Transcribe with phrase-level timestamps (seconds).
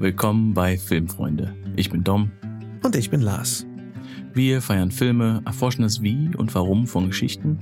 [0.00, 1.56] Willkommen bei Filmfreunde.
[1.74, 2.30] Ich bin Dom.
[2.84, 3.66] Und ich bin Lars.
[4.32, 7.58] Wir feiern Filme, erforschen das Wie und Warum von Geschichten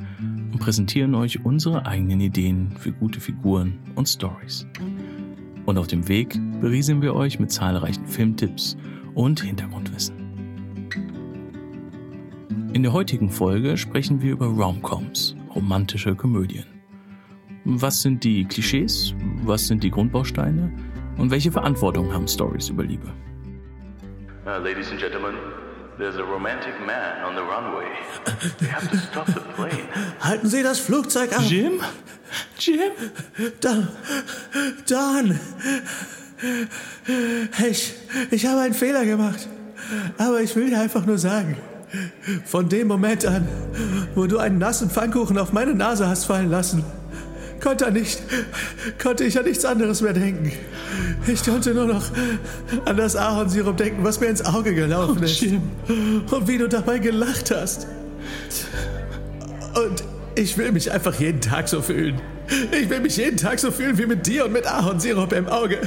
[0.52, 4.66] und präsentieren euch unsere eigenen Ideen für gute Figuren und Stories.
[5.64, 8.76] Und auf dem Weg berieseln wir euch mit zahlreichen Filmtipps
[9.14, 10.16] und Hintergrundwissen.
[12.74, 16.66] In der heutigen Folge sprechen wir über Romcoms, romantische Komödien.
[17.64, 19.14] Was sind die Klischees?
[19.42, 20.70] Was sind die Grundbausteine?
[21.18, 23.06] Und welche Verantwortung haben Stories über Liebe?
[24.44, 25.34] Uh, ladies and gentlemen,
[25.98, 27.88] there's a romantic man on the runway.
[28.60, 29.88] We have to stop the plane.
[30.20, 31.42] Halten Sie das Flugzeug ab!
[31.48, 31.80] Jim?
[32.58, 32.92] Jim?
[33.60, 33.88] Da,
[34.86, 35.40] Dan!
[37.66, 37.94] Ich,
[38.30, 39.48] ich habe einen Fehler gemacht.
[40.18, 41.56] Aber ich will dir einfach nur sagen,
[42.44, 43.48] von dem Moment an,
[44.14, 46.84] wo du einen nassen Pfannkuchen auf meine Nase hast fallen lassen,
[47.60, 48.22] konnte, nicht,
[49.02, 50.52] konnte ich an nichts anderes mehr denken.
[51.26, 52.04] Ich konnte nur noch
[52.84, 55.40] an das Ahornsirup denken, was mir ins Auge gelaufen ist.
[55.40, 55.62] Jim.
[56.30, 57.86] Und wie du dabei gelacht hast.
[59.74, 62.20] Und ich will mich einfach jeden Tag so fühlen.
[62.70, 65.78] Ich will mich jeden Tag so fühlen wie mit dir und mit Ahornsirup im Auge.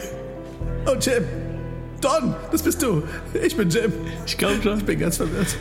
[0.92, 1.24] Und Jim.
[2.02, 3.04] Don, das bist du.
[3.34, 3.92] Ich bin Jim.
[4.26, 4.80] Ich glaube schon.
[4.80, 5.58] Ich bin ganz verwirrt.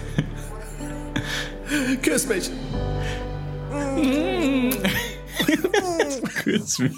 [2.03, 2.51] Küss mich.
[6.43, 6.93] Küss mich.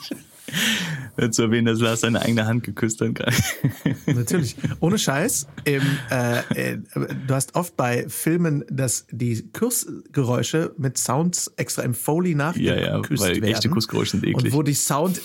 [1.31, 3.37] Zu erwähnen, dass Lars seine eigene Hand geküsst hat gerade.
[4.07, 4.57] Natürlich.
[4.81, 5.47] Ohne Scheiß.
[5.65, 6.39] Im, äh,
[6.73, 6.79] äh,
[7.27, 12.99] du hast oft bei Filmen, dass die Kussgeräusche mit Sounds extra im Foley nachgeküsst Ja,
[12.99, 13.45] ja, weil werden.
[13.45, 14.45] echte Kussgeräusche sind eklig.
[14.47, 15.21] Und wo die Sound,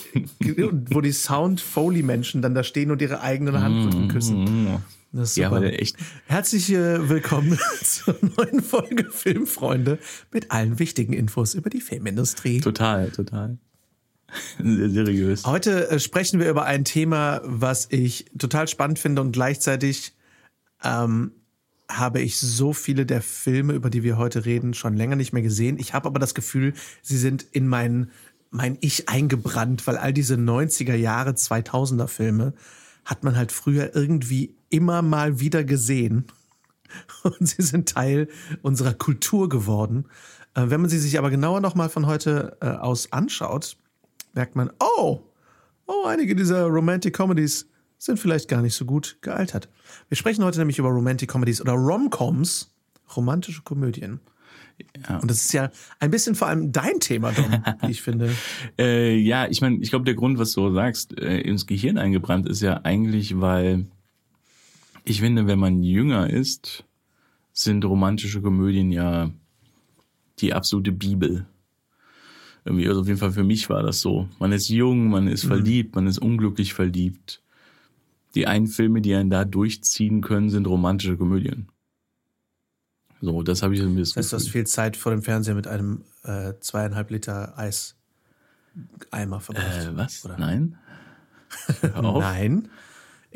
[0.90, 4.78] wo die Sound Foley Menschen dann da stehen und ihre eigenen Handrücken küssen.
[5.16, 5.62] Das ist Ja, super.
[5.62, 5.96] echt.
[6.26, 9.98] Herzlich äh, willkommen zur neuen Folge Filmfreunde
[10.30, 12.60] mit allen wichtigen Infos über die Filmindustrie.
[12.60, 13.56] Total, total.
[14.62, 15.46] Sehr seriös.
[15.46, 20.14] Heute äh, sprechen wir über ein Thema, was ich total spannend finde und gleichzeitig
[20.84, 21.32] ähm,
[21.90, 25.42] habe ich so viele der Filme, über die wir heute reden, schon länger nicht mehr
[25.42, 25.78] gesehen.
[25.78, 28.10] Ich habe aber das Gefühl, sie sind in mein,
[28.50, 32.52] mein Ich eingebrannt, weil all diese 90er Jahre, 2000er Filme
[33.06, 36.26] hat man halt früher irgendwie immer mal wieder gesehen.
[37.22, 38.28] Und sie sind Teil
[38.62, 40.06] unserer Kultur geworden.
[40.54, 43.76] Äh, wenn man sie sich aber genauer nochmal von heute äh, aus anschaut,
[44.34, 45.22] merkt man, oh,
[45.86, 47.68] oh, einige dieser Romantic Comedies
[47.98, 49.68] sind vielleicht gar nicht so gut gealtert.
[50.08, 52.74] Wir sprechen heute nämlich über Romantic Comedies oder Romcoms,
[53.16, 54.20] romantische Komödien.
[55.08, 55.18] Ja.
[55.18, 58.30] Und das ist ja ein bisschen vor allem dein Thema, Dom, wie ich finde.
[58.78, 62.46] Äh, ja, ich meine, ich glaube, der Grund, was du sagst, äh, ins Gehirn eingebrannt
[62.46, 63.86] ist ja eigentlich, weil
[65.06, 66.84] ich finde, wenn man jünger ist,
[67.52, 69.30] sind romantische Komödien ja
[70.40, 71.46] die absolute Bibel.
[72.64, 74.28] Irgendwie, also auf jeden Fall für mich war das so.
[74.40, 77.40] Man ist jung, man ist verliebt, man ist unglücklich verliebt.
[78.34, 81.68] Die einen Filme, die einen da durchziehen können, sind romantische Komödien.
[83.20, 84.60] So, das habe ich mir das Das heißt, du hast Gefühl.
[84.60, 87.56] viel Zeit vor dem Fernseher mit einem äh, zweieinhalb Liter
[89.12, 89.86] Eimer verbracht.
[89.86, 90.24] Äh, was?
[90.24, 90.36] Oder?
[90.36, 90.76] Nein?
[91.94, 92.68] Nein.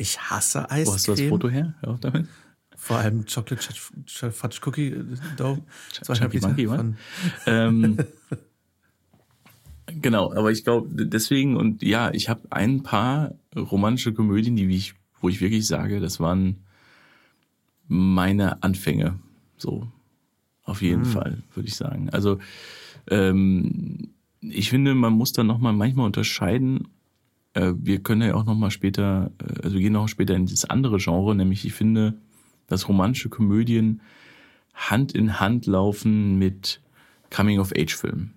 [0.00, 0.87] Ich hasse Eiscreme.
[0.87, 1.75] Wo hast du das Foto her?
[1.81, 2.27] Hör auf damit.
[2.77, 5.05] Vor allem Chocolate Ch- Ch- Fudge Cookie äh,
[5.37, 5.59] Dough.
[6.03, 6.97] Chunky Monkey, von,
[7.47, 7.99] ähm,
[10.00, 14.94] genau, aber ich glaube deswegen und ja, ich habe ein paar romantische Komödien, die ich,
[15.21, 16.65] wo ich wirklich sage, das waren
[17.89, 19.19] meine Anfänge.
[19.59, 19.87] So,
[20.65, 22.09] auf jeden Fall würde ich sagen.
[22.10, 22.39] Also
[23.09, 24.10] ähm,
[24.41, 26.89] ich finde, man muss dann noch mal manchmal unterscheiden.
[27.55, 30.47] Äh, wir können ja auch noch mal später, äh, also wir gehen noch später in
[30.47, 32.15] das andere Genre, nämlich ich finde,
[32.66, 34.00] dass romantische Komödien
[34.75, 36.81] Hand in Hand laufen mit
[37.31, 38.34] Coming-of-Age-Filmen.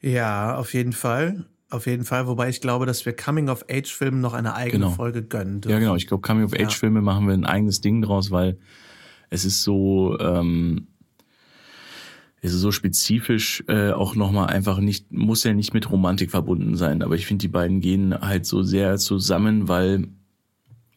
[0.00, 1.46] Ja, auf jeden Fall.
[1.70, 2.26] Auf jeden Fall.
[2.26, 4.90] Wobei ich glaube, dass wir Coming-of-Age-Filmen noch eine eigene Genau.
[4.96, 5.72] Folge gönnen dürfen.
[5.72, 5.96] Ja, genau.
[5.96, 8.58] Ich glaube, Coming-of-Age-Filme machen wir ein eigenes Ding draus, weil
[9.28, 10.88] es ist so, ähm,
[12.40, 17.02] ist so spezifisch äh, auch nochmal einfach nicht, muss ja nicht mit Romantik verbunden sein,
[17.02, 20.08] aber ich finde, die beiden gehen halt so sehr zusammen, weil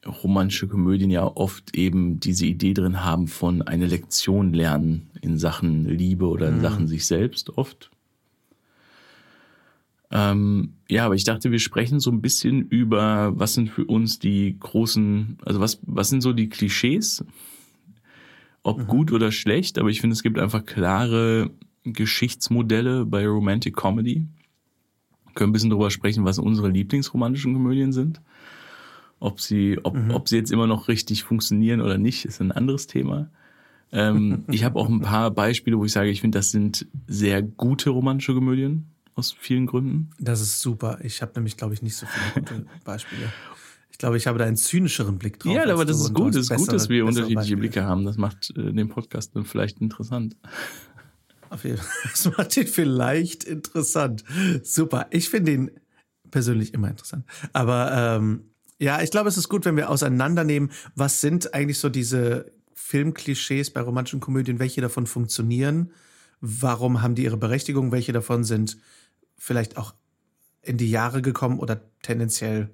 [0.05, 5.85] romantische Komödien ja oft eben diese Idee drin haben von eine Lektion lernen in Sachen
[5.85, 7.91] Liebe oder in Sachen sich selbst oft.
[10.11, 14.19] Ähm, ja, aber ich dachte, wir sprechen so ein bisschen über, was sind für uns
[14.19, 17.23] die großen, also was, was sind so die Klischees,
[18.63, 21.51] ob gut oder schlecht, aber ich finde, es gibt einfach klare
[21.83, 24.27] Geschichtsmodelle bei Romantic Comedy.
[25.25, 28.21] Wir können ein bisschen drüber sprechen, was unsere Lieblingsromantischen Komödien sind.
[29.19, 32.87] Ob sie, ob, ob sie jetzt immer noch richtig funktionieren oder nicht, ist ein anderes
[32.87, 33.29] Thema.
[33.91, 37.41] Ähm, ich habe auch ein paar Beispiele, wo ich sage, ich finde, das sind sehr
[37.41, 40.09] gute romantische Komödien aus vielen Gründen.
[40.19, 40.99] Das ist super.
[41.03, 43.31] Ich habe nämlich, glaube ich, nicht so viele gute Beispiele.
[43.91, 45.53] Ich glaube, ich habe da einen zynischeren Blick drauf.
[45.53, 46.35] Ja, aber das ist gut.
[46.35, 47.57] Es ist gut, dass bessere- wir bessere unterschiedliche Beispiele.
[47.57, 48.05] Blicke haben.
[48.05, 50.35] Das macht äh, den Podcast dann vielleicht interessant.
[51.49, 51.88] Auf jeden Fall.
[52.11, 54.23] Das macht ihn vielleicht interessant.
[54.63, 55.07] Super.
[55.11, 55.71] Ich finde ihn
[56.31, 57.25] persönlich immer interessant.
[57.51, 58.45] Aber ähm,
[58.79, 63.69] ja, ich glaube, es ist gut, wenn wir auseinandernehmen, was sind eigentlich so diese Filmklischees
[63.71, 65.91] bei romantischen Komödien, welche davon funktionieren,
[66.39, 68.77] warum haben die ihre Berechtigung, welche davon sind
[69.38, 69.93] vielleicht auch
[70.61, 72.69] in die Jahre gekommen oder tendenziell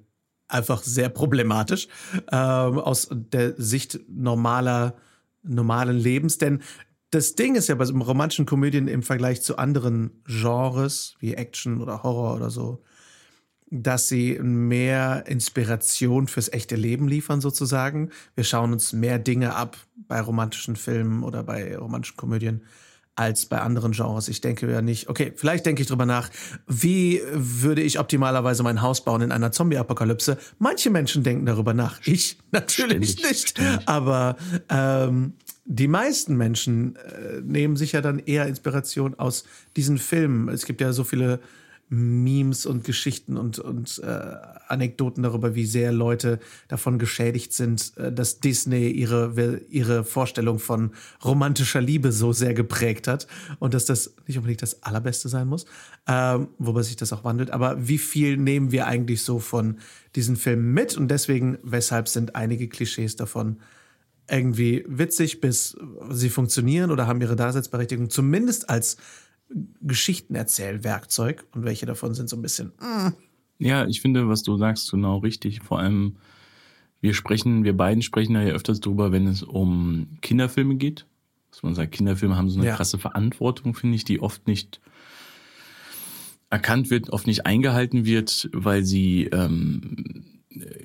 [0.48, 1.88] einfach sehr problematisch
[2.32, 4.96] ähm, aus der Sicht normaler
[5.42, 6.38] normalen Lebens.
[6.38, 6.62] Denn
[7.10, 12.02] das Ding ist ja bei romantischen Komödien im Vergleich zu anderen Genres wie Action oder
[12.02, 12.82] Horror oder so,
[13.70, 18.10] dass sie mehr Inspiration fürs echte Leben liefern sozusagen.
[18.34, 22.62] Wir schauen uns mehr Dinge ab bei romantischen Filmen oder bei romantischen Komödien
[23.18, 24.28] als bei anderen Genres.
[24.28, 26.30] Ich denke ja nicht, okay, vielleicht denke ich drüber nach,
[26.66, 30.38] wie würde ich optimalerweise mein Haus bauen in einer Zombie-Apokalypse?
[30.58, 32.00] Manche Menschen denken darüber nach.
[32.04, 33.48] Ich natürlich Ständig, nicht.
[33.50, 33.88] ständig.
[33.88, 34.36] Aber
[34.68, 35.32] ähm,
[35.64, 39.44] die meisten Menschen äh, nehmen sich ja dann eher Inspiration aus
[39.76, 40.48] diesen Filmen.
[40.48, 41.40] Es gibt ja so viele
[41.90, 44.36] Memes und Geschichten und, und äh,
[44.68, 46.38] Anekdoten darüber, wie sehr Leute
[46.68, 50.92] davon geschädigt sind, äh, dass Disney ihre, ihre Vorstellung von
[51.24, 53.26] romantischer Liebe so sehr geprägt hat
[53.58, 55.64] und dass das nicht unbedingt das Allerbeste sein muss,
[56.06, 57.50] ähm, wobei sich das auch wandelt.
[57.50, 59.78] Aber wie viel nehmen wir eigentlich so von
[60.14, 60.96] diesen Filmen mit?
[60.96, 63.58] Und deswegen, weshalb sind einige Klischees davon
[64.30, 65.76] irgendwie witzig, bis
[66.10, 68.98] sie funktionieren oder haben ihre Daseinsberechtigung, zumindest als
[69.80, 72.72] Geschichtenerzählwerkzeug und welche davon sind so ein bisschen.
[72.80, 73.12] mm,
[73.58, 75.60] Ja, ich finde, was du sagst, genau richtig.
[75.62, 76.16] Vor allem,
[77.00, 81.06] wir sprechen, wir beiden sprechen da ja öfters drüber, wenn es um Kinderfilme geht.
[81.50, 82.76] Dass man sagt, Kinderfilme haben so eine Ja.
[82.76, 84.80] krasse Verantwortung, finde ich, die oft nicht
[86.50, 90.24] erkannt wird, oft nicht eingehalten wird, weil sie ähm,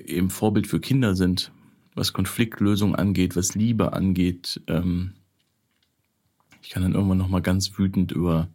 [0.04, 1.52] eben Vorbild für Kinder sind,
[1.94, 4.62] was Konfliktlösung angeht, was Liebe angeht.
[4.66, 5.12] Ähm,
[6.74, 8.48] kann dann irgendwann noch mal ganz wütend über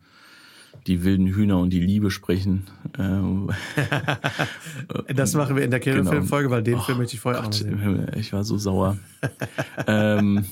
[0.87, 2.63] die wilden Hühner und die Liebe sprechen.
[2.97, 3.49] Ähm,
[5.15, 7.53] Das machen wir in der Kinderfilmfolge, weil den Oh, Film möchte ich vorher auch Gott
[7.55, 7.71] sehen.
[7.73, 8.97] im Himmel, ich war so sauer.
[9.87, 10.45] ähm,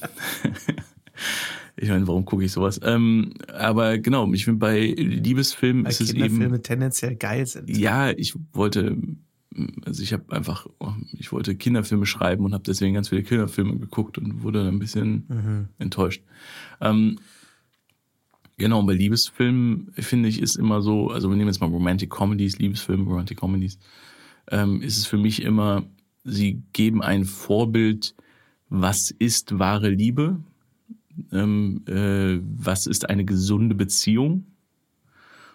[1.76, 2.80] ich meine, warum gucke ich sowas?
[2.84, 6.62] Ähm, aber genau, ich finde, bei Liebesfilmen Weil ist es eben.
[6.64, 7.70] tendenziell geil sind.
[7.76, 8.98] Ja, ich wollte,
[9.86, 10.68] also ich habe einfach,
[11.18, 15.26] ich wollte Kinderfilme schreiben und habe deswegen ganz viele Kinderfilme geguckt und wurde ein bisschen
[15.28, 15.68] Mhm.
[15.80, 16.24] enttäuscht.
[16.82, 17.18] Ähm,
[18.58, 22.58] genau, bei Liebesfilmen finde ich ist immer so, also wir nehmen jetzt mal Romantic Comedies,
[22.60, 23.80] Liebesfilme, Romantic Comedies,
[24.50, 25.84] ähm, ist es für mich immer,
[26.24, 28.16] sie geben ein Vorbild,
[28.70, 30.40] was ist wahre Liebe,
[31.32, 34.46] ähm, äh, was ist eine gesunde Beziehung.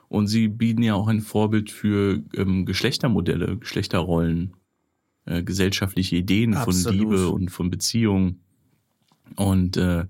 [0.08, 4.54] Und sie bieten ja auch ein Vorbild für ähm, Geschlechtermodelle, Geschlechterrollen,
[5.24, 6.98] äh, gesellschaftliche Ideen von Absolut.
[6.98, 8.40] Liebe und von Beziehung.
[9.36, 10.04] Und äh,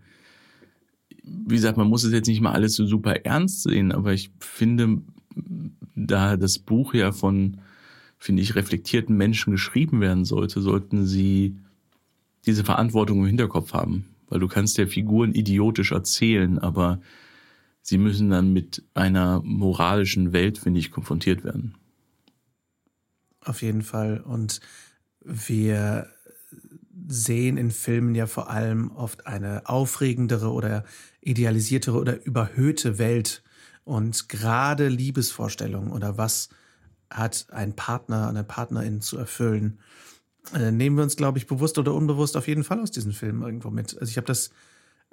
[1.23, 4.31] wie gesagt, man muss es jetzt nicht mal alles so super ernst sehen, aber ich
[4.41, 5.03] finde,
[5.95, 7.59] da das Buch ja von,
[8.19, 11.57] finde ich, reflektierten Menschen geschrieben werden sollte, sollten sie
[12.47, 14.07] diese Verantwortung im Hinterkopf haben.
[14.29, 17.01] Weil du kannst ja Figuren idiotisch erzählen, aber
[17.83, 21.75] sie müssen dann mit einer moralischen Welt, finde ich, konfrontiert werden.
[23.45, 24.21] Auf jeden Fall.
[24.21, 24.61] Und
[25.25, 26.09] wir
[27.09, 30.85] sehen in Filmen ja vor allem oft eine aufregendere oder
[31.21, 33.43] idealisiertere oder überhöhte Welt.
[33.85, 36.49] Und gerade Liebesvorstellungen oder was
[37.11, 39.81] hat ein Partner, eine Partnerin zu erfüllen,
[40.55, 43.43] äh, nehmen wir uns, glaube ich, bewusst oder unbewusst auf jeden Fall aus diesen Filmen
[43.43, 43.97] irgendwo mit.
[43.99, 44.51] Also ich habe das,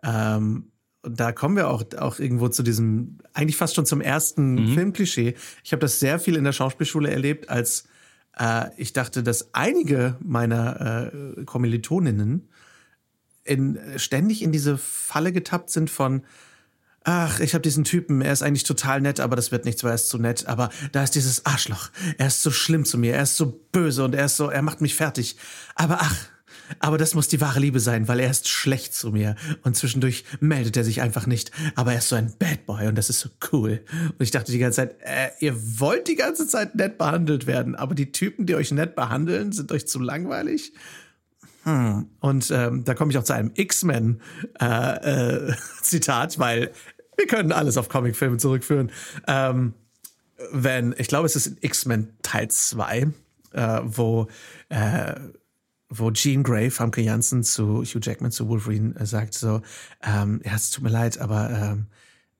[0.03, 0.71] ähm,
[1.03, 5.35] da kommen wir auch, auch irgendwo zu diesem, eigentlich fast schon zum ersten Filmklischee.
[5.63, 7.85] Ich habe das sehr viel in der Schauspielschule erlebt, als
[8.39, 12.49] äh, ich dachte, dass einige meiner äh, Kommilitoninnen
[13.43, 16.23] in, ständig in diese Falle getappt sind von,
[17.03, 19.91] ach, ich habe diesen Typen, er ist eigentlich total nett, aber das wird nichts, weil
[19.91, 20.47] er ist zu nett.
[20.47, 24.03] Aber da ist dieses Arschloch, er ist so schlimm zu mir, er ist so böse
[24.03, 25.35] und er ist so, er macht mich fertig.
[25.75, 26.15] Aber ach,
[26.79, 29.35] aber das muss die wahre Liebe sein, weil er ist schlecht zu mir.
[29.63, 31.51] Und zwischendurch meldet er sich einfach nicht.
[31.75, 33.81] Aber er ist so ein Bad Boy und das ist so cool.
[33.91, 37.75] Und ich dachte die ganze Zeit, äh, ihr wollt die ganze Zeit nett behandelt werden,
[37.75, 40.73] aber die Typen, die euch nett behandeln, sind euch zu langweilig.
[41.63, 42.07] Hm.
[42.19, 44.21] Und ähm, da komme ich auch zu einem X-Men
[44.61, 45.55] äh, äh,
[46.37, 46.71] weil
[47.17, 48.91] wir können alles auf Comicfilme zurückführen.
[49.27, 49.73] Ähm,
[50.51, 53.07] wenn, ich glaube, es ist in X-Men Teil 2,
[53.51, 54.27] äh, wo,
[54.69, 55.15] äh,
[55.89, 59.61] wo Jean Grey, Famke Janssen zu Hugh Jackman, zu Wolverine äh, sagt so,
[60.03, 61.87] ähm, ja, es tut mir leid, aber ähm,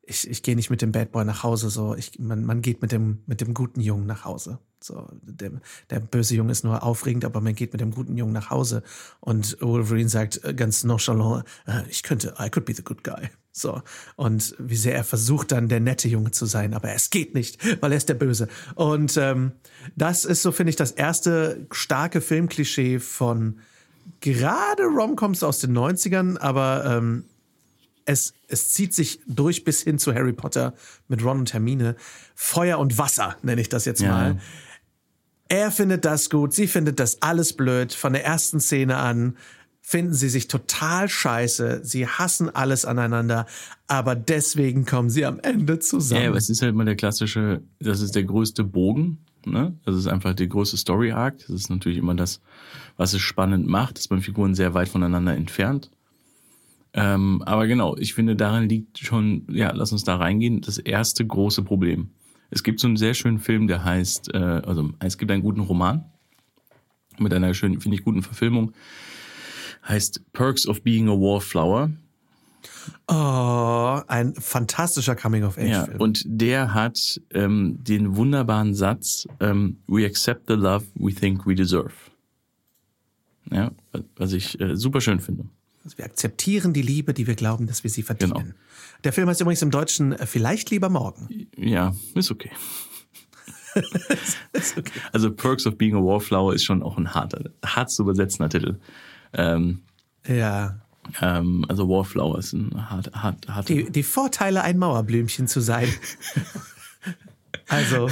[0.03, 2.81] ich, ich gehe nicht mit dem Bad Boy nach Hause, so, ich, man, man geht
[2.81, 4.59] mit dem, mit dem guten Jungen nach Hause.
[4.81, 5.51] So, der,
[5.89, 8.81] der böse Junge ist nur aufregend, aber man geht mit dem guten Jungen nach Hause.
[9.19, 13.29] Und Wolverine sagt äh, ganz nonchalant, äh, ich könnte, I could be the good guy.
[13.59, 13.81] So.
[14.15, 17.59] Und wie sehr er versucht dann der nette Junge zu sein, aber es geht nicht,
[17.81, 18.47] weil er ist der Böse.
[18.75, 19.51] Und ähm,
[19.95, 23.59] das ist so, finde ich, das erste starke Filmklischee von
[24.21, 27.25] gerade Romcoms aus den 90ern, aber ähm,
[28.05, 30.73] es, es zieht sich durch bis hin zu Harry Potter
[31.07, 31.95] mit Ron und Hermine.
[32.33, 34.11] Feuer und Wasser nenne ich das jetzt Ja.
[34.11, 34.39] mal.
[35.47, 37.93] Er findet das gut, sie findet das alles blöd.
[37.93, 39.35] Von der ersten Szene an
[39.89, 41.79] finden sie sich total scheiße.
[41.83, 43.47] Sie hassen alles aneinander,
[43.87, 46.21] aber deswegen kommen sie am Ende zusammen.
[46.21, 49.25] Ja, aber es ist halt mal der klassische, das ist der größte Bogen.
[49.45, 49.75] Ne?
[49.85, 51.39] Das ist einfach der größte Story Arc.
[51.39, 52.39] Das ist natürlich immer das,
[52.97, 55.89] was es spannend macht, dass man Figuren sehr weit voneinander entfernt.
[56.93, 61.25] Ähm, aber genau, ich finde, daran liegt schon, ja, lass uns da reingehen, das erste
[61.25, 62.11] große Problem.
[62.51, 65.61] Es gibt so einen sehr schönen Film, der heißt, äh, also es gibt einen guten
[65.61, 66.05] Roman
[67.17, 68.73] mit einer schönen, finde ich, guten Verfilmung,
[69.89, 71.91] heißt Perks of Being a Wallflower.
[73.07, 75.99] Oh, ein fantastischer Ja, Coming-of-Age-Film.
[75.99, 81.55] und der hat ähm, den wunderbaren Satz, ähm, We accept the love we think we
[81.55, 81.91] deserve.
[83.51, 83.71] Ja,
[84.15, 85.45] was ich äh, super schön finde.
[85.83, 88.33] Also wir akzeptieren die Liebe, die wir glauben, dass wir sie verdienen.
[88.33, 88.45] Genau.
[89.03, 91.47] Der Film heißt übrigens im Deutschen äh, Vielleicht lieber morgen.
[91.57, 92.51] Ja, ist okay.
[95.11, 98.77] Also Perks of Being a Wallflower ist schon auch ein harter, hart zu übersetzender Titel.
[99.33, 99.81] Ähm,
[100.27, 100.79] Ja.
[101.21, 103.73] ähm, also Wallflower ist ein hart, hart, harter.
[103.73, 105.87] Die, die Vorteile, ein Mauerblümchen zu sein.
[107.67, 108.09] also,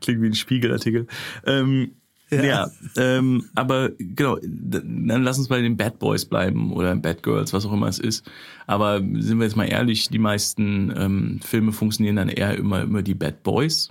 [0.00, 1.06] Klingt wie ein Spiegelartikel.
[1.46, 1.92] Ähm,
[2.30, 2.70] ja, Ja.
[2.96, 7.66] ähm, aber genau, dann lass uns bei den Bad Boys bleiben oder Bad Girls, was
[7.66, 8.24] auch immer es ist.
[8.66, 13.02] Aber sind wir jetzt mal ehrlich, die meisten ähm, Filme funktionieren dann eher immer immer
[13.02, 13.90] die Bad Boys.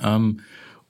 [0.00, 0.40] Ähm,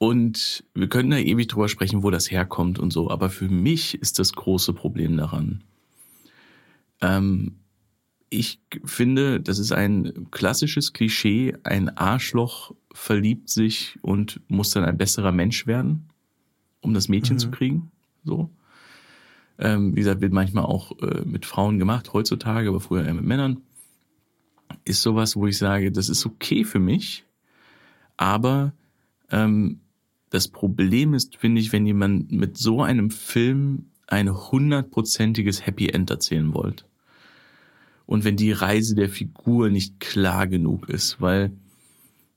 [0.03, 3.09] und wir können da ewig drüber sprechen, wo das herkommt und so.
[3.09, 5.63] Aber für mich ist das große Problem daran.
[7.01, 7.61] Ähm,
[8.29, 11.55] ich finde, das ist ein klassisches Klischee.
[11.63, 16.09] Ein Arschloch verliebt sich und muss dann ein besserer Mensch werden,
[16.81, 17.93] um das Mädchen zu kriegen.
[18.25, 18.51] So.
[19.57, 23.25] Ähm, wie gesagt, wird manchmal auch äh, mit Frauen gemacht, heutzutage, aber früher eher mit
[23.25, 23.61] Männern.
[24.85, 27.25] Ist sowas, wo ich sage, das ist okay für mich,
[28.17, 28.73] aber
[29.31, 29.79] ähm,
[30.33, 36.09] das Problem ist, finde ich, wenn jemand mit so einem Film ein hundertprozentiges Happy End
[36.09, 36.87] erzählen wollt.
[38.07, 41.53] Und wenn die Reise der Figur nicht klar genug ist, weil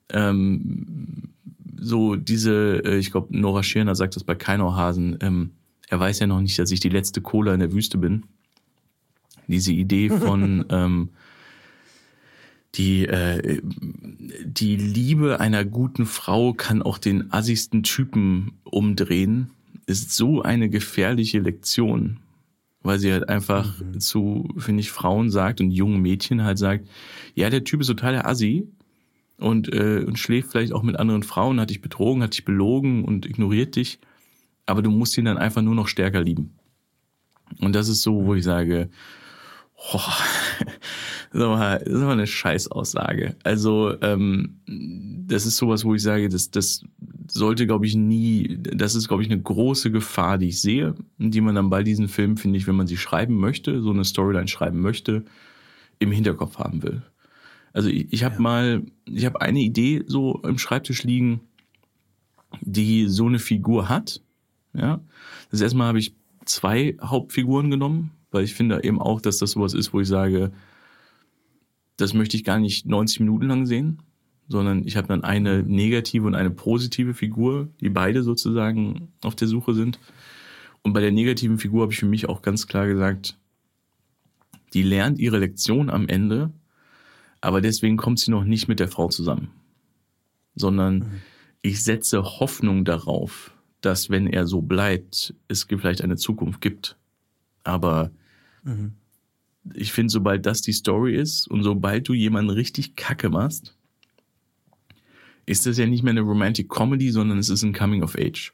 [0.10, 1.30] ähm,
[1.78, 5.52] so diese, äh, ich glaube, Nora Schirner sagt das bei Keinauhasen, ähm,
[5.88, 8.24] er weiß ja noch nicht, dass ich die letzte Cola in der Wüste bin.
[9.48, 11.12] Diese Idee von ähm,
[12.78, 13.62] die, äh,
[14.44, 19.52] die Liebe einer guten Frau kann auch den assigsten Typen umdrehen,
[19.86, 22.18] ist so eine gefährliche Lektion,
[22.82, 26.88] weil sie halt einfach zu, finde ich, Frauen sagt und jungen Mädchen halt sagt,
[27.34, 28.68] ja, der Typ ist total der Assi
[29.38, 33.06] und, äh, und schläft vielleicht auch mit anderen Frauen, hat dich betrogen, hat dich belogen
[33.06, 34.00] und ignoriert dich,
[34.66, 36.56] aber du musst ihn dann einfach nur noch stärker lieben.
[37.60, 38.90] Und das ist so, wo ich sage,
[39.94, 40.00] oh,
[41.32, 43.36] das ist aber, das ist aber eine Scheißaussage.
[43.44, 46.84] Also ähm, das ist sowas, wo ich sage, das, das
[47.28, 51.42] sollte, glaube ich, nie, das ist, glaube ich, eine große Gefahr, die ich sehe, die
[51.42, 54.48] man dann bei diesen Filmen, finde ich, wenn man sie schreiben möchte, so eine Storyline
[54.48, 55.26] schreiben möchte,
[56.00, 57.02] im Hinterkopf haben will.
[57.74, 61.42] Also ich, ich habe mal, ich habe eine Idee so im Schreibtisch liegen,
[62.62, 64.22] die so eine Figur hat.
[64.74, 65.02] Ja,
[65.52, 66.16] das erste Mal habe ich
[66.46, 70.52] zwei Hauptfiguren genommen, weil ich finde eben auch, dass das sowas ist, wo ich sage,
[71.98, 74.02] das möchte ich gar nicht 90 Minuten lang sehen,
[74.50, 79.48] sondern ich habe dann eine negative und eine positive Figur, die beide sozusagen auf der
[79.48, 80.00] Suche sind.
[80.82, 83.40] Und bei der negativen Figur habe ich für mich auch ganz klar gesagt,
[84.74, 86.52] die lernt ihre Lektion am Ende,
[87.40, 89.50] aber deswegen kommt sie noch nicht mit der Frau zusammen,
[90.56, 91.22] sondern
[91.62, 96.98] ich setze Hoffnung darauf, dass wenn er so bleibt, es vielleicht eine Zukunft gibt.
[97.64, 98.12] Aber
[99.74, 103.76] ich finde, sobald das die Story ist und sobald du jemanden richtig kacke machst,
[105.46, 108.54] ist das ja nicht mehr eine Romantic Comedy, sondern es ist ein Coming of Age.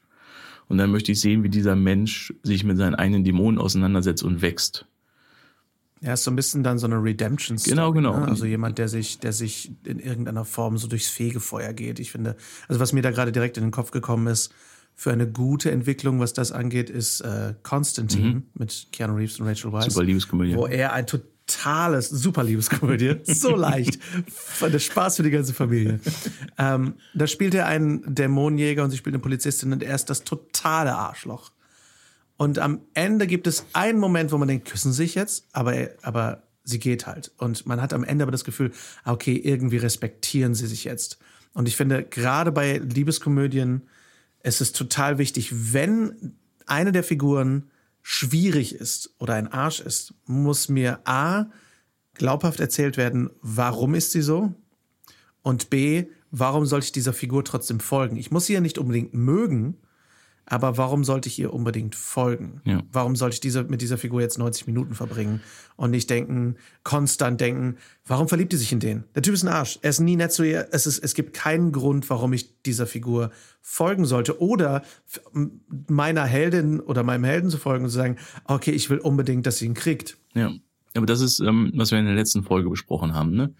[0.68, 4.42] Und dann möchte ich sehen, wie dieser Mensch sich mit seinen eigenen Dämonen auseinandersetzt und
[4.42, 4.86] wächst.
[6.00, 7.76] Ja, ist so ein bisschen dann so eine Redemption Story.
[7.76, 8.18] Genau, genau.
[8.18, 8.28] Ne?
[8.28, 12.00] Also jemand, der sich, der sich in irgendeiner Form so durchs Fegefeuer geht.
[12.00, 12.36] Ich finde,
[12.68, 14.52] also was mir da gerade direkt in den Kopf gekommen ist,
[14.94, 19.72] für eine gute Entwicklung, was das angeht, ist äh, Constantine mit Keanu Reeves und Rachel
[19.72, 19.86] Weisz.
[19.86, 19.90] Mhm.
[19.90, 20.54] Super Liebeskomödie.
[20.54, 23.16] Wo er ein total totales, super Liebeskomödie.
[23.24, 23.98] So leicht.
[24.60, 26.00] Der Spaß für die ganze Familie.
[26.58, 30.24] Ähm, da spielt er einen Dämonenjäger und sie spielt eine Polizistin und er ist das
[30.24, 31.50] totale Arschloch.
[32.36, 36.42] Und am Ende gibt es einen Moment, wo man denkt, küssen sich jetzt, aber, aber
[36.64, 37.32] sie geht halt.
[37.38, 38.72] Und man hat am Ende aber das Gefühl,
[39.04, 41.18] okay, irgendwie respektieren sie sich jetzt.
[41.54, 43.82] Und ich finde, gerade bei Liebeskomödien,
[44.42, 47.70] es ist total wichtig, wenn eine der Figuren
[48.02, 51.46] schwierig ist oder ein Arsch ist, muss mir A,
[52.14, 54.54] glaubhaft erzählt werden, warum ist sie so?
[55.42, 58.16] Und B, warum sollte ich dieser Figur trotzdem folgen?
[58.16, 59.78] Ich muss sie ja nicht unbedingt mögen,
[60.46, 62.60] aber warum sollte ich ihr unbedingt folgen?
[62.64, 62.82] Ja.
[62.90, 65.40] Warum sollte ich diese, mit dieser Figur jetzt 90 Minuten verbringen
[65.76, 69.04] und nicht denken, konstant denken, warum verliebt die sich in den?
[69.14, 69.78] Der Typ ist ein Arsch.
[69.82, 70.68] Er ist nie nett zu ihr.
[70.72, 73.30] Es, ist, es gibt keinen Grund, warum ich dieser Figur
[73.60, 74.40] folgen sollte.
[74.40, 74.82] Oder
[75.88, 79.58] meiner Heldin oder meinem Helden zu folgen und zu sagen, okay, ich will unbedingt, dass
[79.58, 80.18] sie ihn kriegt.
[80.34, 80.50] Ja.
[80.94, 83.54] Aber das ist, ähm, was wir in der letzten Folge besprochen haben, ne?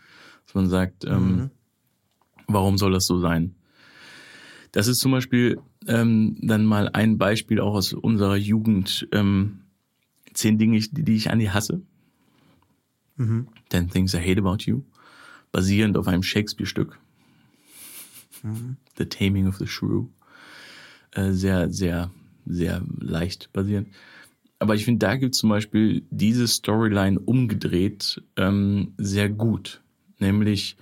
[0.46, 1.50] Dass man sagt, ähm, mhm.
[2.48, 3.54] warum soll das so sein?
[4.72, 9.06] Das ist zum Beispiel ähm, dann mal ein Beispiel auch aus unserer Jugend.
[9.12, 9.60] Ähm,
[10.32, 11.82] zehn Dinge, die, ich an dir hasse.
[13.16, 13.48] Mhm.
[13.68, 14.82] Ten Things I Hate About You.
[15.52, 16.98] Basierend auf einem Shakespeare-Stück.
[18.42, 18.76] Mhm.
[18.96, 20.06] The Taming of the Shrew.
[21.12, 22.10] Äh, sehr, sehr,
[22.46, 23.88] sehr leicht basierend.
[24.58, 29.82] Aber ich finde, da gibt zum Beispiel diese Storyline umgedreht ähm, sehr gut.
[30.18, 30.76] Nämlich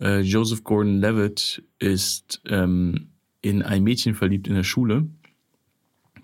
[0.00, 3.09] äh, Joseph Gordon-Levitt ist ähm,
[3.42, 5.08] in ein Mädchen verliebt in der Schule.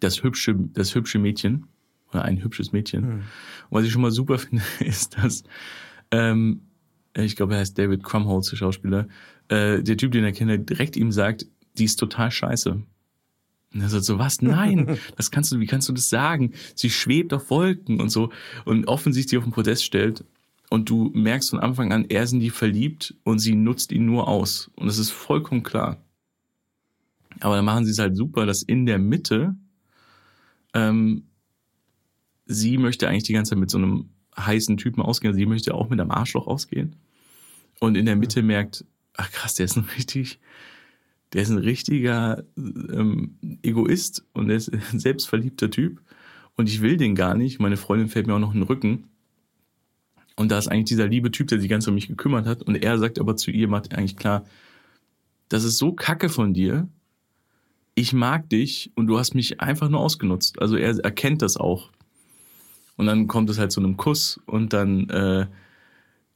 [0.01, 1.67] Das hübsche, das hübsche Mädchen.
[2.11, 3.03] Oder ein hübsches Mädchen.
[3.03, 3.13] Mhm.
[3.13, 3.25] Und
[3.71, 5.45] was ich schon mal super finde, ist, dass,
[6.11, 6.63] ähm,
[7.17, 9.09] ich glaube, er heißt David Crumholz, der Schauspieler,
[9.49, 11.47] äh, der Typ, den er kennt, direkt ihm sagt,
[11.79, 12.83] die ist total scheiße.
[13.75, 14.41] Und er sagt so, was?
[14.43, 16.53] Nein, das kannst du, wie kannst du das sagen?
[16.75, 18.31] Sie schwebt auf Wolken und so.
[18.65, 20.25] Und offensichtlich auf den Podest stellt.
[20.69, 24.05] Und du merkst von Anfang an, er ist in die verliebt und sie nutzt ihn
[24.05, 24.71] nur aus.
[24.75, 25.99] Und das ist vollkommen klar.
[27.41, 29.55] Aber dann machen sie es halt super, dass in der Mitte
[30.75, 31.25] ähm,
[32.47, 35.35] sie möchte eigentlich die ganze Zeit mit so einem heißen Typen ausgehen.
[35.35, 36.97] Sie möchte auch mit einem Arschloch ausgehen.
[37.81, 38.85] Und in der Mitte merkt,
[39.15, 40.39] ach krass, der ist ein richtig,
[41.33, 46.01] der ist ein richtiger ähm, Egoist und der ist ein selbstverliebter Typ.
[46.57, 47.61] Und ich will den gar nicht.
[47.61, 49.05] Meine Freundin fällt mir auch noch in den Rücken.
[50.37, 52.63] Und da ist eigentlich dieser liebe Typ, der sich ganz um mich gekümmert hat.
[52.63, 54.45] Und er sagt aber zu ihr, macht eigentlich klar,
[55.49, 56.89] das ist so kacke von dir,
[57.97, 60.61] ich mag dich und du hast mich einfach nur ausgenutzt.
[60.61, 61.91] Also er erkennt das auch.
[62.97, 65.47] Und dann kommt es halt zu einem Kuss und dann äh,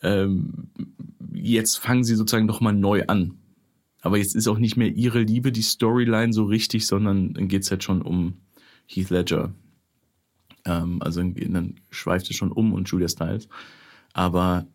[0.03, 0.71] ähm,
[1.33, 3.35] jetzt fangen sie sozusagen noch mal neu an.
[4.01, 7.71] Aber jetzt ist auch nicht mehr ihre Liebe die Storyline so richtig, sondern dann geht's
[7.71, 8.39] halt schon um
[8.87, 9.53] Heath Ledger.
[10.65, 13.49] Ähm, also dann schweift es schon um und Julia Stiles.
[14.15, 14.67] Aber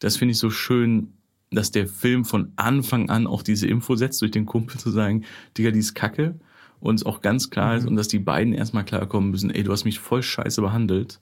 [0.00, 1.12] das finde ich so schön,
[1.50, 5.24] dass der Film von Anfang an auch diese Info setzt, durch den Kumpel zu sagen,
[5.56, 6.38] Digga, die ist kacke.
[6.78, 7.78] Und es auch ganz klar mhm.
[7.78, 11.20] ist und dass die beiden erstmal klarkommen müssen, ey, du hast mich voll scheiße behandelt.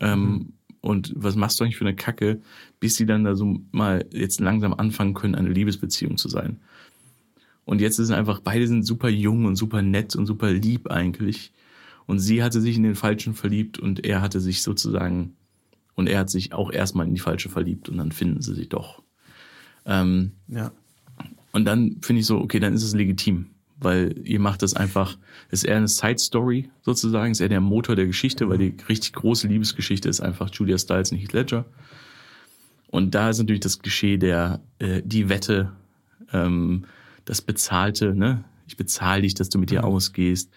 [0.00, 0.52] Ähm, mhm.
[0.80, 2.40] Und was machst du eigentlich für eine Kacke,
[2.78, 6.60] bis sie dann da so mal jetzt langsam anfangen können, eine Liebesbeziehung zu sein.
[7.64, 11.52] Und jetzt es einfach, beide sind super jung und super nett und super lieb eigentlich.
[12.06, 15.34] Und sie hatte sich in den Falschen verliebt und er hatte sich sozusagen,
[15.94, 18.68] und er hat sich auch erstmal in die Falsche verliebt und dann finden sie sich
[18.68, 19.02] doch.
[19.88, 20.70] Ähm, ja.
[21.52, 23.46] Und dann finde ich so, okay, dann ist es legitim,
[23.78, 25.16] weil ihr macht das einfach,
[25.50, 28.50] ist eher eine Side Story sozusagen, ist eher der Motor der Geschichte, mhm.
[28.50, 31.64] weil die richtig große Liebesgeschichte ist einfach Julia Stiles und Heath Ledger.
[32.90, 35.72] Und da ist natürlich das Klischee der, äh, die Wette,
[36.32, 36.84] ähm,
[37.24, 38.44] das Bezahlte, ne?
[38.66, 39.86] Ich bezahle dich, dass du mit ihr mhm.
[39.86, 40.50] ausgehst.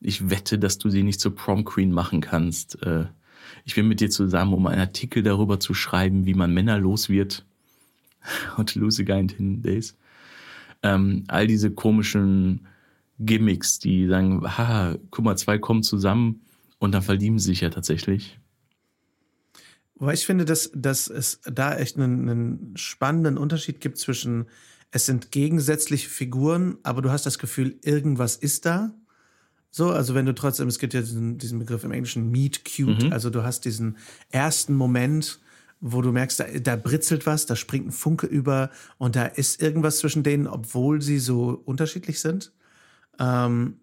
[0.00, 2.82] Ich wette, dass du sie nicht zur Prom Queen machen kannst.
[2.82, 3.06] Äh,
[3.64, 7.08] ich bin mit dir zusammen, um einen Artikel darüber zu schreiben, wie man Männer los
[7.08, 7.46] wird.
[8.56, 9.96] How to Lose a Guy in 10 Days.
[10.82, 12.66] Ähm, all diese komischen
[13.18, 16.42] Gimmicks, die sagen, haha, guck mal, zwei kommen zusammen
[16.78, 18.38] und dann verlieben sie sich ja tatsächlich.
[19.94, 24.46] Weil ich finde, dass, dass es da echt einen, einen spannenden Unterschied gibt zwischen,
[24.90, 28.94] es sind gegensätzliche Figuren, aber du hast das Gefühl, irgendwas ist da.
[29.70, 33.04] So, also wenn du trotzdem, es gibt ja diesen, diesen Begriff im Englischen Meet Cute,
[33.04, 33.12] mhm.
[33.12, 33.96] also du hast diesen
[34.30, 35.40] ersten Moment,
[35.80, 39.60] wo du merkst, da, da britzelt was, da springt ein Funke über und da ist
[39.60, 42.52] irgendwas zwischen denen, obwohl sie so unterschiedlich sind.
[43.18, 43.80] Ähm,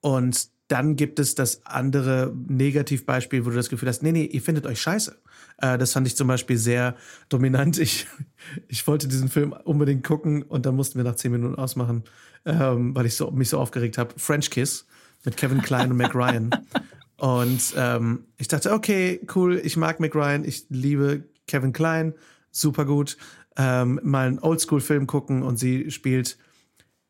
[0.00, 4.42] und dann gibt es das andere Negativbeispiel, wo du das Gefühl hast, nee, nee, ihr
[4.42, 5.18] findet euch scheiße.
[5.58, 6.94] Äh, das fand ich zum Beispiel sehr
[7.28, 7.78] dominant.
[7.78, 8.06] Ich,
[8.68, 12.04] ich wollte diesen Film unbedingt gucken und dann mussten wir nach zehn Minuten ausmachen,
[12.44, 14.12] ähm, weil ich so, mich so aufgeregt habe.
[14.18, 14.86] French Kiss
[15.24, 16.50] mit Kevin Klein und Mac Ryan.
[17.18, 22.14] Und ähm, ich dachte, okay, cool, ich mag Mac Ryan, ich liebe Kevin Klein,
[22.50, 23.16] super gut.
[23.56, 26.38] Ähm, mal einen Oldschool-Film gucken und sie spielt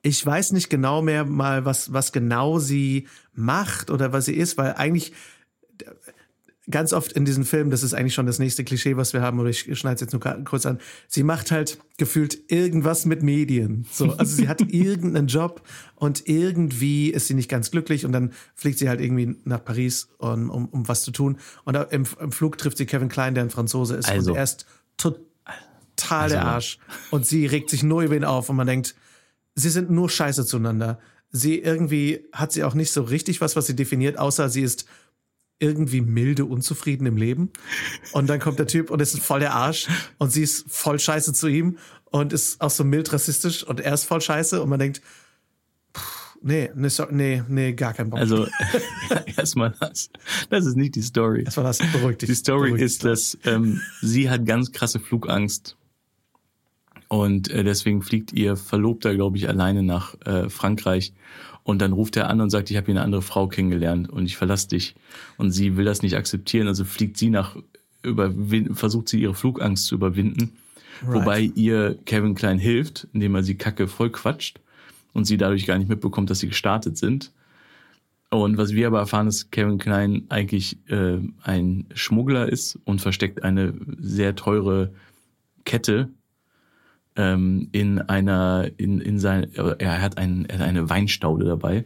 [0.02, 4.56] ich weiß nicht genau mehr mal, was, was genau sie macht oder was sie ist,
[4.56, 5.12] weil eigentlich
[6.70, 9.40] ganz oft in diesen Filmen, das ist eigentlich schon das nächste Klischee, was wir haben,
[9.40, 13.86] oder ich schneide es jetzt nur kurz an, sie macht halt gefühlt irgendwas mit Medien.
[13.90, 15.62] So, also sie hat irgendeinen Job
[15.94, 20.08] und irgendwie ist sie nicht ganz glücklich und dann fliegt sie halt irgendwie nach Paris,
[20.18, 21.38] um, um, um was zu tun.
[21.64, 24.32] Und im, im Flug trifft sie Kevin Klein, der ein Franzose ist Also.
[24.32, 26.38] und er ist total der Also.
[26.38, 26.78] Arsch.
[27.10, 28.94] Und sie regt sich nur über ihn auf und man denkt,
[29.54, 30.98] sie sind nur scheiße zueinander.
[31.30, 34.86] Sie irgendwie hat sie auch nicht so richtig was, was sie definiert, außer sie ist
[35.60, 37.50] irgendwie milde, unzufrieden im Leben.
[38.12, 41.32] Und dann kommt der Typ und ist voll der Arsch und sie ist voll scheiße
[41.32, 41.78] zu ihm
[42.10, 45.02] und ist auch so mild rassistisch und er ist voll scheiße und man denkt,
[46.40, 48.20] nee, nee, nee, nee, gar kein Bock.
[48.20, 48.46] Also
[49.10, 50.10] ja, erstmal das.
[50.50, 51.44] Das ist nicht die Story.
[51.54, 52.28] war das, beruhigt dich.
[52.28, 55.76] Die Story beruhigt ist, dass ähm, sie hat ganz krasse Flugangst
[57.08, 61.14] und äh, deswegen fliegt ihr Verlobter, glaube ich, alleine nach äh, Frankreich
[61.68, 64.24] und dann ruft er an und sagt, ich habe hier eine andere Frau kennengelernt und
[64.24, 64.94] ich verlasse dich.
[65.36, 67.56] Und sie will das nicht akzeptieren, also fliegt sie nach
[68.72, 70.56] versucht sie ihre Flugangst zu überwinden,
[71.02, 74.60] wobei ihr Kevin Klein hilft, indem er sie Kacke voll quatscht
[75.12, 77.32] und sie dadurch gar nicht mitbekommt, dass sie gestartet sind.
[78.30, 83.42] Und was wir aber erfahren, ist, Kevin Klein eigentlich äh, ein Schmuggler ist und versteckt
[83.42, 84.90] eine sehr teure
[85.66, 86.08] Kette
[87.18, 91.84] ähm, in einer, in, in sein, er hat, ein, er hat eine Weinstaude dabei.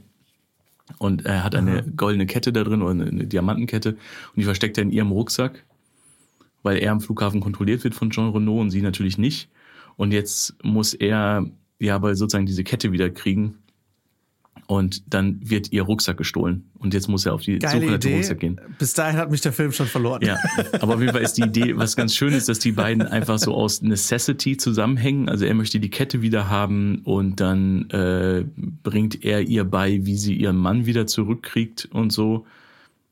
[0.99, 3.99] Und er hat eine goldene Kette da drin oder eine, eine Diamantenkette und
[4.37, 5.64] die versteckt er in ihrem Rucksack,
[6.62, 9.49] weil er am Flughafen kontrolliert wird von Jean Renault und sie natürlich nicht.
[9.97, 11.47] Und jetzt muss er
[11.79, 13.62] ja aber sozusagen diese Kette wieder kriegen
[14.67, 17.99] und dann wird ihr Rucksack gestohlen und jetzt muss er auf die Suche Geile nach
[17.99, 18.15] dem.
[18.15, 18.61] Rucksack gehen.
[18.79, 20.23] Bis dahin hat mich der Film schon verloren.
[20.23, 20.38] Ja,
[20.81, 23.38] aber auf jeden Fall ist die Idee, was ganz schön ist, dass die beiden einfach
[23.38, 25.29] so aus Necessity zusammenhängen.
[25.29, 28.45] Also er möchte die Kette wieder haben und dann äh,
[28.83, 32.47] bringt er ihr bei, wie sie ihren Mann wieder zurückkriegt und so.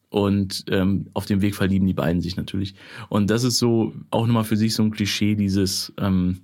[0.09, 2.75] Und ähm, auf dem Weg verlieben die beiden sich natürlich.
[3.09, 6.41] Und das ist so auch nochmal für sich so ein Klischee, dieses ähm,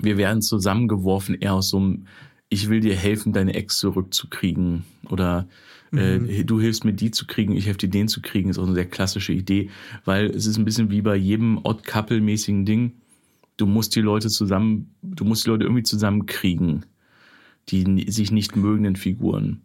[0.00, 2.06] wir werden zusammengeworfen eher aus so einem
[2.54, 5.46] ich will dir helfen, deine Ex zurückzukriegen oder
[5.92, 8.64] äh, du hilfst mir die zu kriegen, ich helfe dir den zu kriegen, ist auch
[8.66, 9.70] eine sehr klassische Idee,
[10.04, 12.92] weil es ist ein bisschen wie bei jedem Odd-Couple-mäßigen Ding.
[13.56, 16.84] Du musst die Leute zusammen, du musst die Leute irgendwie zusammenkriegen,
[17.68, 19.60] die sich nicht mögenden Figuren.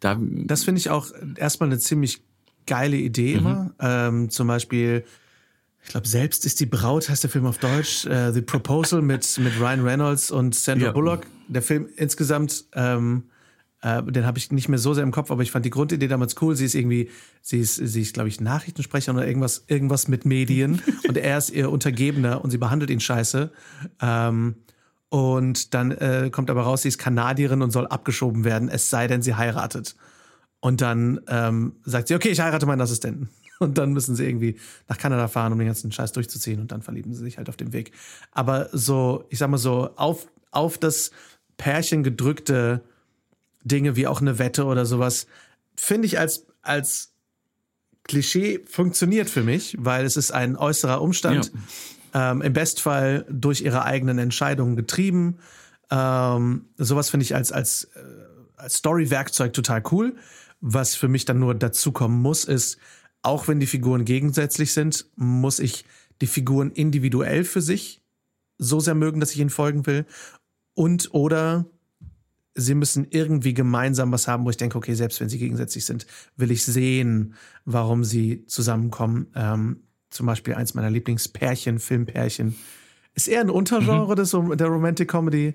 [0.00, 2.22] Da, Das finde ich auch erstmal eine ziemlich
[2.66, 3.38] geile Idee Mhm.
[3.38, 3.74] immer.
[3.80, 5.04] Ähm, zum Beispiel,
[5.84, 9.38] ich glaube, selbst ist die Braut, heißt der Film auf Deutsch, äh, The Proposal mit,
[9.38, 10.92] mit Ryan Reynolds und Sandra Ja.
[10.92, 11.26] Bullock.
[11.48, 13.24] Der Film insgesamt, ähm,
[13.82, 16.08] äh, den habe ich nicht mehr so sehr im Kopf, aber ich fand die Grundidee
[16.08, 16.56] damals cool.
[16.56, 17.10] Sie ist irgendwie,
[17.42, 21.50] sie ist, sie ist, glaube ich, Nachrichtensprecherin oder irgendwas, irgendwas mit Medien und er ist
[21.50, 23.52] ihr Untergebener und sie behandelt ihn scheiße.
[24.00, 24.56] Ähm,
[25.08, 29.06] und dann äh, kommt aber raus, sie ist Kanadierin und soll abgeschoben werden, es sei
[29.06, 29.94] denn, sie heiratet.
[30.60, 33.28] Und dann ähm, sagt sie, okay, ich heirate meinen Assistenten.
[33.58, 36.60] Und dann müssen sie irgendwie nach Kanada fahren, um den ganzen Scheiß durchzuziehen.
[36.60, 37.92] Und dann verlieben sie sich halt auf dem Weg.
[38.32, 41.10] Aber so, ich sag mal so, auf, auf das
[41.56, 42.82] Pärchen gedrückte
[43.64, 45.26] Dinge wie auch eine Wette oder sowas,
[45.76, 47.12] finde ich als, als
[48.04, 51.50] Klischee funktioniert für mich, weil es ist ein äußerer Umstand,
[52.14, 55.38] ähm, im Bestfall durch ihre eigenen Entscheidungen getrieben.
[55.90, 58.00] Ähm, sowas finde ich als, als, äh,
[58.56, 60.16] als Story-Werkzeug total cool.
[60.60, 62.78] Was für mich dann nur dazukommen muss, ist,
[63.22, 65.84] auch wenn die Figuren gegensätzlich sind, muss ich
[66.20, 68.00] die Figuren individuell für sich
[68.56, 70.06] so sehr mögen, dass ich ihnen folgen will.
[70.76, 71.64] Und oder
[72.54, 76.06] sie müssen irgendwie gemeinsam was haben, wo ich denke, okay, selbst wenn sie gegensätzlich sind,
[76.36, 77.34] will ich sehen,
[77.64, 79.26] warum sie zusammenkommen.
[79.34, 82.54] Ähm, zum Beispiel eins meiner Lieblingspärchen, Filmpärchen,
[83.14, 85.54] ist eher ein Untergenre des, der Romantic Comedy,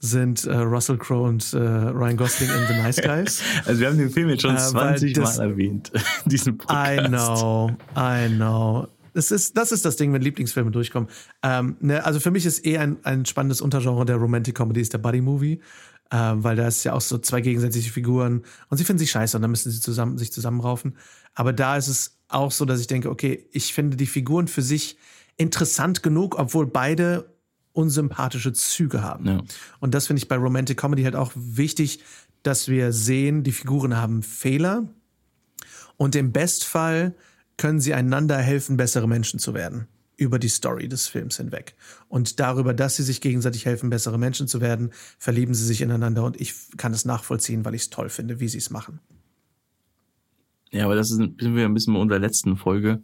[0.00, 3.42] sind äh, Russell Crowe und äh, Ryan Gosling in The Nice Guys.
[3.64, 5.92] also wir haben den Film jetzt schon Äh, weil 20 das- Mal erwähnt,
[6.26, 7.04] diesen Podcast.
[7.04, 8.88] I know, I know.
[9.18, 11.08] Das ist, das ist das Ding, wenn Lieblingsfilme durchkommen.
[11.42, 14.92] Ähm, ne, also für mich ist eh ein, ein spannendes Untergenre der Romantic Comedy ist
[14.92, 15.60] der Buddy Movie,
[16.10, 19.36] äh, weil da ist ja auch so zwei gegensätzliche Figuren und sie finden sich scheiße
[19.36, 20.96] und dann müssen sie zusammen, sich zusammenraufen.
[21.34, 24.62] Aber da ist es auch so, dass ich denke, okay, ich finde die Figuren für
[24.62, 24.96] sich
[25.36, 27.34] interessant genug, obwohl beide
[27.72, 29.26] unsympathische Züge haben.
[29.26, 29.42] Ja.
[29.80, 32.04] Und das finde ich bei Romantic Comedy halt auch wichtig,
[32.44, 34.84] dass wir sehen, die Figuren haben Fehler,
[35.98, 37.14] und im Bestfall
[37.58, 39.88] können sie einander helfen, bessere Menschen zu werden.
[40.16, 41.76] Über die Story des Films hinweg.
[42.08, 46.24] Und darüber, dass sie sich gegenseitig helfen, bessere Menschen zu werden, verlieben sie sich ineinander.
[46.24, 48.98] Und ich kann es nachvollziehen, weil ich es toll finde, wie sie es machen.
[50.72, 53.00] Ja, aber das ist, sind wir ein bisschen bei unserer letzten Folge.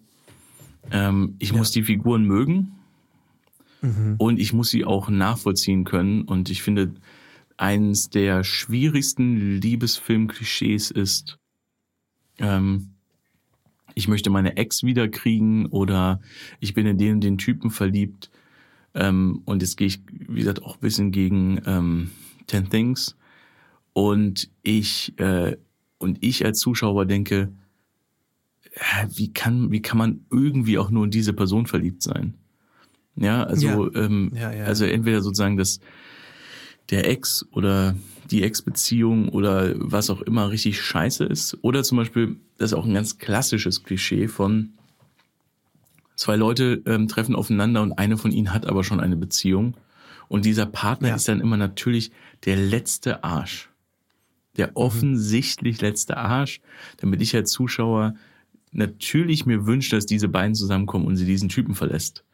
[0.90, 1.56] Ähm, ich ja.
[1.56, 2.72] muss die Figuren mögen
[3.80, 4.16] mhm.
[4.18, 6.22] und ich muss sie auch nachvollziehen können.
[6.22, 6.94] Und ich finde,
[7.56, 11.38] eines der schwierigsten Liebesfilm-Klischees ist,
[12.38, 12.93] ähm,
[13.94, 16.20] ich möchte meine Ex wiederkriegen oder
[16.60, 18.30] ich bin in den den Typen verliebt.
[18.94, 22.10] Ähm, und jetzt gehe ich, wie gesagt, auch ein bisschen gegen ähm,
[22.46, 23.16] Ten Things.
[23.92, 25.56] Und ich, äh,
[25.98, 27.52] und ich als Zuschauer denke,
[29.08, 32.34] wie kann, wie kann man irgendwie auch nur in diese Person verliebt sein?
[33.16, 34.04] Ja, also, ja.
[34.04, 34.64] Ähm, ja, ja.
[34.64, 35.78] also entweder sozusagen das,
[36.90, 37.94] der Ex oder
[38.30, 41.58] die Ex-Beziehung oder was auch immer richtig scheiße ist.
[41.62, 44.70] Oder zum Beispiel, das ist auch ein ganz klassisches Klischee von
[46.16, 49.76] zwei Leute ähm, treffen aufeinander und eine von ihnen hat aber schon eine Beziehung.
[50.28, 51.14] Und dieser Partner ja.
[51.16, 52.12] ist dann immer natürlich
[52.44, 53.70] der letzte Arsch.
[54.56, 54.72] Der mhm.
[54.76, 56.60] offensichtlich letzte Arsch,
[56.98, 58.14] damit ich als Zuschauer
[58.72, 62.24] natürlich mir wünsche, dass diese beiden zusammenkommen und sie diesen Typen verlässt.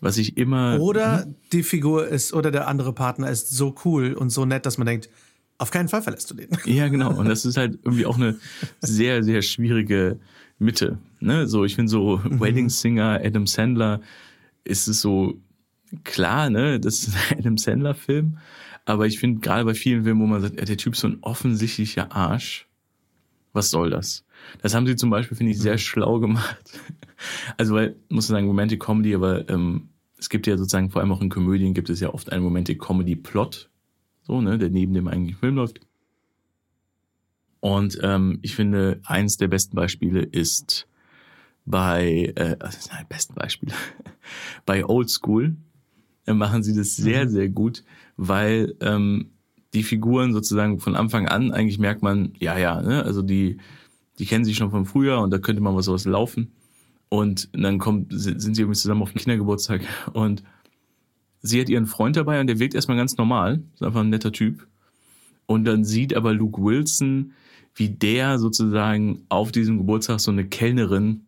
[0.00, 0.78] Was ich immer.
[0.80, 1.34] Oder hm?
[1.52, 4.86] die Figur ist, oder der andere Partner ist so cool und so nett, dass man
[4.86, 5.08] denkt,
[5.58, 6.48] auf keinen Fall verlässt du den.
[6.66, 7.14] Ja, genau.
[7.14, 8.36] Und das ist halt irgendwie auch eine
[8.80, 10.18] sehr, sehr schwierige
[10.58, 10.98] Mitte.
[11.20, 11.46] Ne?
[11.46, 12.40] So, ich finde so mhm.
[12.40, 14.00] Wedding Singer, Adam Sandler,
[14.64, 15.40] ist es so
[16.04, 18.38] klar, ne, das ist ein Adam Sandler-Film.
[18.84, 21.18] Aber ich finde gerade bei vielen Filmen, wo man sagt, der Typ ist so ein
[21.22, 22.68] offensichtlicher Arsch.
[23.52, 24.24] Was soll das?
[24.62, 25.78] Das haben sie zum Beispiel, finde ich, sehr mhm.
[25.78, 26.80] schlau gemacht.
[27.56, 31.12] Also, weil, muss man sagen, Romantic Comedy, aber ähm, es gibt ja sozusagen, vor allem
[31.12, 33.70] auch in Komödien, gibt es ja oft einen Romantic Comedy Plot,
[34.24, 35.80] so, ne, der neben dem eigentlichen Film läuft.
[37.60, 40.86] Und ähm, ich finde, eins der besten Beispiele ist
[41.64, 43.74] bei, äh, also nein, besten Beispiele,
[44.66, 45.56] bei Old School
[46.26, 47.28] äh, machen sie das sehr, mhm.
[47.30, 47.82] sehr gut,
[48.16, 49.30] weil ähm,
[49.74, 53.58] die Figuren sozusagen von Anfang an eigentlich merkt man, ja, ja, ne, also die
[54.18, 56.52] die kennen sich schon von früher und da könnte man was sowas laufen.
[57.08, 60.42] Und dann kommt, sind sie irgendwie zusammen auf dem Kindergeburtstag und
[61.40, 64.32] sie hat ihren Freund dabei und der wirkt erstmal ganz normal, ist einfach ein netter
[64.32, 64.66] Typ.
[65.46, 67.32] Und dann sieht aber Luke Wilson,
[67.74, 71.26] wie der sozusagen auf diesem Geburtstag so eine Kellnerin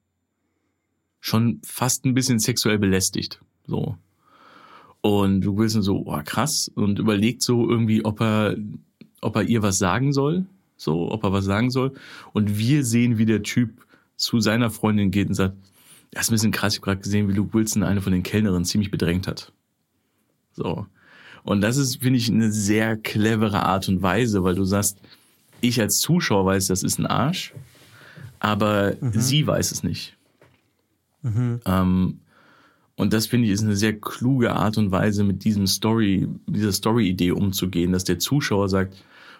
[1.20, 3.40] schon fast ein bisschen sexuell belästigt.
[3.66, 3.96] So.
[5.00, 8.56] Und Luke Wilson so, oh krass, und überlegt so irgendwie, ob er,
[9.20, 10.46] ob er ihr was sagen soll
[10.78, 11.92] so, ob er was sagen soll.
[12.32, 13.84] Und wir sehen, wie der Typ
[14.16, 15.56] zu seiner Freundin geht und sagt,
[16.12, 18.22] das ist ein bisschen krass, ich habe gerade gesehen, wie Luke Wilson eine von den
[18.22, 19.52] Kellnerinnen ziemlich bedrängt hat.
[20.52, 20.86] So.
[21.44, 24.98] Und das ist, finde ich, eine sehr clevere Art und Weise, weil du sagst,
[25.60, 27.52] ich als Zuschauer weiß, das ist ein Arsch,
[28.38, 29.12] aber mhm.
[29.14, 30.16] sie weiß es nicht.
[31.22, 31.60] Mhm.
[31.66, 32.20] Ähm,
[32.96, 36.72] und das finde ich ist eine sehr kluge Art und Weise, mit diesem Story, dieser
[36.72, 38.96] Story-Idee umzugehen, dass der Zuschauer sagt,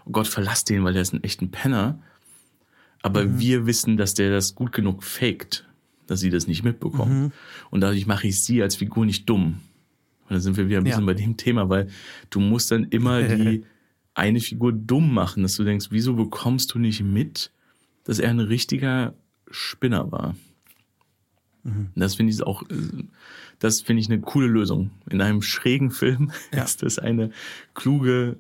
[0.09, 1.99] oh Gott, verlass den, weil der ist ein echter Penner.
[3.03, 3.39] Aber mhm.
[3.39, 5.67] wir wissen, dass der das gut genug faked,
[6.07, 7.23] dass sie das nicht mitbekommen.
[7.25, 7.33] Mhm.
[7.71, 9.61] Und dadurch mache ich sie als Figur nicht dumm.
[10.29, 11.07] Und da sind wir wieder ein bisschen ja.
[11.07, 11.89] bei dem Thema, weil
[12.31, 13.65] du musst dann immer die
[14.15, 17.53] eine Figur dumm machen, dass du denkst, wieso bekommst du nicht mit,
[18.05, 19.15] dass er ein richtiger
[19.51, 20.35] Spinner war?
[21.63, 21.91] Mhm.
[21.95, 22.63] Das finde ich auch,
[23.59, 24.91] das finde ich eine coole Lösung.
[25.09, 26.65] In einem schrägen Film ja.
[26.65, 27.31] ist das eine
[27.75, 28.39] kluge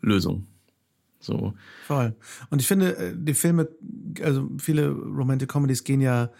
[0.00, 0.46] Lösung.
[1.22, 1.54] So.
[1.86, 2.14] Voll.
[2.50, 3.68] Und ich finde, äh, die Filme,
[4.22, 6.30] also viele Romantic Comedies gehen ja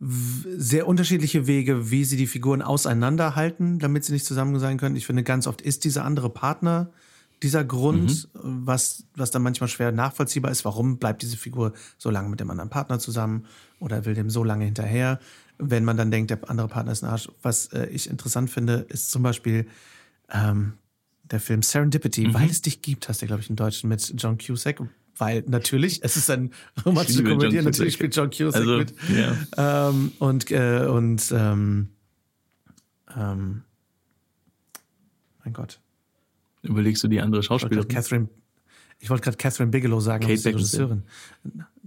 [0.00, 4.96] sehr unterschiedliche Wege, wie sie die Figuren auseinanderhalten, damit sie nicht zusammen sein können.
[4.96, 6.90] Ich finde, ganz oft ist dieser andere Partner
[7.42, 8.66] dieser Grund, mhm.
[8.66, 10.64] was, was dann manchmal schwer nachvollziehbar ist.
[10.64, 13.46] Warum bleibt diese Figur so lange mit dem anderen Partner zusammen
[13.80, 15.18] oder will dem so lange hinterher,
[15.58, 17.28] wenn man dann denkt, der andere Partner ist ein Arsch.
[17.42, 19.66] Was äh, ich interessant finde, ist zum Beispiel
[20.32, 20.74] ähm,
[21.32, 22.34] der Film Serendipity, mhm.
[22.34, 24.80] weil es dich gibt, hast du, glaube ich, im Deutschen mit John Cusack.
[25.16, 26.52] Weil natürlich, es ist ein
[26.86, 28.94] romantische Komödie, natürlich spielt John Cusack also, mit.
[29.14, 29.88] Ja.
[29.88, 31.88] Ähm, und äh, und ähm,
[33.16, 33.62] ähm,
[35.44, 35.80] mein Gott.
[36.62, 37.88] Überlegst du die andere Schauspielerin?
[37.88, 38.28] Catherine,
[39.00, 41.02] ich wollte gerade Catherine Bigelow sagen, Kate Beckinsale.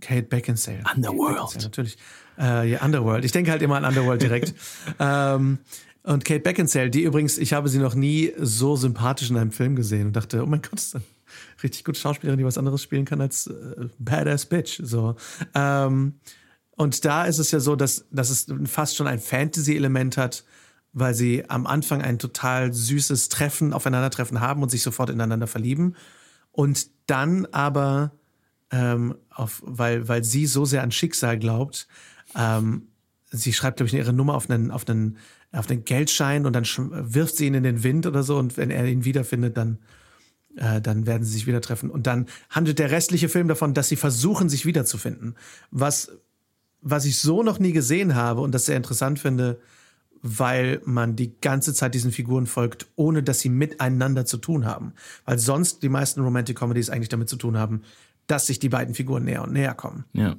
[0.01, 0.83] Kate Beckinsale.
[0.93, 1.35] Underworld.
[1.37, 1.97] Beckinsale, natürlich.
[2.37, 3.25] Äh, ja, Underworld.
[3.25, 4.53] Ich denke halt immer an Underworld direkt.
[4.99, 5.59] ähm,
[6.05, 9.75] und Kate Beckinsale, die übrigens, ich habe sie noch nie so sympathisch in einem Film
[9.75, 11.03] gesehen und dachte, oh mein Gott, ist eine
[11.63, 14.79] richtig gute Schauspielerin, die was anderes spielen kann als äh, Badass Bitch.
[14.83, 15.15] So.
[15.55, 16.19] Ähm,
[16.71, 20.43] und da ist es ja so, dass, dass es fast schon ein Fantasy-Element hat,
[20.93, 25.95] weil sie am Anfang ein total süßes Treffen, Aufeinandertreffen haben und sich sofort ineinander verlieben.
[26.51, 28.11] Und dann aber,
[28.71, 31.87] ähm, auf, weil, weil sie so sehr an Schicksal glaubt,
[32.35, 32.89] ähm,
[33.31, 35.17] sie schreibt, glaube ich, ihre Nummer auf einen, auf einen
[35.55, 38.71] auf den Geldschein und dann wirft sie ihn in den Wind oder so und wenn
[38.71, 39.79] er ihn wiederfindet, dann
[40.57, 41.89] Äh, dann werden sie sich wieder treffen.
[41.89, 45.35] Und dann handelt der restliche Film davon, dass sie versuchen, sich wiederzufinden.
[45.69, 46.11] Was,
[46.81, 49.59] was ich so noch nie gesehen habe und das sehr interessant finde,
[50.21, 54.93] weil man die ganze Zeit diesen Figuren folgt, ohne dass sie miteinander zu tun haben.
[55.25, 57.81] Weil sonst die meisten Romantic Comedies eigentlich damit zu tun haben,
[58.27, 60.05] dass sich die beiden Figuren näher und näher kommen.
[60.13, 60.37] Ja.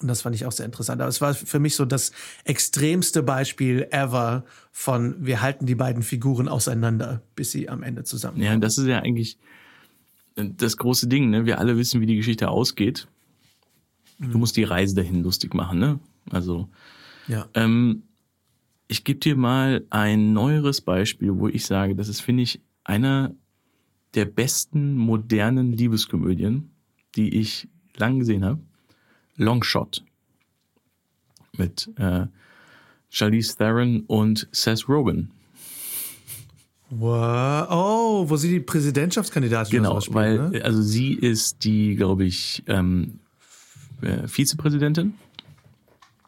[0.00, 1.00] Und das fand ich auch sehr interessant.
[1.00, 2.12] Aber es war für mich so das
[2.44, 8.40] extremste Beispiel ever von wir halten die beiden Figuren auseinander, bis sie am Ende zusammen.
[8.40, 9.38] Ja, das ist ja eigentlich
[10.34, 11.46] das große Ding, ne?
[11.46, 13.06] Wir alle wissen, wie die Geschichte ausgeht.
[14.18, 16.00] Du musst die Reise dahin lustig machen, ne?
[16.30, 16.68] Also,
[17.28, 17.48] ja.
[17.54, 18.04] ähm,
[18.88, 23.34] ich gebe dir mal ein neueres Beispiel, wo ich sage, das ist, finde ich, einer
[24.14, 26.70] der besten modernen Liebeskomödien,
[27.16, 28.60] die ich lang gesehen habe.
[29.36, 30.04] Longshot
[31.56, 32.26] mit äh,
[33.10, 35.30] Charlize Theron und Seth Rogen.
[36.90, 37.66] Wow.
[37.70, 40.64] Oh, wo sie die Präsidentschaftskandidatin Genau, spielt, weil ne?
[40.64, 43.18] also sie ist die, glaube ich, ähm,
[44.02, 45.14] äh, Vizepräsidentin.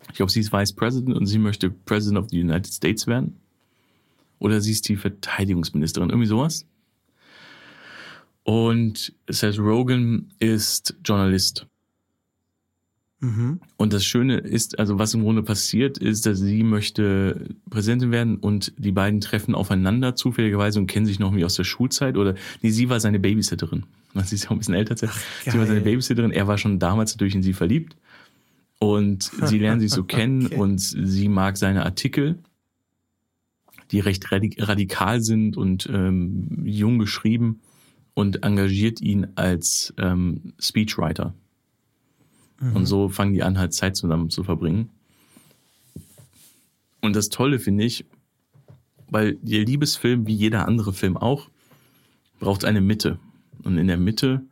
[0.09, 3.37] Ich glaube, sie ist Vice President und sie möchte President of the United States werden.
[4.39, 6.67] Oder sie ist die Verteidigungsministerin, irgendwie sowas.
[8.43, 11.67] Und Seth Rogen ist Journalist.
[13.21, 13.61] Mhm.
[13.77, 18.37] Und das Schöne ist, also was im Grunde passiert, ist, dass sie möchte Präsidentin werden
[18.37, 22.35] und die beiden treffen aufeinander zufälligerweise und kennen sich noch irgendwie aus der Schulzeit oder
[22.63, 23.85] nee, sie war seine Babysitterin.
[24.25, 24.97] Sie ist ja auch ein bisschen älter.
[25.03, 25.13] er.
[25.53, 25.83] sie war seine.
[25.83, 27.97] Babysitterin, er war schon damals natürlich in sie verliebt.
[28.79, 30.57] Und sie lernen sich so kennen Okay.
[30.57, 32.39] und sie mag seine Artikel,
[33.91, 37.61] die recht radik radikal sind und ähm, jung geschrieben
[38.15, 41.35] und engagiert ihn als ähm, Speechwriter.
[42.61, 44.91] Und so fangen die an, halt Zeit zusammen zu verbringen.
[47.03, 48.07] Und das Tolle finde ich,
[49.09, 51.49] weil der Liebesfilm, wie jeder andere Film auch,
[52.41, 53.19] braucht eine Mitte.
[53.63, 54.43] Und in der Mitte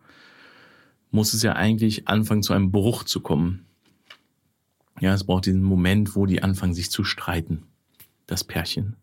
[1.11, 3.65] muss es ja eigentlich anfangen, zu einem Bruch zu kommen.
[5.01, 7.65] Ja, es braucht diesen Moment, wo die anfangen, sich zu streiten.
[8.27, 8.97] Das Pärchen.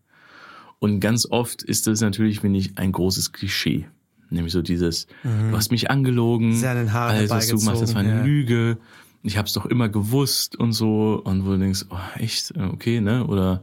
[0.78, 3.86] Und ganz oft ist das natürlich, finde ich, ein großes Klischee.
[4.32, 7.94] Nämlich so dieses, du hast mich angelogen, Sie den Haaren alles, was du machst, das
[7.94, 8.22] war eine ja.
[8.24, 8.78] Lüge.
[9.22, 11.20] Ich habe es doch immer gewusst und so.
[11.22, 13.26] Und wo du denkst, oh, echt, okay, ne?
[13.26, 13.62] Oder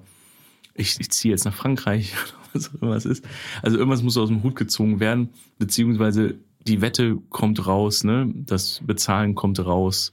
[0.73, 3.25] ich, ich ziehe jetzt nach Frankreich oder was auch immer es ist.
[3.62, 6.36] Also irgendwas muss aus dem Hut gezogen werden, beziehungsweise
[6.67, 8.32] die Wette kommt raus, ne?
[8.36, 10.12] Das Bezahlen kommt raus.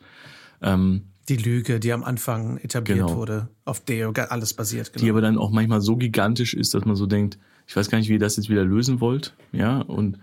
[0.63, 3.17] Ähm, Die Lüge, die am Anfang etabliert Genau.
[3.17, 4.93] wurde, auf der alles basiert.
[4.95, 5.13] die Genau.
[5.13, 7.39] aber dann auch manchmal so gigantisch ist, dass man so denkt,
[7.69, 10.19] ich weiß gar nicht, wie ihr das jetzt wieder lösen wollt, ja, und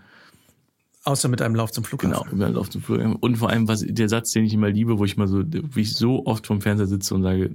[1.05, 2.29] Außer mit einem Lauf zum Flughafen.
[2.29, 3.17] genau, über auf dem Flug.
[3.21, 5.81] Und vor allem, was der Satz, den ich immer liebe, wo ich mal so, wie
[5.81, 7.53] ich so oft vom Fernseher sitze und sage,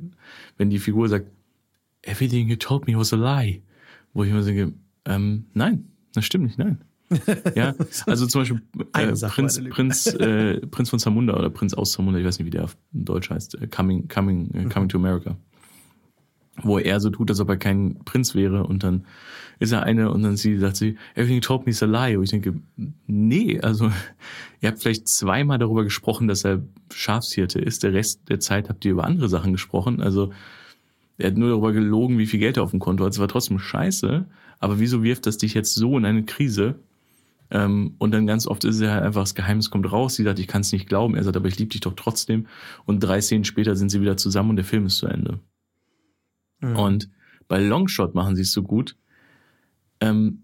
[0.58, 1.30] wenn die Figur sagt,
[2.02, 3.62] everything you told me was a lie,
[4.12, 4.74] wo ich immer sage,
[5.06, 6.78] ähm, nein, das stimmt nicht, nein.
[7.54, 7.74] Ja,
[8.06, 8.60] also zum Beispiel
[8.92, 9.60] äh, Prinz.
[9.70, 12.76] Prinz, äh, Prinz von Zamunda oder Prinz aus Zamunda, ich weiß nicht, wie der auf
[12.92, 15.36] Deutsch heißt, äh, Coming, Coming, äh, Coming to America.
[16.62, 19.04] Wo er so tut, als ob er kein Prinz wäre und dann
[19.60, 22.16] ist er eine und dann sie sagt sie, everything told me is a lie.
[22.16, 22.54] Und ich denke,
[23.06, 23.90] nee, also
[24.60, 27.82] ihr habt vielleicht zweimal darüber gesprochen, dass er Schafshirte ist.
[27.82, 30.00] Der Rest der Zeit habt ihr über andere Sachen gesprochen.
[30.00, 30.32] Also
[31.16, 33.12] er hat nur darüber gelogen, wie viel Geld er auf dem Konto hat.
[33.12, 34.26] Es war trotzdem scheiße.
[34.60, 36.76] Aber wieso wirft das dich jetzt so in eine Krise?
[37.50, 40.14] Ähm, und dann ganz oft ist es ja einfach, das Geheimnis kommt raus.
[40.14, 41.16] Sie sagt, ich kann es nicht glauben.
[41.16, 42.46] Er sagt, aber ich liebe dich doch trotzdem.
[42.84, 45.40] Und drei Szenen später sind sie wieder zusammen und der Film ist zu Ende.
[46.60, 47.08] Und
[47.46, 48.96] bei Longshot machen sie es so gut.
[50.00, 50.42] Ähm,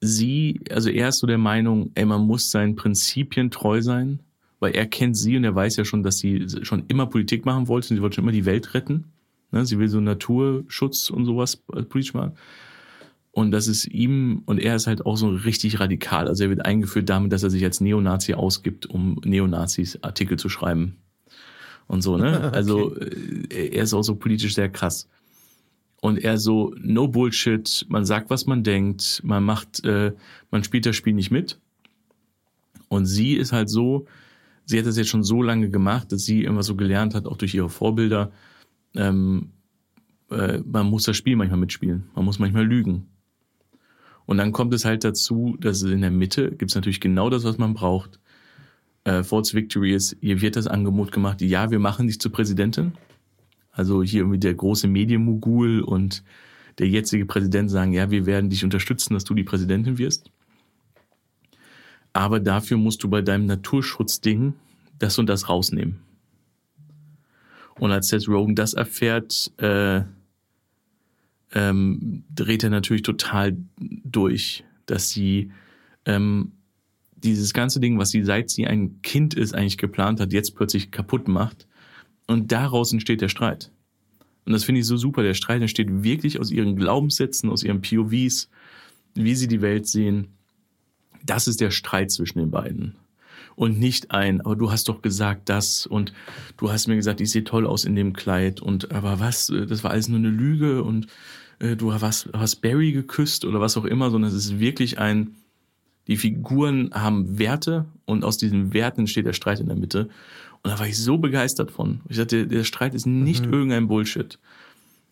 [0.00, 4.20] sie, also er ist so der Meinung, ey, man muss seinen Prinzipien treu sein,
[4.60, 7.68] weil er kennt sie und er weiß ja schon, dass sie schon immer Politik machen
[7.68, 9.04] wollte und sie wollte schon immer die Welt retten.
[9.52, 9.64] Ne?
[9.64, 12.32] Sie will so Naturschutz und sowas politisch machen.
[13.30, 16.26] Und das ist ihm, und er ist halt auch so richtig radikal.
[16.26, 20.48] Also er wird eingeführt damit, dass er sich als Neonazi ausgibt, um Neonazis Artikel zu
[20.48, 20.96] schreiben.
[21.86, 22.50] Und so, ne?
[22.52, 25.08] Also äh, er ist auch so politisch sehr krass.
[26.00, 30.12] Und er so, no Bullshit, man sagt, was man denkt, man macht, äh,
[30.50, 31.58] man spielt das Spiel nicht mit.
[32.88, 34.06] Und sie ist halt so,
[34.64, 37.36] sie hat das jetzt schon so lange gemacht, dass sie irgendwas so gelernt hat, auch
[37.36, 38.30] durch ihre Vorbilder,
[38.94, 39.50] ähm,
[40.30, 43.08] äh, man muss das Spiel manchmal mitspielen, man muss manchmal lügen.
[44.26, 47.56] Und dann kommt es halt dazu, dass in der Mitte gibt's natürlich genau das, was
[47.56, 48.20] man braucht.
[49.04, 52.92] Äh, Forts Victory ist, hier wird das Angebot gemacht, ja, wir machen dich zur Präsidentin.
[53.78, 56.24] Also hier irgendwie der große Medienmogul und
[56.78, 60.32] der jetzige Präsident sagen, ja, wir werden dich unterstützen, dass du die Präsidentin wirst.
[62.12, 64.54] Aber dafür musst du bei deinem Naturschutzding
[64.98, 66.00] das und das rausnehmen.
[67.78, 70.02] Und als Seth Rogen das erfährt, äh,
[71.52, 75.52] ähm, dreht er natürlich total durch, dass sie
[76.04, 76.50] ähm,
[77.14, 80.90] dieses ganze Ding, was sie seit sie ein Kind ist eigentlich geplant hat, jetzt plötzlich
[80.90, 81.67] kaputt macht.
[82.28, 83.72] Und daraus entsteht der Streit.
[84.44, 85.22] Und das finde ich so super.
[85.22, 88.48] Der Streit entsteht wirklich aus ihren Glaubenssätzen, aus ihren POVs,
[89.14, 90.28] wie sie die Welt sehen.
[91.24, 92.96] Das ist der Streit zwischen den beiden.
[93.56, 96.12] Und nicht ein, aber du hast doch gesagt das und
[96.56, 99.82] du hast mir gesagt, ich sehe toll aus in dem Kleid und aber was, das
[99.82, 101.08] war alles nur eine Lüge und
[101.58, 105.34] äh, du hast, hast Barry geküsst oder was auch immer, sondern es ist wirklich ein,
[106.06, 110.08] die Figuren haben Werte und aus diesen Werten steht der Streit in der Mitte.
[110.68, 112.00] Und da war ich so begeistert von.
[112.10, 113.52] Ich dachte, der Streit ist nicht mhm.
[113.54, 114.38] irgendein Bullshit.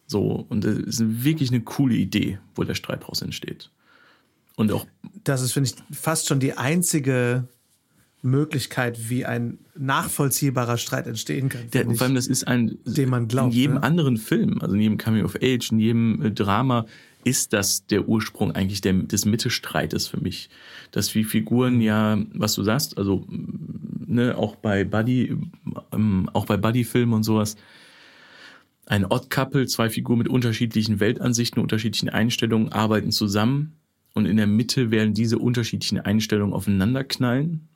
[0.06, 3.70] So, und es ist wirklich eine coole Idee, wo der Streit daraus entsteht.
[4.54, 4.86] Und auch.
[5.24, 7.48] Das ist, finde ich, fast schon die einzige
[8.20, 11.70] Möglichkeit, wie ein nachvollziehbarer Streit entstehen kann.
[11.72, 13.54] Der, vor allem, das ist ein, den man glaubt.
[13.54, 13.82] In jedem ne?
[13.82, 16.84] anderen Film, also in jedem Coming of Age, in jedem äh, Drama,
[17.26, 20.48] ist das der Ursprung eigentlich der, des Mittelstreites für mich.
[20.92, 25.36] Dass wie Figuren ja, was du sagst, also ne, auch bei Buddy,
[25.92, 27.56] ähm, auch bei Buddy-Filmen und sowas,
[28.86, 33.72] ein Odd Couple, zwei Figuren mit unterschiedlichen Weltansichten, unterschiedlichen Einstellungen arbeiten zusammen
[34.14, 37.68] und in der Mitte werden diese unterschiedlichen Einstellungen aufeinander knallen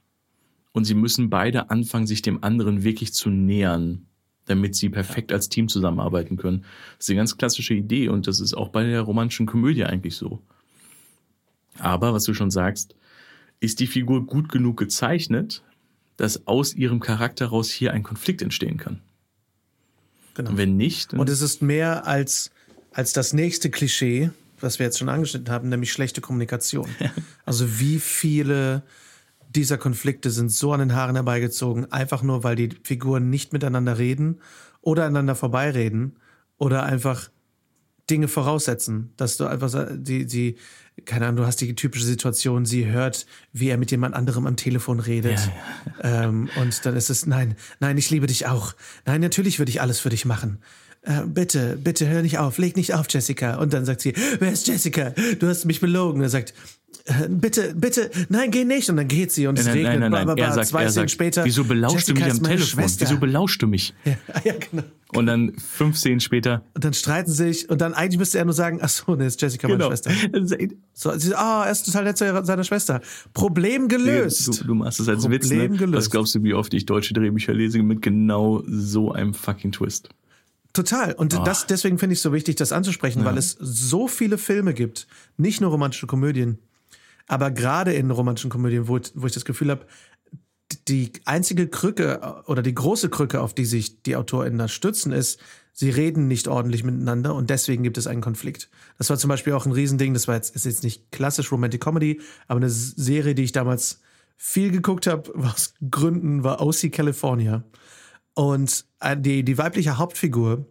[0.71, 4.07] und sie müssen beide anfangen, sich dem anderen wirklich zu nähern
[4.47, 6.65] damit sie perfekt als Team zusammenarbeiten können.
[6.97, 10.17] Das ist eine ganz klassische Idee und das ist auch bei der romantischen Komödie eigentlich
[10.17, 10.41] so.
[11.79, 12.95] Aber, was du schon sagst,
[13.61, 15.63] ist die Figur gut genug gezeichnet,
[16.17, 19.01] dass aus ihrem Charakter raus hier ein Konflikt entstehen kann.
[20.35, 20.57] Genau.
[20.57, 21.15] Wenn nicht.
[21.15, 22.51] Und es ist mehr als,
[22.93, 24.31] als das nächste Klischee,
[24.61, 26.89] was wir jetzt schon angeschnitten haben, nämlich schlechte Kommunikation.
[27.45, 28.83] also wie viele
[29.57, 33.99] dieser Konflikte sind so an den Haaren herbeigezogen, einfach nur, weil die Figuren nicht miteinander
[33.99, 34.41] reden
[34.81, 36.17] oder aneinander vorbeireden
[36.57, 37.31] oder einfach
[38.09, 40.57] Dinge voraussetzen, dass du einfach die, die,
[41.05, 44.57] keine Ahnung, du hast die typische Situation, sie hört, wie er mit jemand anderem am
[44.57, 45.39] Telefon redet.
[45.39, 45.53] Ja,
[46.03, 46.25] ja.
[46.25, 48.75] Ähm, und dann ist es, nein, nein, ich liebe dich auch.
[49.05, 50.59] Nein, natürlich würde ich alles für dich machen.
[51.03, 53.57] Äh, bitte, bitte hör nicht auf, leg nicht auf, Jessica.
[53.57, 55.15] Und dann sagt sie, wer ist Jessica?
[55.39, 56.21] Du hast mich belogen.
[56.21, 56.53] Er sagt,
[57.29, 58.89] bitte, bitte, nein, geh nicht.
[58.91, 60.01] Und dann geht sie und es nein, regnet.
[60.01, 60.39] Nein, nein, nein.
[60.39, 61.45] Er sagt, zwei er sagt, später.
[61.45, 62.67] Wieso belauschst Jessica du mich am Telefon?
[62.67, 63.07] Schwester.
[63.07, 63.95] Wieso belauschst du mich?
[64.05, 64.83] Ja, ja, genau.
[65.13, 66.63] Und dann fünf Szenen später.
[66.75, 69.27] Und dann streiten sie sich und dann eigentlich müsste er nur sagen, ach so, ne,
[69.27, 69.89] ist Jessica genau.
[69.89, 70.11] meine Schwester.
[70.93, 73.01] So, sie, ah, oh, er ist total nett zu seiner Schwester.
[73.33, 74.49] Problem gelöst.
[74.49, 75.69] Du, du machst es als Problem Witz, ne?
[75.71, 75.95] gelöst.
[75.95, 80.11] Was glaubst du, wie oft ich deutsche Drehbücher lese mit genau so einem fucking Twist?
[80.73, 81.15] Total.
[81.15, 81.43] Und oh.
[81.43, 83.25] das, deswegen finde ich es so wichtig, das anzusprechen, ja.
[83.25, 85.07] weil es so viele Filme gibt,
[85.37, 86.59] nicht nur romantische Komödien,
[87.31, 89.87] aber gerade in romantischen Komödien, wo, wo ich das Gefühl habe,
[90.89, 95.39] die einzige Krücke oder die große Krücke, auf die sich die AutorInnen da stützen, ist,
[95.73, 98.69] sie reden nicht ordentlich miteinander und deswegen gibt es einen Konflikt.
[98.99, 101.81] Das war zum Beispiel auch ein Riesending, das war jetzt, ist jetzt nicht klassisch Romantic
[101.81, 104.01] Comedy, aber eine Serie, die ich damals
[104.37, 107.63] viel geguckt habe, aus Gründen, war OC California.
[108.35, 110.67] Und äh, die, die weibliche Hauptfigur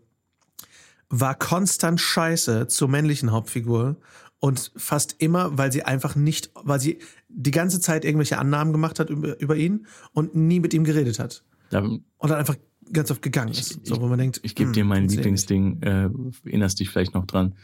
[1.08, 3.96] war konstant scheiße zur männlichen Hauptfigur
[4.40, 9.00] und fast immer, weil sie einfach nicht, weil sie die ganze Zeit irgendwelche Annahmen gemacht
[9.00, 11.44] hat über, über ihn und nie mit ihm geredet hat.
[11.72, 12.56] Ja, und dann einfach
[12.92, 13.86] ganz oft gegangen ist.
[13.86, 16.10] so, wo man denkt, ich gebe dir mein Lieblingsding, äh,
[16.46, 17.56] erinnerst dich vielleicht noch dran.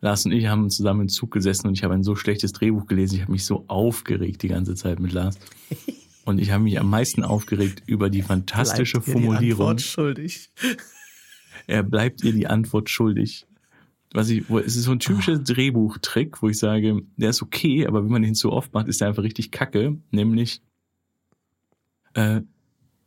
[0.00, 2.86] Lars und ich haben zusammen im Zug gesessen und ich habe ein so schlechtes Drehbuch
[2.86, 3.16] gelesen.
[3.16, 5.38] Ich habe mich so aufgeregt die ganze Zeit mit Lars.
[6.24, 9.38] Und ich habe mich am meisten aufgeregt über die fantastische Formulierung.
[9.38, 10.50] Die Antwort schuldig.
[11.66, 13.46] Er bleibt ihr die Antwort schuldig.
[14.12, 15.42] Was ich, wo, es ist so ein typischer oh.
[15.42, 19.00] Drehbuchtrick, wo ich sage, der ist okay, aber wenn man ihn zu oft macht, ist
[19.00, 19.98] der einfach richtig kacke.
[20.10, 20.62] Nämlich,
[22.14, 22.40] äh,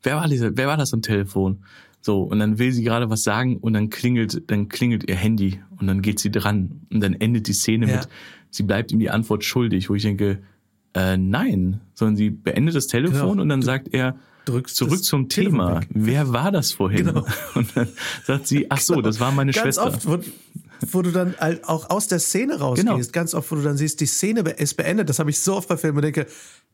[0.03, 1.63] wer war, dieser, wer war das am Telefon?
[2.01, 5.59] So, und dann will sie gerade was sagen und dann klingelt, dann klingelt ihr Handy
[5.79, 7.97] und dann geht sie dran und dann endet die Szene ja.
[7.97, 8.09] mit,
[8.49, 10.41] sie bleibt ihm die Antwort schuldig, wo ich denke,
[10.93, 13.41] äh, nein, sondern sie beendet das Telefon genau.
[13.41, 15.81] und dann sagt er, Drückst zurück zum Thema.
[15.89, 17.05] Wer war das vorhin?
[17.05, 17.27] Genau.
[17.53, 17.87] Und dann
[18.23, 19.05] sagt sie, ach so, genau.
[19.05, 19.85] das war meine Ganz Schwester.
[19.85, 20.17] Oft, wo,
[20.91, 23.11] wo du dann halt auch aus der Szene rausgehst, genau.
[23.11, 25.09] ganz oft, wo du dann siehst, die Szene ist beendet.
[25.09, 26.25] Das habe ich so oft bei Filmen und denke,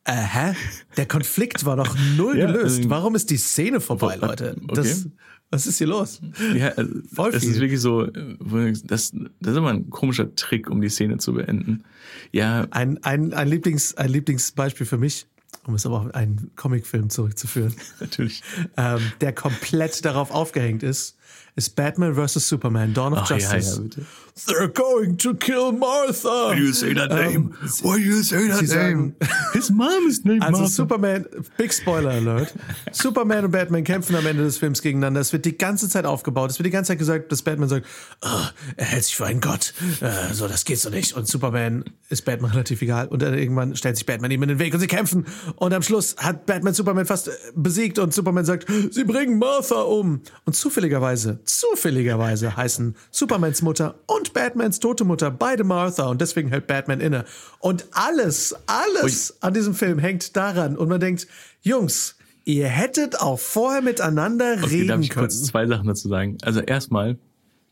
[0.06, 0.56] äh, hä?
[0.96, 2.84] Der Konflikt war doch null ja, gelöst.
[2.84, 4.56] Ähm, Warum ist die Szene vorbei, Leute?
[4.68, 5.12] Das, okay.
[5.50, 6.22] Was ist hier los?
[6.56, 7.38] Ja, also, Voll viel.
[7.38, 11.34] Es ist wirklich so, das, das ist immer ein komischer Trick, um die Szene zu
[11.34, 11.84] beenden.
[12.32, 12.68] Ja.
[12.72, 15.28] Ein, ein, ein, Lieblings, ein Lieblingsbeispiel für mich,
[15.66, 17.74] um es aber auf einen Comicfilm zurückzuführen.
[18.00, 18.44] Natürlich.
[18.76, 21.17] Ähm, der komplett darauf aufgehängt ist,
[21.58, 22.48] ist Batman vs.
[22.48, 23.76] Superman, Dawn of Ach, ja, Justice.
[23.76, 24.02] ja, bitte.
[24.46, 26.52] They're going to kill Martha.
[26.52, 27.56] Why do you say that name?
[27.82, 28.68] Why do you say that name?
[28.68, 29.16] sagen-
[29.54, 30.74] His mom is named Also Martha.
[30.76, 31.26] Superman,
[31.58, 32.54] Big Spoiler Alert.
[32.92, 35.22] Superman und Batman kämpfen am Ende des Films gegeneinander.
[35.22, 36.52] Es wird die ganze Zeit aufgebaut.
[36.52, 37.88] Es wird die ganze Zeit gesagt, dass Batman sagt,
[38.22, 38.28] oh,
[38.76, 39.74] er hält sich für einen Gott.
[40.02, 41.14] Äh, so, das geht so nicht.
[41.14, 43.08] Und Superman ist Batman relativ egal.
[43.08, 45.26] Und dann irgendwann stellt sich Batman ihm in den Weg und sie kämpfen.
[45.56, 50.22] Und am Schluss hat Batman Superman fast besiegt und Superman sagt, sie bringen Martha um.
[50.46, 56.08] Und zufälligerweise, zufälligerweise heißen Supermans Mutter und Batmans tote Mutter beide Martha.
[56.08, 57.26] Und deswegen hält Batman inne.
[57.60, 60.78] Und alles, alles an diesem Film hängt daran.
[60.78, 61.28] Und man denkt,
[61.62, 65.26] Jungs, ihr hättet auch vorher miteinander Okay, darf reden ich können.
[65.28, 66.38] kurz zwei Sachen dazu sagen?
[66.44, 67.18] Also erstmal,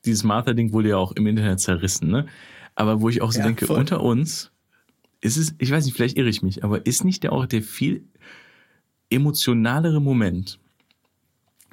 [0.05, 2.25] dieses Martha-Ding wurde ja auch im Internet zerrissen, ne?
[2.75, 3.79] Aber wo ich auch so Ja, denke, voll.
[3.79, 4.51] unter uns
[5.21, 7.61] ist es, ich weiß nicht, vielleicht irre ich mich, aber ist nicht der auch der
[7.61, 8.03] viel
[9.09, 10.59] emotionalere Moment,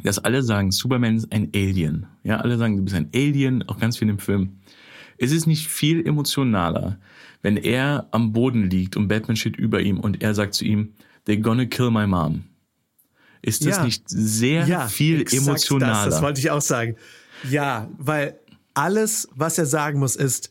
[0.02, 2.06] dass alle sagen, Superman ist ein Alien.
[2.24, 4.58] Ja, alle sagen, du bist ein Alien, auch ganz viel im Film.
[5.18, 6.98] Ist es nicht viel emotionaler,
[7.42, 10.94] wenn er am Boden liegt und Batman steht über ihm und er sagt zu ihm,
[11.26, 12.44] they're gonna kill my mom?
[13.42, 13.84] Ist das Ja.
[13.84, 16.04] nicht sehr viel exakt emotionaler?
[16.06, 16.96] Das, das wollte ich auch sagen.
[17.48, 18.38] Ja, weil
[18.74, 20.50] alles, was er sagen muss, ist,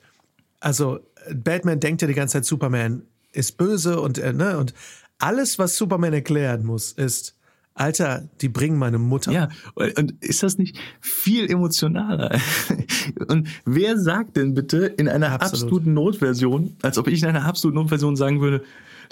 [0.60, 1.00] also
[1.34, 4.74] Batman denkt ja die ganze Zeit, Superman ist böse und, äh, ne, und
[5.20, 7.36] alles, was Superman erklären muss, ist,
[7.74, 9.32] Alter, die bringen meine Mutter.
[9.32, 12.38] Ja, und ist das nicht viel emotionaler?
[13.28, 15.53] Und wer sagt denn bitte in einer Absolut.
[15.63, 18.63] absoluten Notversion, als ob ich in einer absoluten Notversion sagen würde,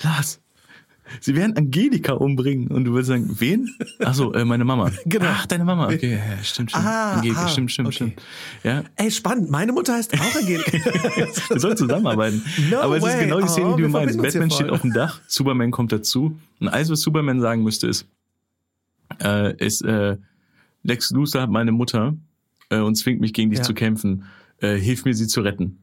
[0.03, 0.41] Lars,
[1.22, 2.68] sie werden Angelika umbringen.
[2.68, 3.70] Und du würdest sagen, wen?
[4.03, 4.91] Ach so, äh, meine Mama.
[5.05, 5.26] Genau.
[5.28, 5.88] Ach, deine Mama.
[5.88, 6.86] Okay, ja, stimmt, stimmt.
[6.86, 7.95] Ah, Angelika, ah, stimmt, stimmt, okay.
[7.95, 8.22] stimmt.
[8.64, 9.49] Ja, Ey, spannend.
[9.49, 10.72] Meine Mutter heißt auch Angelika.
[11.49, 12.43] wir sollen zusammenarbeiten.
[12.70, 13.26] No Aber es ist way.
[13.26, 14.22] genau die Szene, Oh, die du meinst.
[14.22, 16.38] Batman steht auf dem Dach, Superman kommt dazu.
[16.60, 18.05] Und alles, was Superman sagen müsste, ist,
[19.24, 20.18] äh, ist äh,
[20.84, 22.16] Lex Luthor hat meine Mutter
[22.70, 23.66] äh, und zwingt mich gegen dich Ja.
[23.66, 24.26] zu kämpfen.
[24.60, 25.80] Äh, hilf mir, sie zu retten.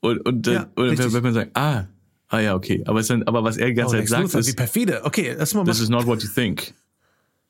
[0.00, 1.12] Und, und, Ja, und richtig.
[1.12, 1.86] wenn man sagt, ah,
[2.28, 2.82] ah ja, okay.
[2.86, 4.56] Aber, es dann, aber was er die ganze Oh, Zeit Lex sagt, Luthor, wie ist,
[4.56, 5.04] perfide.
[5.04, 6.72] Okay, lass mal this is not what you think.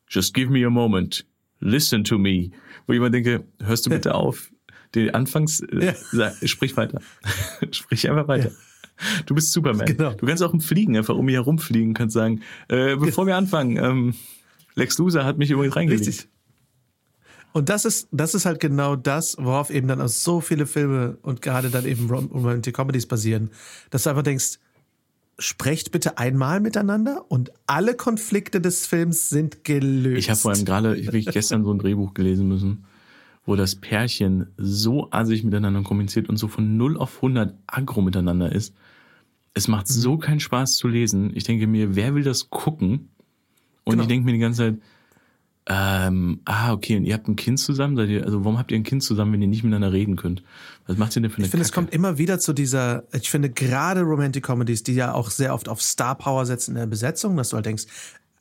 [0.08, 1.24] Just give me a moment.
[1.60, 2.50] Listen to me.
[2.86, 4.50] Wo ich immer denke, hörst du bitte auf?
[4.94, 5.94] Den Anfangs, äh, Ja.
[6.10, 7.00] sag, sprich weiter.
[7.70, 8.50] sprich einfach weiter.
[9.24, 9.86] Du bist Superman.
[9.86, 10.12] Genau.
[10.12, 13.76] Du kannst auch im Fliegen einfach um mich herumfliegen, kannst sagen, äh, bevor wir anfangen,
[13.78, 14.14] ähm,
[14.74, 16.06] Lex Luthor hat mich übrigens reingelegt.
[16.06, 16.28] Richtig.
[17.52, 21.18] Und das ist, das ist halt genau das, worauf eben dann auch so viele Filme
[21.22, 23.50] und gerade dann eben Rom- Romantic Comedies basieren,
[23.90, 24.58] dass du einfach denkst,
[25.38, 30.18] sprecht bitte einmal miteinander und alle Konflikte des Films sind gelöst.
[30.18, 32.84] Ich habe vor allem gerade, ich wirklich gestern so ein Drehbuch gelesen müssen,
[33.44, 38.52] wo das Pärchen so assig miteinander kommuniziert und so von 0 auf 100 aggro miteinander
[38.52, 38.72] ist.
[39.52, 39.92] Es macht Mhm.
[39.92, 41.32] so keinen Spaß zu lesen.
[41.34, 43.10] Ich denke mir, wer will das gucken?
[43.84, 44.02] Und Genau.
[44.02, 44.78] ich denke mir die ganze Zeit,
[45.66, 47.96] ähm, ah, okay, und ihr habt ein Kind zusammen?
[47.96, 50.42] Seid ihr, also warum habt ihr ein Kind zusammen, wenn ihr nicht miteinander reden könnt?
[50.88, 53.30] Was macht ihr denn für eine Ich finde, es kommt immer wieder zu dieser, ich
[53.30, 56.86] finde gerade Romantic Comedies, die ja auch sehr oft auf Star Power setzen in der
[56.86, 57.84] Besetzung, dass du halt denkst,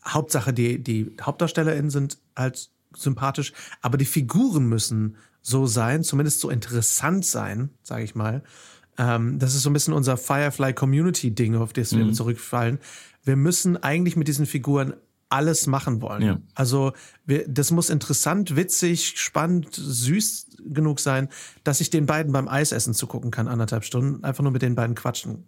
[0.04, 6.50] Hauptsache die, die HauptdarstellerInnen sind halt sympathisch, aber die Figuren müssen so sein, zumindest so
[6.50, 8.44] interessant sein, sage ich mal.
[8.98, 12.80] Ähm, das ist so ein bisschen unser Firefly Community Ding, auf das wir zurückfallen.
[13.24, 14.94] Wir müssen eigentlich mit diesen Figuren
[15.32, 16.21] alles machen wollen.
[16.21, 16.38] Ja.
[16.55, 16.93] Also
[17.25, 21.29] wir, das muss interessant, witzig, spannend, süß genug sein,
[21.63, 24.95] dass ich den beiden beim Eisessen zugucken kann, anderthalb Stunden, einfach nur mit den beiden
[24.95, 25.45] quatschen,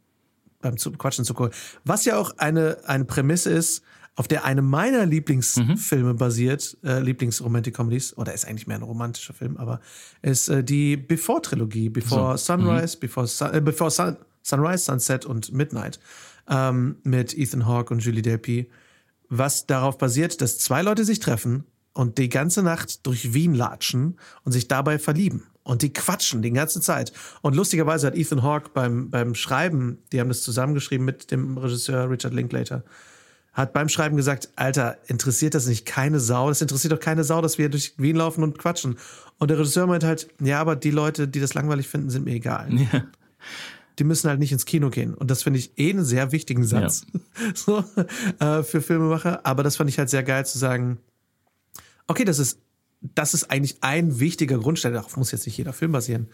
[0.61, 1.53] beim zu, Quatschen zu gucken.
[1.83, 3.83] Was ja auch eine, eine Prämisse ist,
[4.15, 9.57] auf der eine meiner Lieblingsfilme basiert, äh, Lieblingsromantic-Comedies, oder ist eigentlich mehr ein romantischer Film,
[9.57, 9.79] aber
[10.21, 15.99] ist äh, die Before-Trilogie, Before Sunrise, Before, Sun, äh, Before Sun, Sunrise, Sunset und Midnight,
[16.47, 18.69] ähm, mit Ethan Hawke und Julie Delpy
[19.37, 24.19] was darauf basiert, dass zwei Leute sich treffen und die ganze Nacht durch Wien latschen
[24.43, 25.43] und sich dabei verlieben.
[25.63, 27.13] Und die quatschen die ganze Zeit.
[27.41, 32.09] Und lustigerweise hat Ethan Hawke beim, beim Schreiben, die haben das zusammengeschrieben mit dem Regisseur
[32.09, 32.83] Richard Linklater,
[33.53, 36.49] hat beim Schreiben gesagt, Alter, interessiert das nicht keine Sau?
[36.49, 38.97] Das interessiert doch keine Sau, dass wir durch Wien laufen und quatschen.
[39.37, 42.33] Und der Regisseur meint halt, ja, aber die Leute, die das langweilig finden, sind mir
[42.33, 43.05] egal Ja.
[43.99, 45.13] Die müssen halt nicht ins Kino gehen.
[45.13, 47.05] Und das finde ich eh einen sehr wichtigen Satz
[47.53, 47.83] so,
[48.39, 49.45] äh, für Filmemacher.
[49.45, 50.99] Aber das fand ich halt sehr geil zu sagen,
[52.07, 52.59] okay, das ist,
[53.01, 56.27] das ist eigentlich ein wichtiger Grundstein, darauf muss jetzt nicht jeder Film basieren.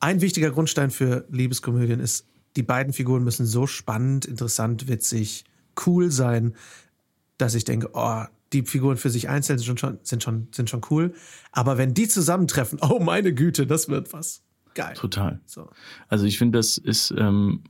[0.00, 2.26] Ein wichtiger Grundstein für Liebeskomödien ist,
[2.56, 5.44] die beiden Figuren müssen so spannend, interessant, witzig,
[5.86, 6.54] cool sein,
[7.38, 10.82] dass ich denke, oh, die Figuren für sich einzeln sind schon, sind schon, sind schon
[10.90, 11.14] cool.
[11.50, 14.42] Aber wenn die zusammentreffen, oh meine Güte, das wird was.
[14.74, 14.94] Geil.
[14.94, 15.40] Total.
[15.46, 15.68] So.
[16.08, 17.60] Also ich finde, das ist ähm,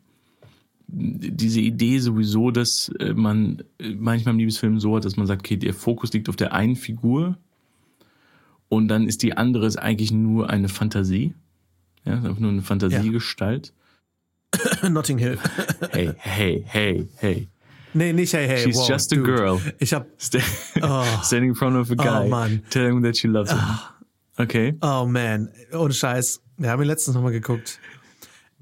[0.88, 5.42] diese Idee sowieso, dass äh, man äh, manchmal im Liebesfilm so hat, dass man sagt,
[5.42, 7.38] okay, der Fokus liegt auf der einen Figur
[8.68, 11.34] Und dann ist die andere ist eigentlich nur eine Fantasie.
[12.04, 13.72] Ja, einfach nur eine Fantasiegestalt.
[14.90, 15.38] Notting Hill.
[15.92, 17.48] Hey, hey, hey, hey.
[17.94, 18.58] nee, nicht hey, hey.
[18.64, 19.26] She's wow, just a dude.
[19.26, 19.60] girl.
[19.78, 20.40] Ich hab, Sta-
[21.22, 22.62] Standing in front of a guy, Oh, Mann.
[22.70, 23.58] telling him that she loves him.
[24.38, 24.74] Okay.
[24.80, 26.40] oh man, ohne Scheiß.
[26.56, 27.78] Wir haben ihn letztens nochmal geguckt.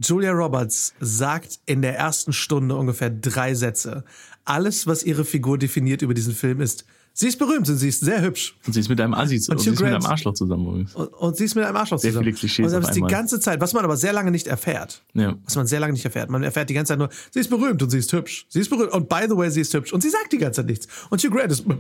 [0.02, 4.04] Julia Roberts sagt in der ersten Stunde ungefähr drei Sätze.
[4.44, 6.86] Alles, was ihre Figur definiert über diesen Film ist,
[7.20, 8.54] sie ist berühmt und sie ist sehr hübsch.
[8.66, 9.94] Und sie ist mit einem Assi und Hugh sie ist mit Grant.
[10.04, 10.94] einem Arschloch zusammen übrigens.
[10.94, 12.24] Und, und sie ist mit einem Arschloch Sehr zusammen.
[12.24, 14.46] viele Klischees und das auf ist die ganze Zeit, was man aber sehr lange nicht
[14.46, 15.02] erfährt.
[15.12, 15.36] Ja.
[15.44, 16.30] Was man sehr lange nicht erfährt.
[16.30, 18.46] Man erfährt die ganze Zeit nur, sie ist berühmt und sie ist hübsch.
[18.48, 19.92] Sie ist berühmt und by the way, sie ist hübsch.
[19.92, 20.88] Und sie sagt die ganze Zeit nichts.
[21.10, 21.76] Und Hugh Grant ist Hugh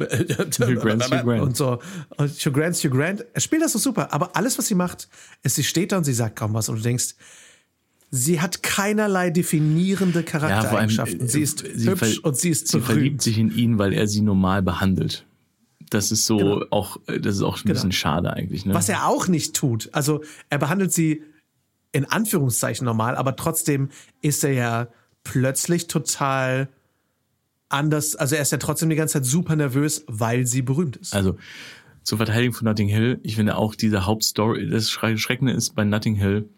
[0.76, 1.42] Grant's Hugh Grant.
[1.42, 1.78] und so.
[2.18, 3.24] Und Hugh Grant's Hugh Grant.
[3.32, 4.12] Er spielt das so super.
[4.12, 5.08] Aber alles, was sie macht,
[5.42, 6.68] ist, sie steht da und sie sagt kaum was.
[6.68, 7.14] Und du denkst,
[8.10, 11.20] sie hat keinerlei definierende Charaktereigenschaften.
[11.20, 12.86] äh, sie ist sie hübsch und sie ist Sie berühmt.
[12.92, 15.24] verliebt sich in ihn, weil er sie normal behandelt.
[15.90, 16.64] Das ist so Genau.
[16.70, 18.64] auch, äh, das ist auch ein bisschen schade eigentlich.
[18.64, 18.74] Ne?
[18.74, 19.88] Was er auch nicht tut.
[19.92, 21.22] Also er behandelt sie
[21.92, 23.88] in Anführungszeichen normal, aber trotzdem
[24.22, 24.88] ist er ja
[25.24, 26.68] plötzlich total
[27.68, 28.16] anders.
[28.16, 31.14] Also er ist ja trotzdem die ganze Zeit super nervös, weil sie berühmt ist.
[31.14, 31.36] Also
[32.02, 35.84] zur Verteidigung von Notting Hill, ich finde auch diese Hauptstory, das Schre- Schreckende ist bei
[35.84, 36.48] Notting Hill,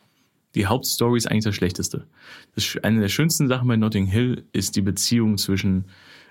[0.55, 2.07] die Hauptstory ist eigentlich das Schlechteste.
[2.55, 5.87] Das, eine der schönsten Sachen bei Notting Hill ist die Beziehung zwischen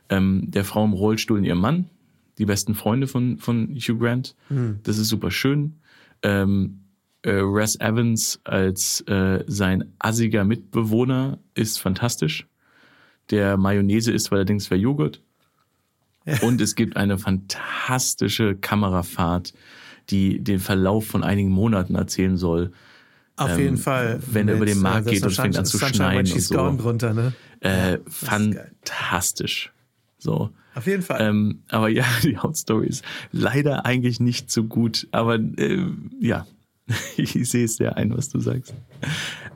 [0.09, 1.89] ähm, der Frau im Rollstuhl und ihrem Mann,
[2.41, 4.35] die besten Freunde von, von Hugh Grant.
[4.83, 5.75] Das ist super schön.
[6.23, 6.79] Ähm,
[7.21, 12.47] äh, Res Evans als äh, sein assiger Mitbewohner ist fantastisch.
[13.29, 15.21] Der Mayonnaise ist, er es wäre Joghurt.
[16.41, 19.53] Und es gibt eine fantastische Kamerafahrt,
[20.09, 22.71] die den Verlauf von einigen Monaten erzählen soll.
[23.35, 24.15] Auf jeden Fall.
[24.15, 26.55] ähm, wenn er über den Markt äh, geht und fängt an zu When und so.
[26.55, 27.33] Gone drunter, ne?
[27.59, 29.71] Äh, fantastisch.
[30.17, 30.49] So.
[30.75, 31.21] Auf jeden Fall.
[31.21, 35.07] Ähm, aber ja, die Hauptstory ist leider eigentlich nicht so gut.
[35.11, 35.85] Aber äh,
[36.19, 36.47] ja,
[37.17, 38.73] ich sehe es sehr ein, was du sagst.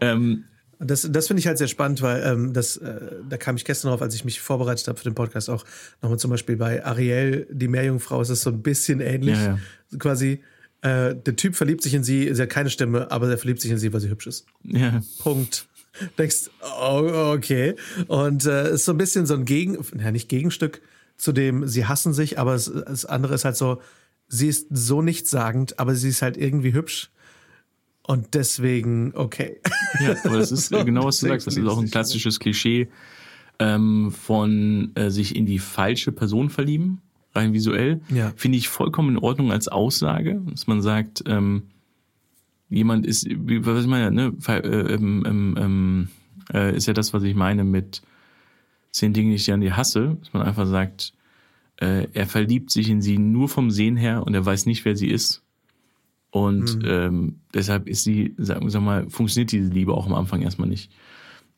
[0.01, 0.45] Ähm,
[0.79, 2.99] Das, das finde ich halt sehr spannend, weil ähm, das, äh,
[3.29, 5.63] da kam ich gestern drauf, als ich mich vorbereitet habe für den Podcast, auch
[6.01, 9.37] nochmal zum Beispiel bei Ariel, die Meerjungfrau, ist es so ein bisschen ähnlich.
[9.37, 9.57] Ja,
[9.91, 9.97] ja.
[9.97, 10.43] Quasi,
[10.81, 13.71] äh, der Typ verliebt sich in sie, sie hat keine Stimme, aber er verliebt sich
[13.71, 14.47] in sie, weil sie hübsch ist.
[14.63, 15.65] ja, Punkt.
[16.17, 17.75] Denkst, oh, okay.
[18.07, 20.81] Und äh, ist so ein bisschen so ein Gegen, ja, nicht Gegenstück
[21.17, 23.81] zu dem, sie hassen sich, aber es, das andere ist halt so,
[24.27, 27.11] sie ist so nichtssagend, aber sie ist halt irgendwie hübsch.
[28.07, 29.59] Und deswegen, okay.
[29.99, 31.47] Ja, aber das ist So, genau, was du sagst.
[31.47, 32.87] Das ist auch ein klassisches Klischee
[33.59, 37.01] ähm, von äh, sich in die falsche Person verlieben,
[37.33, 38.01] rein visuell.
[38.09, 38.31] Ja.
[38.35, 41.63] Finde ich vollkommen in Ordnung als Aussage, dass man sagt, ähm,
[42.69, 46.07] jemand ist, wie, was ich meine, ne, äh, ähm, ähm, ähm,
[46.53, 48.01] äh, ist ja das, was ich meine mit
[48.95, 51.13] zehn Dingen, die ich an dir hasse, dass man einfach sagt,
[51.81, 54.95] äh, er verliebt sich in sie nur vom Sehen her und er weiß nicht, wer
[54.95, 55.41] sie ist.
[56.31, 60.67] Und ähm, deshalb ist sie, sag, sag mal, funktioniert diese Liebe auch am Anfang erstmal
[60.69, 60.91] nicht.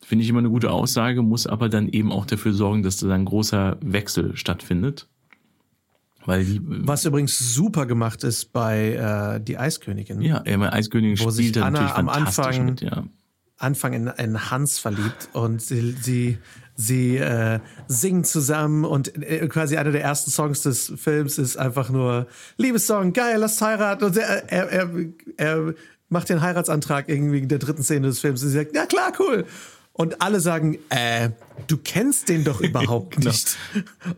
[0.02, 3.12] Finde ich immer eine gute Aussage, muss aber dann eben auch dafür sorgen, dass da
[3.14, 5.08] ein großer Wechsel stattfindet.
[6.26, 8.94] Weil die, Was übrigens super gemacht ist bei
[9.38, 10.22] äh, Die Eiskönigin.
[10.22, 13.04] ja, meine Eiskönigin Wo sich spielt Anna natürlich am fantastisch Anfang- mit, ja.
[13.58, 16.38] Anfang in, in Hans verliebt und sie, sie,
[16.76, 21.90] sie äh, singen zusammen und äh, quasi einer der ersten Songs des Films ist einfach
[21.90, 22.28] nur
[22.58, 24.90] Liebessong, geil, lasst heiraten und er, er, er,
[25.38, 25.74] er
[26.10, 29.12] macht den Heiratsantrag irgendwie in der dritten Szene des Films und sie sagt, ja klar,
[29.20, 29.46] cool.
[29.98, 31.32] Und alle sagen, äh,
[31.68, 33.30] du kennst den doch überhaupt Genau.
[33.32, 33.58] nicht.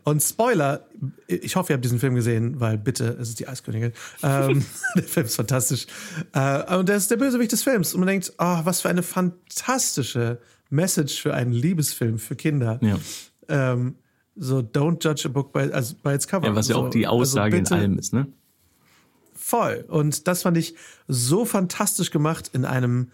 [0.04, 0.86] Und Spoiler,
[1.28, 3.94] ich hoffe, ihr habt diesen Film gesehen, weil bitte, es ist die Eiskönigin.
[4.22, 4.66] Ähm,
[4.96, 5.88] der Film ist fantastisch.
[6.34, 7.94] Äh, und der ist der Bösewicht des Films.
[7.94, 12.80] Und man denkt, oh, was für eine fantastische Message für einen Liebesfilm für Kinder.
[12.84, 13.00] Ja.
[13.48, 13.96] Ähm,
[14.36, 16.46] so, don't judge a book by, also by its cover.
[16.48, 18.28] ja, was ja so, auch die Aussage also bitte- in allem ist, ne?
[19.34, 19.86] Voll.
[19.88, 20.76] Und das fand ich
[21.08, 23.10] so fantastisch gemacht in einem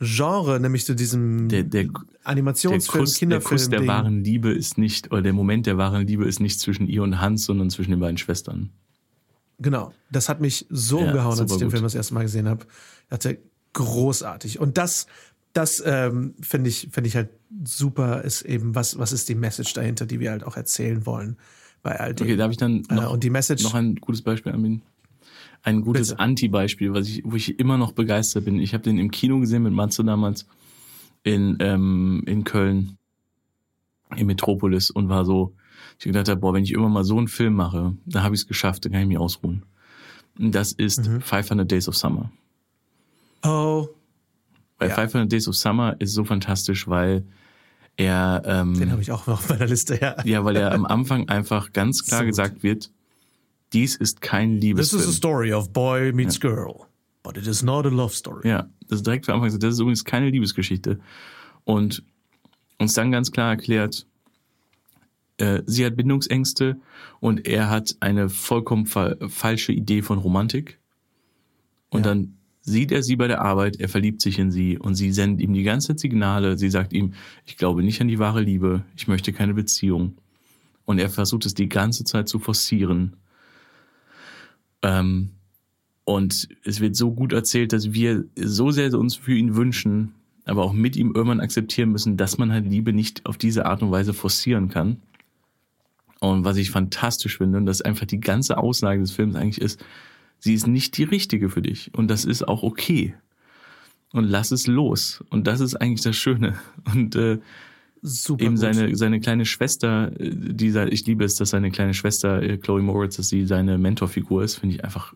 [0.00, 1.92] Genre, nämlich zu diesem Der, der, der
[2.24, 3.48] Animationsfilm, Kuss, der Kinderfilm.
[3.50, 3.88] Kuss der Ding.
[3.88, 7.20] wahren Liebe ist nicht, oder der Moment der wahren Liebe ist nicht zwischen ihr und
[7.20, 8.70] Hans, sondern zwischen den beiden Schwestern.
[9.58, 9.92] Genau.
[10.10, 11.72] Das hat mich so Ja, umgehauen, als ich den gut.
[11.72, 12.64] Film das erste Mal gesehen habe.
[13.10, 13.38] Dachte,
[13.74, 14.58] großartig.
[14.58, 15.06] Und das,
[15.52, 17.28] das ähm, finde ich, finde ich halt
[17.64, 21.36] super, ist eben, was, was ist die Message dahinter, die wir halt auch erzählen wollen
[21.82, 22.26] bei all dem.
[22.26, 24.80] Okay, darf ich dann Äh, noch, und die Message- noch ein gutes Beispiel anbieten?
[25.62, 26.12] Ein gutes.
[26.18, 28.58] Anti-Beispiel, was ich, wo ich immer noch begeistert bin.
[28.60, 30.46] Ich habe den im Kino gesehen mit Matze damals
[31.22, 32.96] in, ähm, in Köln,
[34.16, 35.54] im Metropolis und war so,
[35.98, 38.40] ich gedacht habe, boah, wenn ich immer mal so einen Film mache, dann habe ich
[38.42, 39.64] es geschafft, dann kann ich mich ausruhen.
[40.38, 41.20] Und das ist Mhm.
[41.20, 42.30] 500 Days of Summer.
[43.44, 43.88] Oh,
[44.78, 44.94] Weil Ja.
[44.94, 47.24] 500 Days of Summer ist so fantastisch, weil
[47.96, 50.16] er ähm, den habe ich auch noch auf meiner Liste, ja.
[50.24, 52.90] Ja, weil er am Anfang einfach ganz klar So gesagt wird,
[53.72, 55.02] dies ist kein This Liebesfilm.
[55.02, 56.86] is a story of boy meets girl,
[57.22, 58.48] but it is not a love story.
[58.48, 60.98] Ja, das ist direkt von Anfang gesagt, das ist übrigens keine Liebesgeschichte.
[61.64, 62.02] Und
[62.78, 64.06] uns dann ganz klar erklärt,
[65.38, 66.76] äh, sie hat Bindungsängste
[67.20, 70.78] und er hat eine vollkommen fa falsche Idee von Romantik.
[71.90, 72.10] Und Ja.
[72.14, 75.40] dann sieht er sie bei der Arbeit, er verliebt sich in sie und sie sendet
[75.40, 76.58] ihm die ganze Zeit Signale.
[76.58, 77.14] Sie sagt ihm,
[77.46, 80.16] ich glaube nicht an die wahre Liebe, ich möchte keine Beziehung.
[80.84, 83.16] Und er versucht es die ganze Zeit zu forcieren.
[84.82, 85.30] Ähm,
[86.04, 90.14] und es wird so gut erzählt, dass wir so sehr uns für ihn wünschen,
[90.44, 93.82] aber auch mit ihm irgendwann akzeptieren müssen, dass man halt Liebe nicht auf diese Art
[93.82, 94.96] und Weise forcieren kann.
[96.20, 99.84] Und was ich fantastisch finde, und das einfach die ganze Aussage des Films eigentlich ist,
[100.38, 101.92] sie ist nicht die richtige für dich.
[101.94, 103.14] Und das ist auch okay.
[104.12, 105.22] Und lass es los.
[105.30, 106.58] Und das ist eigentlich das Schöne.
[106.92, 107.38] Und äh,
[108.02, 108.44] Super.
[108.44, 108.60] eben gut.
[108.60, 112.82] seine, seine kleine Schwester, äh, die, ich liebe es, dass seine kleine Schwester, äh, Chloe
[112.82, 115.14] Moritz, dass sie seine Mentorfigur ist, finde ich einfach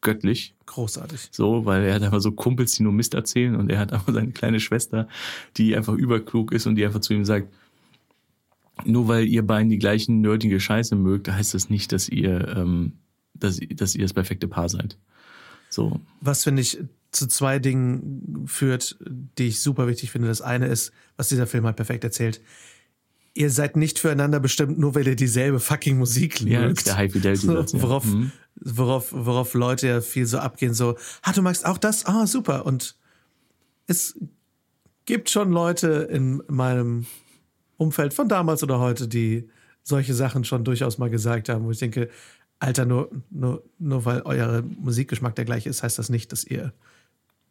[0.00, 0.54] göttlich.
[0.66, 1.28] Großartig.
[1.30, 4.12] So, weil er hat einfach so Kumpels, die nur Mist erzählen und er hat einfach
[4.12, 5.08] seine kleine Schwester,
[5.56, 7.52] die einfach überklug ist und die einfach zu ihm sagt,
[8.84, 12.92] nur weil ihr beiden die gleichen nerdige Scheiße mögt, heißt das nicht, dass ihr, ähm,
[13.34, 14.96] dass, dass ihr das perfekte Paar seid.
[15.68, 16.78] So, Was finde ich
[17.12, 18.98] zu zwei Dingen führt,
[19.38, 20.28] die ich super wichtig finde.
[20.28, 22.40] Das eine ist, was dieser Film halt perfekt erzählt.
[23.34, 26.86] Ihr seid nicht füreinander bestimmt, nur weil ihr dieselbe fucking Musik ja, mögt.
[26.86, 27.82] der High Fidelity So, Satz, ja.
[27.82, 28.32] worauf, Mhm.
[28.60, 32.06] worauf, worauf Leute ja viel so abgehen, so, ah, du magst auch das?
[32.06, 32.66] Ah, super.
[32.66, 32.96] Und
[33.86, 34.18] es
[35.06, 37.06] gibt schon Leute in meinem
[37.76, 39.48] Umfeld von damals oder heute, die
[39.82, 42.08] solche Sachen schon durchaus mal gesagt haben, wo ich denke,
[42.58, 46.72] Alter, nur, nur, nur weil euer Musikgeschmack der gleiche ist, heißt das nicht, dass ihr,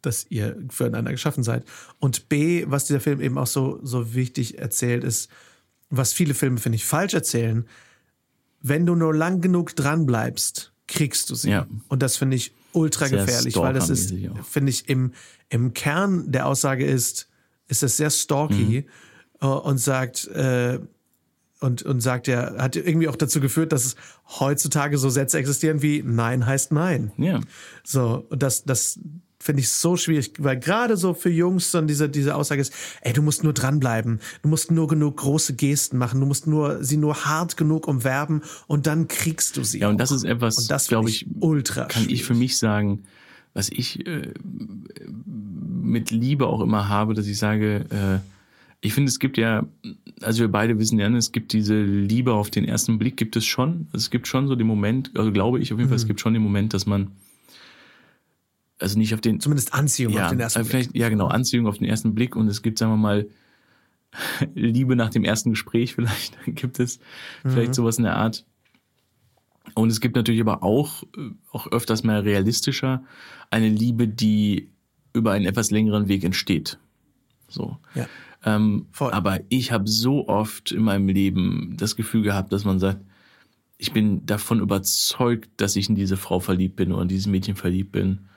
[0.01, 1.65] dass ihr füreinander geschaffen seid.
[1.99, 5.29] Und B, was dieser Film eben auch so, so wichtig erzählt, ist,
[5.89, 7.65] was viele Filme, finde ich, falsch erzählen,
[8.61, 11.51] wenn du nur lang genug dran bleibst, kriegst du sie.
[11.51, 11.67] Ja.
[11.87, 14.13] Und das finde ich ultra Sehr gefährlich, weil das ist,
[14.49, 15.13] finde ich, im,
[15.49, 17.27] im Kern der Aussage ist,
[17.67, 18.85] ist es sehr stalky
[19.41, 19.41] Mhm.
[19.41, 20.79] äh, und sagt, äh,
[21.61, 23.95] und, und sagt ja, hat irgendwie auch dazu geführt, dass es
[24.39, 27.11] heutzutage so Sätze existieren wie Nein heißt Nein.
[27.17, 27.41] Ja,
[27.83, 28.99] So, und das, das
[29.41, 33.13] finde ich so schwierig, weil gerade so für Jungs dann diese, diese Aussage ist, ey,
[33.13, 36.97] du musst nur dranbleiben, du musst nur genug große Gesten machen, du musst nur, sie
[36.97, 39.79] nur hart genug umwerben und dann kriegst du sie.
[39.79, 39.99] ja, und auch.
[39.99, 43.03] das ist etwas, und das glaube ich, ultra kann ich für mich sagen,
[43.53, 44.33] was ich äh,
[45.81, 48.19] mit Liebe auch immer habe, dass ich sage, äh,
[48.81, 49.65] ich finde, es gibt ja,
[50.21, 53.35] also wir beide wissen ja, ne, es gibt diese Liebe auf den ersten Blick, gibt
[53.35, 53.87] es schon.
[53.91, 56.21] Also es gibt schon so den Moment, also glaube ich auf jeden Fall, es gibt
[56.21, 57.11] schon den Moment, dass man,
[58.79, 61.67] also nicht auf den, Zumindest Anziehung ja, auf den ersten also vielleicht, ja genau, Anziehung
[61.67, 63.27] auf den ersten Blick und es gibt, sagen wir mal,
[64.55, 66.99] Liebe nach dem ersten Gespräch vielleicht, gibt es
[67.43, 68.45] vielleicht sowas in der Art.
[69.75, 73.03] Und es gibt natürlich aber auch, äh, auch öfters mal realistischer,
[73.51, 74.71] eine Liebe, die
[75.13, 76.79] über einen etwas längeren Weg entsteht.
[77.47, 77.77] So.
[77.95, 78.07] Ja.
[78.45, 79.11] Ähm, Voll.
[79.11, 83.01] aber ich habe so oft in meinem Leben das Gefühl gehabt, dass man sagt,
[83.77, 87.55] ich bin davon überzeugt, dass ich in diese Frau verliebt bin oder in dieses Mädchen
[87.55, 88.28] verliebt bin.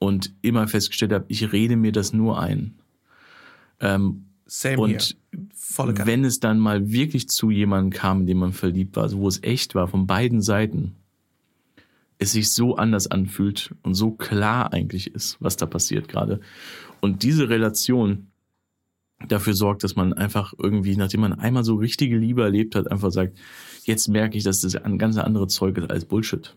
[0.00, 2.74] Und immer festgestellt habe, ich rede mir das nur ein.
[3.78, 5.16] Ähm, Same und
[6.06, 9.28] wenn es dann mal wirklich zu jemandem kam, in dem man verliebt war, also wo
[9.28, 10.96] es echt war, von beiden Seiten,
[12.18, 16.40] es sich so anders anfühlt und so klar eigentlich ist, was da passiert gerade.
[17.00, 18.26] Und diese Relation
[19.28, 23.12] dafür sorgt, dass man einfach irgendwie, nachdem man einmal so richtige Liebe erlebt hat, einfach
[23.12, 23.38] sagt,
[23.84, 26.54] jetzt merke ich, dass das ein ganz andere Zeug ist als Bullshit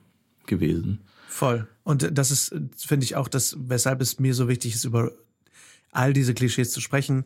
[0.48, 1.00] gewesen.
[1.34, 1.68] Voll.
[1.84, 5.12] Und das ist, finde ich, auch das, weshalb es mir so wichtig ist, über
[5.92, 7.26] all diese Klischees zu sprechen.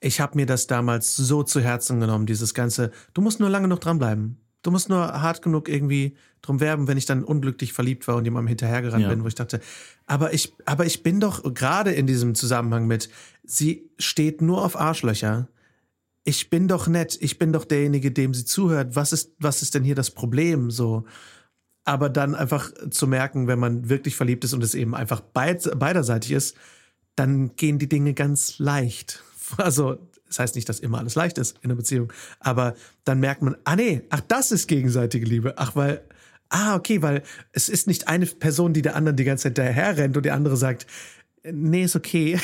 [0.00, 3.68] Ich habe mir das damals so zu Herzen genommen, dieses ganze, du musst nur lange
[3.68, 4.38] noch dranbleiben.
[4.62, 8.24] Du musst nur hart genug irgendwie drum werben, wenn ich dann unglücklich verliebt war und
[8.24, 9.08] jemandem hinterhergerannt Ja.
[9.10, 9.60] bin, wo ich dachte,
[10.06, 13.10] aber ich, aber ich bin doch gerade in diesem Zusammenhang mit,
[13.44, 15.48] sie steht nur auf Arschlöcher.
[16.24, 18.96] Ich bin doch nett, ich bin doch derjenige, dem sie zuhört.
[18.96, 20.72] Was ist, was ist denn hier das Problem?
[20.72, 21.04] So
[21.90, 25.68] aber dann einfach zu merken, wenn man wirklich verliebt ist und es eben einfach beid,
[25.76, 26.56] beiderseitig ist,
[27.16, 29.24] dann gehen die Dinge ganz leicht.
[29.56, 33.42] Also, das heißt nicht, dass immer alles leicht ist in einer Beziehung, aber dann merkt
[33.42, 35.54] man, ah nee, ach, das ist gegenseitige Liebe.
[35.56, 36.02] Ach, weil,
[36.50, 39.96] ah, okay, weil es ist nicht eine Person, die der anderen die ganze Zeit daher
[39.96, 40.86] rennt und die andere sagt,
[41.42, 42.38] nee, ist okay,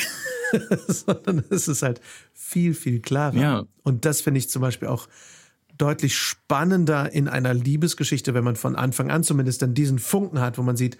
[0.89, 2.01] sondern es ist halt
[2.33, 3.37] viel, viel klarer.
[3.37, 3.63] Ja.
[3.83, 5.07] Und das finde ich zum Beispiel auch
[5.77, 10.57] deutlich spannender in einer Liebesgeschichte, wenn man von Anfang an zumindest dann diesen Funken hat,
[10.57, 10.97] wo man sieht,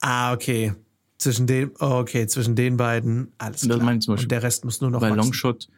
[0.00, 0.74] ah, okay,
[1.18, 3.80] zwischen den, okay, zwischen den beiden, alles klar.
[3.80, 5.18] Und der Rest muss nur noch Bei wachsen.
[5.18, 5.68] Longshot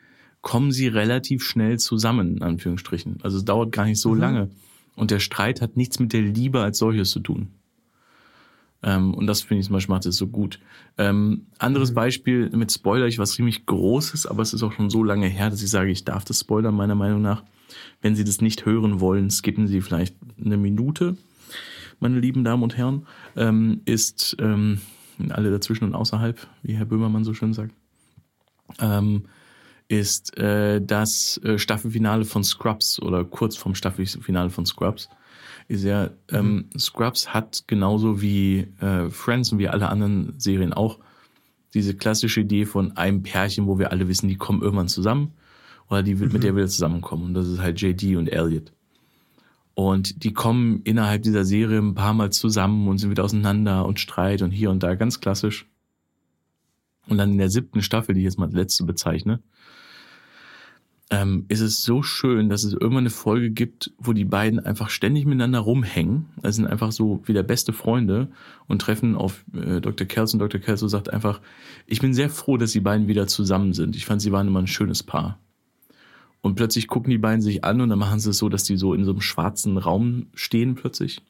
[0.40, 3.18] kommen sie relativ schnell zusammen, in Anführungsstrichen.
[3.22, 4.02] Also es dauert gar nicht Mhm.
[4.02, 4.50] so lange.
[4.96, 7.48] Und der Streit hat nichts mit der Liebe als solches zu tun.
[8.82, 10.60] Ähm, und das finde ich zum Beispiel macht es so gut.
[10.96, 11.94] Ähm, anderes mhm.
[11.94, 15.50] Beispiel mit Spoiler, ich was ziemlich Großes, aber es ist auch schon so lange her,
[15.50, 17.42] dass ich sage, ich darf das spoilern, meiner Meinung nach.
[18.00, 21.16] Wenn Sie das nicht hören wollen, skippen Sie vielleicht eine Minute,
[22.00, 23.06] meine lieben Damen und Herren.
[23.36, 24.80] Ähm, ist ähm,
[25.30, 27.74] alle dazwischen und außerhalb, wie Herr Böhmermann so schön sagt.
[28.80, 29.24] Ähm,
[29.88, 35.08] ist äh, das äh, Staffelfinale von Scrubs oder kurz vom Staffelfinale von Scrubs
[35.68, 36.70] ist ja, ähm.
[36.78, 40.98] Scrubs hat genauso wie äh, Friends und wie alle anderen Serien auch
[41.74, 45.32] diese klassische Idee von einem Pärchen, wo wir alle wissen, die kommen irgendwann zusammen
[45.88, 46.32] oder die mhm.
[46.32, 47.26] mit der wieder zusammenkommen.
[47.26, 48.72] Und das ist halt JD und Elliot.
[49.74, 54.00] Und die kommen innerhalb dieser Serie ein paar Mal zusammen und sind wieder auseinander und
[54.00, 55.66] Streit und hier und da, ganz klassisch.
[57.06, 59.40] Und dann in der siebten Staffel, die ich jetzt mal letzte bezeichne,
[61.10, 64.90] ähm, ist es so schön, dass es irgendwann eine Folge gibt, wo die beiden einfach
[64.90, 66.26] ständig miteinander rumhängen.
[66.42, 68.28] Das sind einfach so wieder beste Freunde
[68.66, 70.06] und treffen auf äh, Dr.
[70.06, 70.60] Kelso und Dr.
[70.60, 71.40] Kelso sagt einfach,
[71.86, 73.96] ich bin sehr froh, dass die beiden wieder zusammen sind.
[73.96, 75.38] Ich fand, sie waren immer ein schönes Paar.
[76.40, 78.76] Und plötzlich gucken die beiden sich an und dann machen sie es so, dass die
[78.76, 81.20] so in so einem schwarzen Raum stehen plötzlich.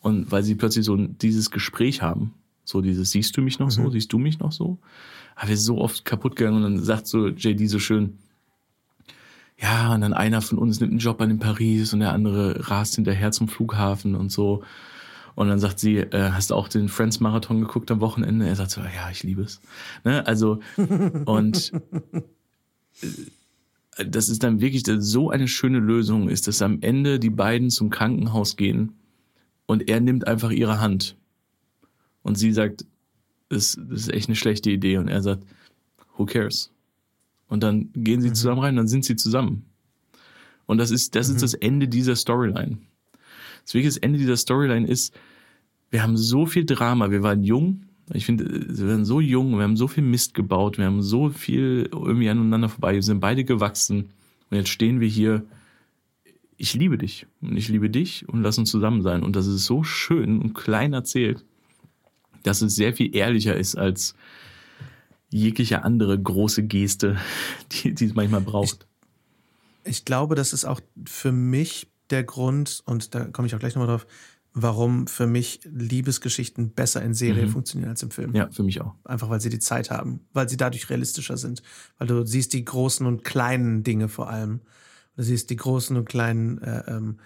[0.00, 2.34] Und weil sie plötzlich so dieses Gespräch haben,
[2.64, 3.90] so dieses, siehst du mich noch so, mhm.
[3.92, 4.78] siehst du mich noch so?
[5.36, 8.18] Aber wir sind so oft kaputt gegangen und dann sagt so JD so schön,
[9.58, 12.70] ja, und dann einer von uns nimmt einen Job an in Paris und der andere
[12.70, 14.62] rast hinterher zum Flughafen und so.
[15.34, 18.48] Und dann sagt sie, äh, hast du auch den Friends-Marathon geguckt am Wochenende?
[18.48, 19.60] Er sagt so, ja, ich liebe es.
[20.04, 20.26] Ne?
[20.26, 20.60] Also,
[21.26, 21.72] und
[23.02, 23.06] äh,
[23.96, 27.90] das ist dann wirklich so eine schöne Lösung, ist, dass am Ende die beiden zum
[27.90, 28.92] Krankenhaus gehen
[29.66, 31.16] und er nimmt einfach ihre Hand.
[32.22, 32.86] Und sie sagt,
[33.48, 34.98] das, das ist echt eine schlechte Idee.
[34.98, 35.44] Und er sagt,
[36.16, 36.70] who cares?
[37.48, 38.34] Und dann gehen sie mhm.
[38.34, 39.64] zusammen rein, dann sind sie zusammen.
[40.66, 41.34] Und das ist, das mhm.
[41.36, 42.78] ist das Ende dieser Storyline.
[43.64, 45.12] Das wirkliche Ende dieser Storyline ist,
[45.90, 49.62] wir haben so viel Drama, wir waren jung, ich finde, wir waren so jung, wir
[49.62, 53.44] haben so viel Mist gebaut, wir haben so viel irgendwie aneinander vorbei, wir sind beide
[53.44, 54.10] gewachsen
[54.50, 55.44] und jetzt stehen wir hier,
[56.56, 59.22] ich liebe dich und ich liebe dich und lass uns zusammen sein.
[59.22, 61.44] Und das ist so schön und klein erzählt,
[62.42, 64.14] dass es sehr viel ehrlicher ist als
[65.30, 67.18] jegliche andere große Geste,
[67.72, 68.86] die, die es manchmal braucht.
[69.84, 73.60] Ich, ich glaube, das ist auch für mich der Grund, und da komme ich auch
[73.60, 74.06] gleich nochmal drauf,
[74.52, 77.50] warum für mich Liebesgeschichten besser in Serie mhm.
[77.50, 78.34] funktionieren als im Film.
[78.34, 78.94] Ja, für mich auch.
[79.04, 81.62] Einfach weil sie die Zeit haben, weil sie dadurch realistischer sind.
[81.98, 84.60] Weil du siehst die großen und kleinen Dinge vor allem.
[85.16, 87.18] Du siehst die großen und kleinen äh, ähm,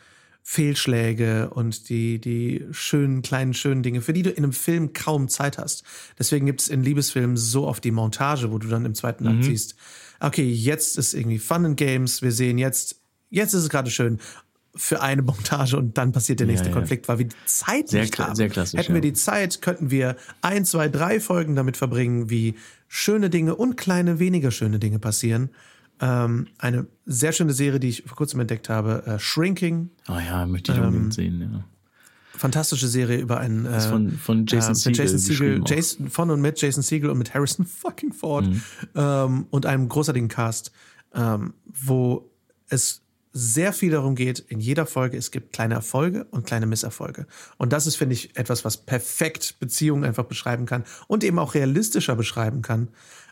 [0.43, 5.29] Fehlschläge und die, die schönen, kleinen, schönen Dinge, für die du in einem Film kaum
[5.29, 5.85] Zeit hast.
[6.19, 9.39] Deswegen gibt es in Liebesfilmen so oft die Montage, wo du dann im zweiten Akt
[9.39, 9.43] mhm.
[9.43, 9.75] siehst,
[10.21, 13.01] okay, jetzt ist irgendwie Fun and Games, wir sehen jetzt,
[13.31, 14.19] jetzt ist es gerade schön
[14.77, 16.75] für eine Montage und dann passiert der nächste ja.
[16.75, 18.35] Konflikt, weil wir die Zeit sehr, nicht haben.
[18.35, 22.57] Sehr klassisch, Hätten wir die Zeit, könnten wir ein, zwei, drei Folgen damit verbringen, wie
[22.89, 25.51] schöne Dinge und kleine, weniger schöne Dinge passieren.
[26.01, 29.91] Ähm, eine sehr schöne Serie, die ich vor kurzem entdeckt habe, äh, Shrinking.
[30.09, 31.65] Oh ja, möchte ich unbedingt ähm, sehen, ja.
[32.37, 36.41] Fantastische Serie über einen äh, von, von Jason äh, Segel, Jason Segel Jason, von und
[36.41, 38.63] mit Jason Siegel und mit Harrison fucking Ford mhm.
[38.97, 40.73] ähm, und einem großartigen Cast,
[41.15, 42.29] ähm, wo
[42.69, 43.04] es
[43.37, 47.27] sehr viel darum geht, in jeder Folge, es gibt kleine Erfolge und kleine Misserfolge.
[47.59, 51.55] Und das ist, finde ich, etwas, was perfekt Beziehungen einfach beschreiben kann und eben auch
[51.55, 52.89] realistischer beschreiben kann.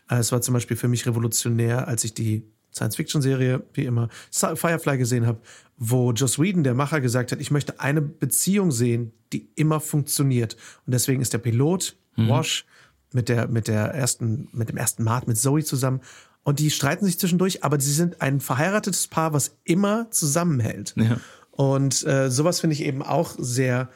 [0.09, 2.43] Äh, es war zum Beispiel für mich revolutionär, als ich die
[2.75, 5.39] Science-Fiction-Serie, wie immer, Firefly gesehen habe,
[5.77, 10.57] wo Joss Whedon, der Macher, gesagt hat, ich möchte eine Beziehung sehen, die immer funktioniert.
[10.85, 12.27] Und deswegen ist der Pilot, mhm.
[12.27, 12.65] Wash,
[13.13, 16.01] mit der, mit der ersten, mit dem ersten Mart, mit Zoe zusammen.
[16.43, 20.93] Und die streiten sich zwischendurch, aber sie sind ein verheiratetes Paar, was immer zusammenhält.
[20.97, 21.19] Ja.
[21.51, 23.89] Und äh, sowas finde ich eben auch sehr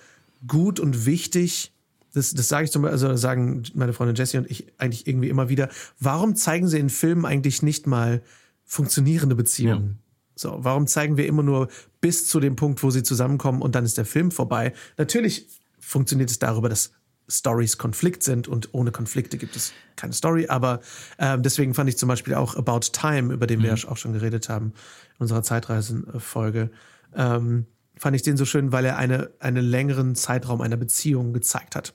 [0.46, 1.74] gut und wichtig,
[2.14, 5.30] das, das sage ich zum Beispiel, also sagen meine Freundin Jessie und ich eigentlich irgendwie
[5.30, 5.70] immer wieder,
[6.00, 8.22] warum zeigen sie in Filmen eigentlich nicht mal
[8.66, 10.00] funktionierende Beziehungen?
[10.00, 10.08] Ja.
[10.36, 11.68] So, warum zeigen wir immer nur
[12.00, 14.74] bis zu dem Punkt, wo sie zusammenkommen und dann ist der Film vorbei?
[14.98, 15.48] Natürlich
[15.80, 16.92] funktioniert es darüber, dass
[17.30, 20.48] Stories Konflikt sind und ohne Konflikte gibt es keine Story.
[20.48, 20.80] Aber
[21.18, 23.64] äh, deswegen fand ich zum Beispiel auch About Time, über den mhm.
[23.64, 24.74] wir ja auch schon geredet haben
[25.16, 26.72] in unserer Zeitreisenfolge,
[27.16, 27.66] ähm,
[27.98, 31.94] fand ich den so schön, weil er eine, einen längeren Zeitraum einer Beziehung gezeigt hat.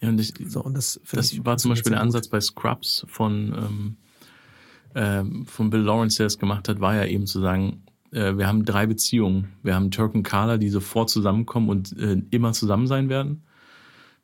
[0.00, 3.96] Ja, und, ich, so, und das, das war zum Beispiel der Ansatz bei Scrubs von,
[4.94, 8.36] ähm, äh, von Bill Lawrence, der es gemacht hat, war ja eben zu sagen, äh,
[8.36, 9.52] wir haben drei Beziehungen.
[9.62, 13.42] Wir haben Turk und Carla, die sofort zusammenkommen und äh, immer zusammen sein werden.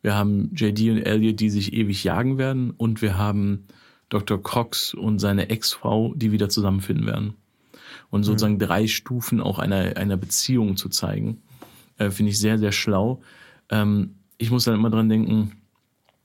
[0.02, 2.70] Wir haben JD und Elliot, die sich ewig jagen werden.
[2.70, 3.66] Und wir haben
[4.08, 4.42] Dr.
[4.42, 7.34] Cox und seine Ex-Frau, die wieder zusammenfinden werden.
[8.10, 8.60] Und sozusagen mhm.
[8.60, 11.42] drei Stufen auch einer, einer Beziehung zu zeigen.
[11.98, 13.22] Äh, Finde ich sehr, sehr schlau.
[13.70, 15.52] Ähm, ich muss dann immer dran denken,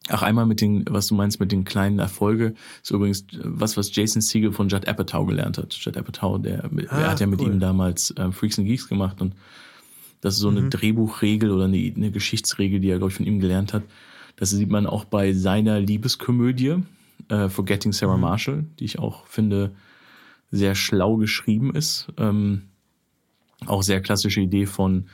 [0.10, 3.94] Ach, einmal mit den, was du meinst mit den kleinen Erfolge, ist übrigens was, was
[3.94, 5.74] Jason Siegel von Judd Apatow gelernt hat.
[5.74, 9.22] Judd Apatow, der, ah, der hat ja mit ihm damals äh, Freaks and Geeks gemacht
[9.22, 9.36] und
[10.22, 10.70] das ist so eine mhm.
[10.70, 13.84] Drehbuchregel oder eine, eine Geschichtsregel, die er, glaube ich, von ihm gelernt hat.
[14.36, 16.84] Das sieht man auch bei seiner Liebeskomödie,
[17.30, 18.22] äh, Forgetting Sarah mhm.
[18.22, 19.72] Marshall, die ich auch finde
[20.52, 22.08] sehr schlau geschrieben ist.
[22.18, 22.64] Ähm,
[23.66, 25.08] auch sehr klassische Idee von,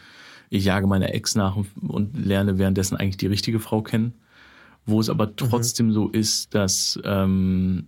[0.49, 4.13] ich jage meiner Ex nach und, und lerne währenddessen eigentlich die richtige Frau kennen
[4.85, 5.37] wo es aber mhm.
[5.37, 5.93] trotzdem mhm.
[5.93, 7.87] so ist, dass ähm,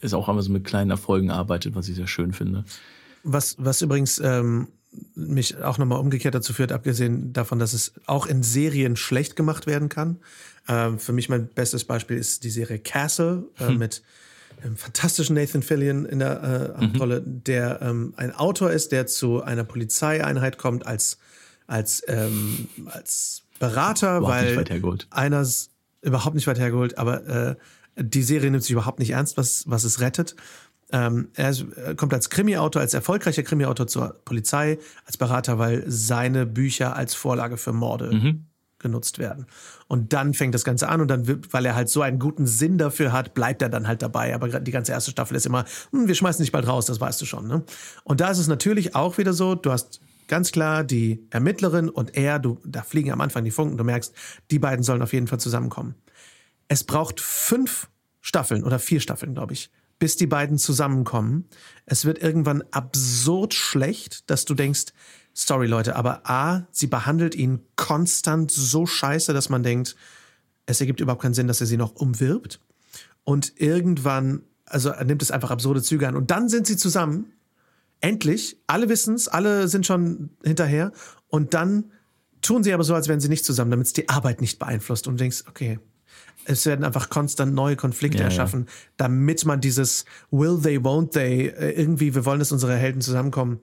[0.00, 2.64] es auch einmal so mit kleinen Erfolgen arbeitet, was ich sehr schön finde.
[3.22, 4.68] Was, was übrigens ähm,
[5.14, 9.66] mich auch nochmal umgekehrt dazu führt, abgesehen davon, dass es auch in Serien schlecht gemacht
[9.66, 10.18] werden kann.
[10.68, 13.78] Ähm, für mich mein bestes Beispiel ist die Serie Castle äh, hm.
[13.78, 14.02] mit
[14.62, 17.44] einem fantastischen Nathan Fillion in der äh, Hauptrolle, mhm.
[17.44, 21.18] der ähm, ein Autor ist, der zu einer Polizeieinheit kommt als
[21.66, 24.64] als ähm, als Berater, Boah, weil
[25.10, 25.46] einer
[26.00, 27.56] überhaupt nicht weit hergeholt, aber äh,
[27.98, 30.36] die Serie nimmt sich überhaupt nicht ernst, was, was es rettet.
[30.92, 31.52] Ähm, er
[31.96, 37.56] kommt als Krimi-Autor, als erfolgreicher Krimi-Autor zur Polizei, als Berater, weil seine Bücher als Vorlage
[37.56, 38.46] für Morde mhm.
[38.78, 39.46] genutzt werden.
[39.88, 42.78] Und dann fängt das Ganze an und dann, weil er halt so einen guten Sinn
[42.78, 44.34] dafür hat, bleibt er dann halt dabei.
[44.34, 47.20] Aber die ganze erste Staffel ist immer, hm, wir schmeißen dich bald raus, das weißt
[47.20, 47.48] du schon.
[47.48, 47.64] Ne?
[48.04, 52.16] Und da ist es natürlich auch wieder so, du hast ganz klar die Ermittlerin und
[52.16, 54.14] er, du, da fliegen am Anfang die Funken, du merkst,
[54.50, 55.94] die beiden sollen auf jeden Fall zusammenkommen.
[56.68, 57.88] Es braucht fünf
[58.20, 61.48] Staffeln oder vier Staffeln, glaube ich, bis die beiden zusammenkommen.
[61.86, 64.86] Es wird irgendwann absurd schlecht, dass du denkst,
[65.32, 69.96] sorry Leute, aber A, sie behandelt ihn konstant so scheiße, dass man denkt,
[70.66, 72.60] es ergibt überhaupt keinen Sinn, dass er sie noch umwirbt.
[73.24, 76.16] Und irgendwann, also nimmt es einfach absurde Züge an.
[76.16, 77.32] Und dann sind sie zusammen.
[78.00, 78.58] Endlich.
[78.66, 80.92] Alle wissen es, alle sind schon hinterher.
[81.28, 81.92] Und dann
[82.42, 85.06] tun sie aber so, als wären sie nicht zusammen, damit es die Arbeit nicht beeinflusst.
[85.06, 85.78] Und du denkst, okay,
[86.44, 88.72] es werden einfach konstant neue Konflikte ja, erschaffen, ja.
[88.98, 93.60] damit man dieses Will they, won't they, äh, irgendwie, wir wollen, dass unsere Helden zusammenkommen,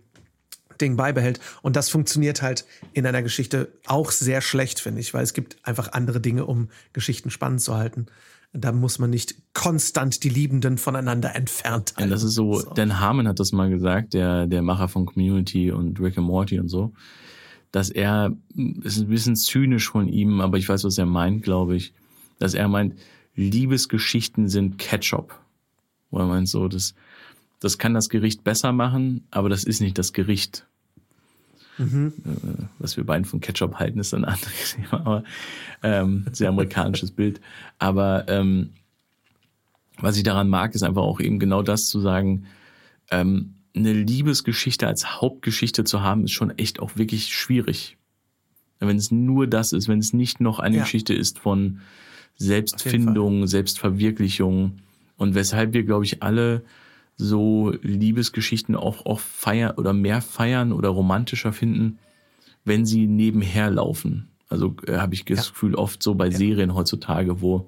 [0.82, 1.40] Ding beibehält.
[1.62, 5.58] Und das funktioniert halt in einer Geschichte auch sehr schlecht, finde ich, weil es gibt
[5.64, 8.08] einfach andere Dinge, um Geschichten spannend zu halten.
[8.54, 12.02] Da muss man nicht konstant die Liebenden voneinander entfernt halten.
[12.02, 12.70] Ja, das ist so, so.
[12.74, 16.60] Dan Harmon hat das mal gesagt, der, der Macher von Community und Rick and Morty
[16.60, 16.94] und so,
[17.72, 18.36] dass er,
[18.84, 21.94] es ist ein bisschen zynisch von ihm, aber ich weiß, was er meint, glaube ich,
[22.44, 22.96] dass er meint,
[23.36, 25.40] Liebesgeschichten sind Ketchup.
[26.12, 26.94] Wo er meint so, das,
[27.62, 30.68] das kann das Gericht besser machen, aber das ist nicht das Gericht.
[31.78, 32.12] Mhm.
[32.26, 35.24] Äh, was wir beiden von Ketchup halten, ist ein anderes Thema, aber
[35.84, 37.40] ähm, sehr amerikanisches Bild.
[37.80, 38.72] Aber ähm,
[40.00, 42.46] was ich daran mag, ist einfach auch eben genau das zu sagen,
[43.10, 47.98] ähm, eine Liebesgeschichte als Hauptgeschichte zu haben, ist schon echt auch wirklich schwierig.
[48.80, 50.84] Wenn es nur das ist, wenn es nicht noch eine ja.
[50.84, 51.80] Geschichte ist von
[52.38, 54.80] Selbstfindung, Selbstverwirklichung
[55.18, 56.64] und weshalb wir, glaube ich, alle
[57.16, 62.00] so Liebesgeschichten auch, auch feiern oder mehr feiern oder romantischer finden,
[62.66, 64.30] wenn sie nebenher laufen.
[64.50, 65.52] Also äh, habe ich das ja.
[65.52, 66.38] Gefühl oft so bei ja.
[66.38, 67.68] Serien heutzutage, wo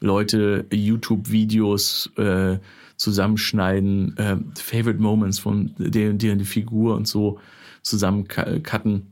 [0.00, 2.58] Leute YouTube-Videos äh,
[2.96, 7.38] zusammenschneiden, äh, Favorite Moments von der, der Figur und so
[7.82, 9.06] zusammen cutten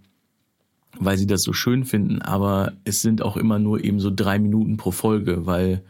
[0.99, 4.38] weil sie das so schön finden, aber es sind auch immer nur eben so drei
[4.38, 5.82] Minuten pro Folge, weil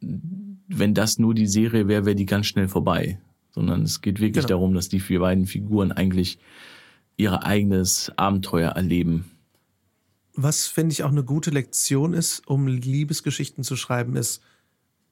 [0.00, 3.18] wenn das nur die Serie wäre, wäre die ganz schnell vorbei.
[3.52, 4.58] Sondern es geht wirklich genau.
[4.58, 6.38] darum, dass die vier beiden Figuren eigentlich
[7.16, 9.30] ihr eigenes Abenteuer erleben.
[10.34, 14.40] Was finde ich auch eine gute Lektion ist, um Liebesgeschichten zu schreiben, ist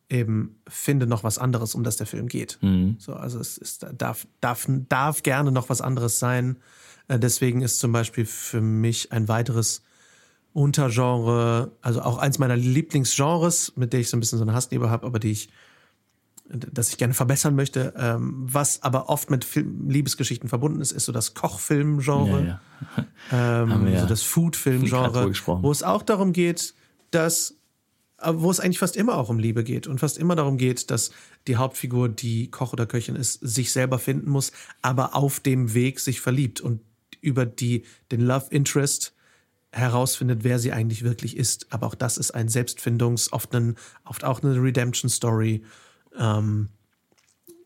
[0.09, 2.59] eben finde noch was anderes, um das der Film geht.
[2.63, 2.97] Mhm.
[2.99, 6.57] So, also es ist, darf, darf, darf gerne noch was anderes sein.
[7.09, 9.83] Äh, deswegen ist zum Beispiel für mich ein weiteres
[10.53, 14.91] Untergenre, also auch eins meiner Lieblingsgenres, mit der ich so ein bisschen so eine Hassliebe
[14.91, 15.51] habe, aber die ich,
[16.49, 21.05] das ich gerne verbessern möchte, ähm, was aber oft mit Film, Liebesgeschichten verbunden ist, ist
[21.05, 22.61] so das Kochfilmgenre, ja,
[23.31, 23.63] ja.
[23.63, 25.31] ähm, ja so das Foodfilmgenre,
[25.63, 26.75] wo es auch darum geht,
[27.11, 27.55] dass
[28.21, 30.91] äh, wo es eigentlich fast immer auch um Liebe geht und fast immer darum geht,
[30.91, 31.11] dass
[31.47, 34.53] die Hauptfigur, die Koch oder Köchin ist, sich selber finden muss,
[34.83, 36.61] aber auf dem Weg sich verliebt.
[36.61, 36.81] Und
[37.29, 39.15] über die, den Love Interest
[39.71, 41.73] herausfindet, wer sie eigentlich wirklich ist.
[41.73, 45.63] Aber auch das ist ein Selbstfindungs-, oft, ein, oft auch eine Redemption-Story.
[46.19, 46.69] Ähm,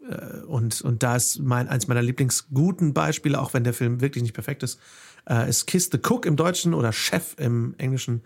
[0.09, 4.23] äh, und, und da ist mein, eins meiner Lieblingsguten Beispiele, auch wenn der Film wirklich
[4.23, 4.81] nicht perfekt ist,
[5.29, 8.23] äh, ist Kiss the Cook im Deutschen oder Chef im Englischen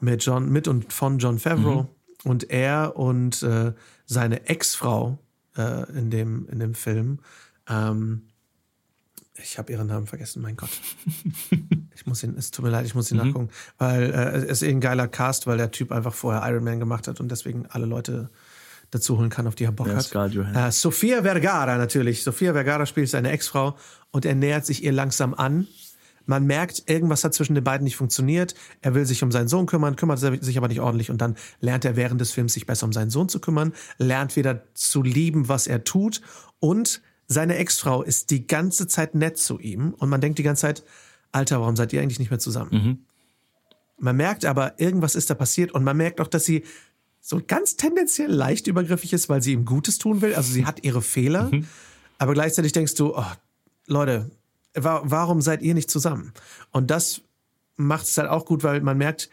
[0.00, 1.82] mit John, mit und von John Favreau.
[1.82, 1.88] Mhm.
[2.24, 3.72] Und er und äh,
[4.04, 5.18] seine Ex-Frau
[5.56, 7.20] äh, in, dem, in dem Film
[7.68, 8.22] ähm,
[9.42, 10.70] ich habe ihren Namen vergessen, mein Gott.
[11.98, 13.24] Ich muss ihn, es tut mir leid, ich muss ihn mhm.
[13.24, 16.62] nachgucken, weil äh, es ist eh ein geiler Cast, weil der Typ einfach vorher Iron
[16.62, 18.28] Man gemacht hat und deswegen alle Leute
[18.90, 20.04] dazu holen kann, auf die er Bock ja, hat.
[20.54, 22.22] Äh, Sofia Vergara natürlich.
[22.22, 23.76] Sofia Vergara spielt seine Ex-Frau
[24.10, 25.66] und er nähert sich ihr langsam an.
[26.26, 28.54] Man merkt, irgendwas hat zwischen den beiden nicht funktioniert.
[28.82, 31.84] Er will sich um seinen Sohn kümmern, kümmert sich aber nicht ordentlich und dann lernt
[31.84, 35.48] er während des Films sich besser um seinen Sohn zu kümmern, lernt wieder zu lieben,
[35.48, 36.20] was er tut
[36.58, 40.62] und seine Ex-Frau ist die ganze Zeit nett zu ihm und man denkt die ganze
[40.62, 40.84] Zeit,
[41.32, 42.70] Alter, warum seid ihr eigentlich nicht mehr zusammen?
[42.72, 42.98] Mhm.
[43.98, 46.64] Man merkt aber, irgendwas ist da passiert und man merkt auch, dass sie
[47.20, 50.34] so ganz tendenziell leicht übergriffig ist, weil sie ihm Gutes tun will.
[50.34, 51.66] Also sie hat ihre Fehler, mhm.
[52.18, 53.24] aber gleichzeitig denkst du, oh,
[53.86, 54.30] Leute,
[54.74, 56.32] wa warum seid ihr nicht zusammen?
[56.70, 57.22] Und das
[57.76, 59.28] macht es halt auch gut, weil man merkt,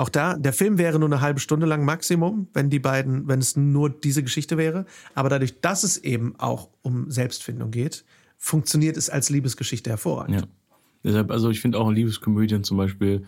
[0.00, 3.38] auch da, der Film wäre nur eine halbe Stunde lang Maximum, wenn die beiden, wenn
[3.38, 4.86] es nur diese Geschichte wäre.
[5.14, 8.04] Aber dadurch, dass es eben auch um Selbstfindung geht,
[8.38, 10.40] funktioniert es als Liebesgeschichte hervorragend.
[10.40, 10.42] Ja.
[11.04, 13.26] Deshalb, also ich finde auch Liebeskomödien zum Beispiel,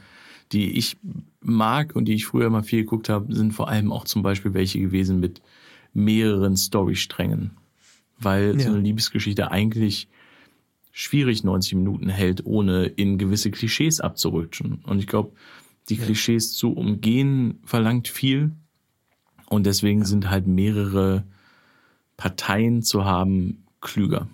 [0.53, 0.97] die ich
[1.41, 4.55] mag und die ich früher mal viel geguckt habe, sind vor allem auch zum Beispiel
[4.55, 5.43] welche gewesen mit
[5.93, 7.51] mehreren Storysträngen.
[8.19, 8.67] Weil ja.
[8.67, 10.09] so eine Liebesgeschichte eigentlich
[10.91, 14.83] schwierig 90 Minuten hält, ohne in gewisse Klischees abzurutschen.
[14.85, 15.33] Und ich glaube,
[15.89, 15.97] die.
[15.97, 18.53] Klischees zu umgehen verlangt viel.
[19.47, 21.25] Und deswegen sind halt mehrere
[22.17, 24.29] Parteien zu haben klüger.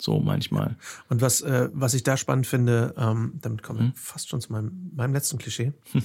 [0.00, 0.76] So manchmal.
[1.08, 3.94] Und was, äh, was ich da spannend finde, ähm, damit kommen wir hm?
[3.94, 6.02] fast schon zu meinem, meinem letzten Klischee, hm.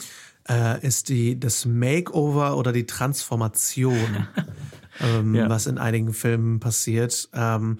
[0.50, 4.28] äh, ist die, das Makeover oder die Transformation,
[5.00, 5.48] ähm, ja.
[5.48, 7.30] was in einigen Filmen passiert.
[7.34, 7.78] Ähm,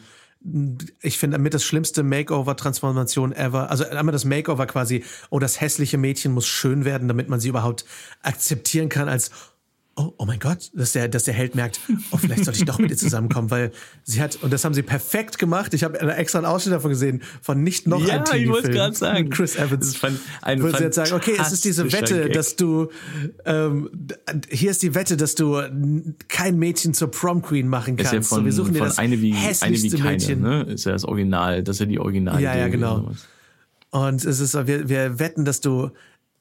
[1.02, 3.70] ich finde damit das schlimmste Makeover-Transformation ever.
[3.70, 7.50] Also einmal das Makeover quasi, oh, das hässliche Mädchen muss schön werden, damit man sie
[7.50, 7.86] überhaupt
[8.22, 9.32] akzeptieren kann als,
[9.96, 11.80] oh, oh mein Gott, dass der, dass der Held merkt,
[12.12, 13.72] oh, vielleicht sollte ich doch mit ihr zusammenkommen, weil
[14.04, 15.74] sie hat, und das haben sie perfekt gemacht.
[15.74, 18.44] Ich habe extra einen Ausschnitt davon gesehen, von nicht noch ja, ein TV-Film.
[18.44, 19.30] ich wollte gerade sagen.
[19.30, 19.88] Chris Evans.
[19.88, 20.04] Ist
[20.42, 22.90] ein wo sie jetzt sagen, okay, es ist diese Wette, dass du,
[23.46, 23.90] ähm,
[24.50, 25.62] hier ist die Wette, dass du
[26.28, 28.14] kein Mädchen zur Prom Queen machen kannst.
[28.14, 30.42] Ist ja von, so, wir suchen dir das eine wie, eine wie keine, Mädchen.
[30.42, 30.64] Ne?
[30.64, 32.42] Ist ja das Original, das ist ja die Original.
[32.42, 33.12] Ja, ja, genau.
[33.92, 35.92] Und es ist, wir, wir wetten, dass du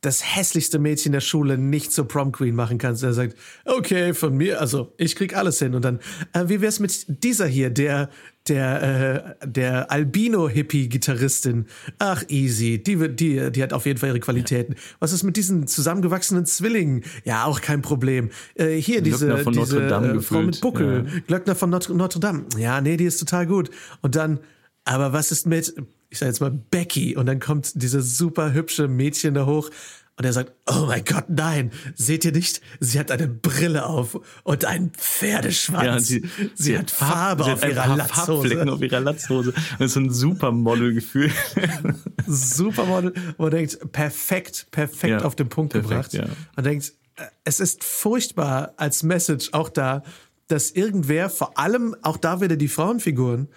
[0.02, 3.04] das hässlichste Mädchen der Schule nicht zur Prom Queen machen kannst.
[3.04, 5.76] Er sagt, okay, von mir, also ich krieg alles hin.
[5.76, 6.00] Und dann,
[6.32, 8.10] äh, wie wär's mit dieser hier, der,
[8.48, 11.66] der, äh, der Albino-Hippie-Gitarristin?
[12.00, 14.72] Ach, easy, die, die, die hat auf jeden Fall ihre Qualitäten.
[14.72, 14.78] Ja.
[14.98, 17.04] Was ist mit diesen zusammengewachsenen Zwillingen?
[17.24, 18.30] Ja, auch kein Problem.
[18.56, 21.20] Äh, hier, diese, Glöckner diese Notre äh, Frau mit Buckel, ja.
[21.28, 22.46] Glöckner von Notre, Notre Dame.
[22.58, 23.70] Ja, nee, die ist total gut.
[24.00, 24.40] Und dann,
[24.84, 25.72] aber was ist mit
[26.12, 29.70] ich sage jetzt mal Becky und dann kommt dieses super hübsche Mädchen da hoch
[30.18, 32.60] und er sagt, oh mein Gott, nein, seht ihr nicht?
[32.80, 35.86] Sie hat eine Brille auf und einen Pferdeschwanz.
[35.86, 38.70] Ja, sie, sie, sie, hat Farbe auf, ihrer Latzhose.
[38.70, 39.54] auf ihrer Latzhose.
[39.78, 41.30] Das ist ein Supermodel-Gefühl.
[42.26, 46.12] Supermodel, wo man denkt, perfekt, perfekt ja, auf den Punkt perfekt, gebracht.
[46.12, 46.26] Ja.
[46.56, 50.02] Man denkt, äh, es ist furchtbar als Message auch da,
[50.46, 53.48] dass irgendwer, vor allem auch da wieder die Frauenfiguren,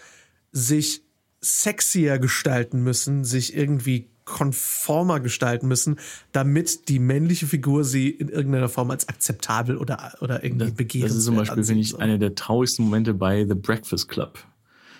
[0.53, 1.05] sich
[1.46, 6.00] sexier gestalten müssen, sich irgendwie konformer gestalten müssen,
[6.32, 11.18] damit die männliche Figur sie in irgendeiner Form als akzeptabel oder, oder irgendwie begehrenswert Das
[11.18, 14.39] ist zum Beispiel, finde ich, einer der traurigsten Momente bei The Breakfast Club.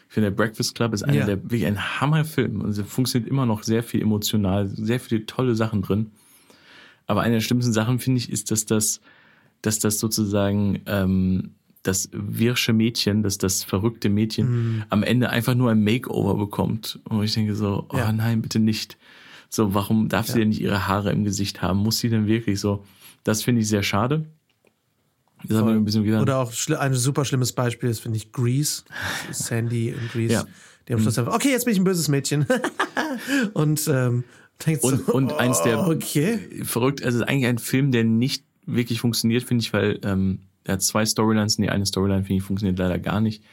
[0.08, 1.26] Ich finde, der Breakfast Club ist einer ja.
[1.26, 2.64] der wirklich ein Hammerfilm.
[2.64, 6.12] Also funktioniert immer noch sehr viel emotional, sehr viele tolle Sachen drin.
[7.08, 9.02] Aber eine der schlimmsten Sachen, finde ich, ist, dass das,
[9.64, 11.56] dass das sozusagen ähm,
[11.88, 14.84] das wirsche Mädchen, das das verrückte Mädchen mhm.
[14.90, 17.00] am Ende einfach nur ein Makeover bekommt.
[17.10, 18.12] Und ich denke so, oh ja.
[18.12, 18.98] nein, bitte nicht.
[19.50, 20.34] So, warum darf ja.
[20.34, 21.80] sie denn nicht ihre Haare im Gesicht haben?
[21.80, 22.84] Muss sie denn wirklich so?
[23.24, 24.26] Das finde ich sehr schade.
[26.22, 28.84] Oder auch ein super schlimmes Beispiel ist, finde ich, Grease.
[29.32, 30.34] Sandy in Grease.
[30.34, 30.46] Ja.
[30.88, 31.26] Die haben Schluss mhm.
[31.26, 32.46] einfach, okay, jetzt bin ich ein böses Mädchen.
[33.54, 34.24] und ähm,
[34.66, 36.40] denkt und, so, und oh, eins der okay.
[36.64, 40.40] verrückt, also es ist eigentlich ein Film, der nicht wirklich funktioniert, finde ich, weil ähm,
[40.66, 41.56] er hat zwei Storylines.
[41.56, 43.44] Die eine Storyline, finde ich, funktioniert leider gar nicht.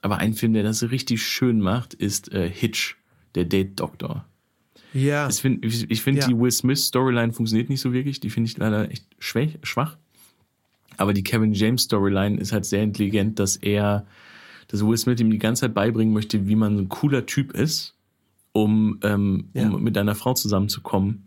[0.00, 2.96] Aber ein Film, der das richtig schön macht, ist äh, Hitch,
[3.34, 4.24] der Date-Doktor.
[4.94, 5.28] Ja.
[5.28, 6.26] Ich finde, find, ja.
[6.26, 8.20] die Will Smith-Storyline funktioniert nicht so wirklich.
[8.20, 9.96] Die finde ich leider echt schwach, schwach.
[10.96, 14.06] Aber die Kevin James-Storyline ist halt sehr intelligent, dass er,
[14.68, 17.52] dass Will Smith ihm die ganze Zeit beibringen möchte, wie man so ein cooler Typ
[17.52, 17.94] ist,
[18.52, 19.68] um, ähm, ja.
[19.68, 21.24] um mit einer Frau zusammenzukommen.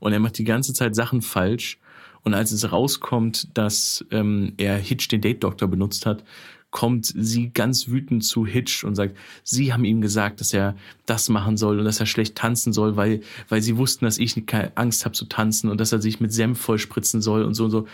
[0.00, 1.78] Und er macht die ganze Zeit Sachen falsch
[2.24, 6.24] und als es rauskommt, dass ähm, er Hitch den Date-Doktor benutzt hat,
[6.70, 10.74] kommt sie ganz wütend zu Hitch und sagt, sie haben ihm gesagt, dass er
[11.06, 14.44] das machen soll und dass er schlecht tanzen soll, weil, weil sie wussten, dass ich
[14.46, 17.66] keine Angst habe zu tanzen und dass er sich mit Senf vollspritzen soll und so
[17.66, 17.86] und so.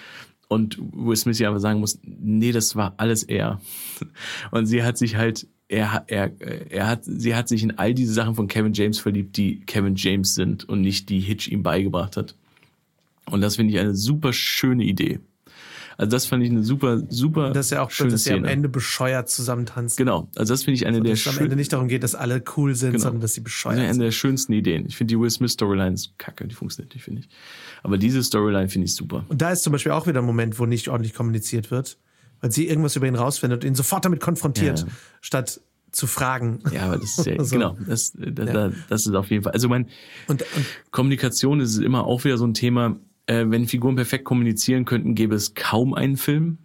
[0.48, 3.60] Und Will Smith ja aber sagen muss, nee, das war alles er.
[4.50, 6.32] Und sie hat sich halt er, er,
[6.70, 9.94] er hat, sie hat sich in all diese Sachen von Kevin James verliebt, die Kevin
[9.94, 12.34] James sind und nicht die Hitch ihm beigebracht hat.
[13.26, 15.20] Und das finde ich eine super schöne Idee.
[15.98, 18.46] Also das fand ich eine super, super Das ist ja auch, schöne dass sie am.
[18.46, 19.98] Ende bescheuert zusammentanzen.
[19.98, 21.58] Genau, also das finde ich eine der Dass es am Ende schönsten.
[21.58, 23.02] nicht darum geht, dass alle cool sind, Genau.
[23.02, 24.00] sondern dass sie bescheuert eine sind.
[24.02, 24.86] der schönsten Ideen.
[24.86, 27.28] Ich finde die Will Smith Storyline ist kacke, die funktioniert nicht, finde ich.
[27.82, 29.26] Aber diese Storyline finde ich super.
[29.28, 31.98] Und da ist zum Beispiel auch wieder ein Moment, wo nicht ordentlich kommuniziert wird,
[32.40, 34.92] weil sie irgendwas über ihn rausfindet und ihn sofort damit konfrontiert, Ja, ja.
[35.20, 35.60] statt
[35.92, 36.60] zu fragen.
[36.72, 37.56] Ja, aber das ist ja, So.
[37.56, 39.52] genau, das, das, das ist auf jeden Fall.
[39.52, 39.86] Also mein
[40.28, 42.96] Und, und Kommunikation ist immer auch wieder so ein Thema.
[43.30, 46.58] Äh, wenn Figuren perfekt kommunizieren könnten, gäbe es kaum einen Film.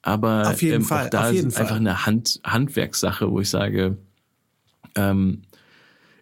[0.00, 1.80] Aber Auf jeden ähm, Fall, auch da auf jeden ist einfach Fall.
[1.80, 3.98] eine Hand, Handwerkssache, wo ich sage,
[4.94, 5.42] ähm,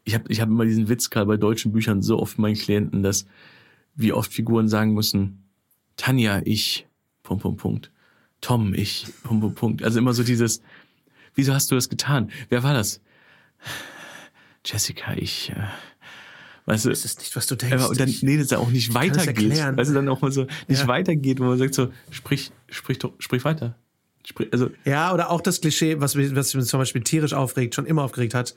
[0.02, 3.04] ich habe ich hab immer diesen Witz gerade bei deutschen Büchern so oft meinen Klienten,
[3.04, 3.26] dass
[3.94, 5.44] wie oft Figuren sagen müssen,
[5.96, 6.88] Tanja, ich,
[7.22, 7.92] Punkt, Punkt, Punkt.
[8.40, 9.84] Tom, ich, Punkt, Punkt, Punkt.
[9.84, 10.60] Also immer so dieses,
[11.36, 12.32] wieso hast du das getan?
[12.48, 13.00] Wer war das?
[14.64, 15.68] Jessica, ich, äh,
[16.66, 17.74] weißt du, das ist nicht, was du denkst.
[17.74, 19.50] aber und dann, nee, dass er auch nicht es weitergeht.
[19.76, 20.86] Weißt du, dann auch mal so nicht Ja.
[20.88, 23.76] weitergeht, wo man sagt so, sprich, sprich doch, sprich weiter.
[24.26, 27.74] Sprich, also, Ja, oder auch das Klischee, was mich, was mich zum Beispiel tierisch aufregt,
[27.74, 28.54] schon immer aufgeregt hat.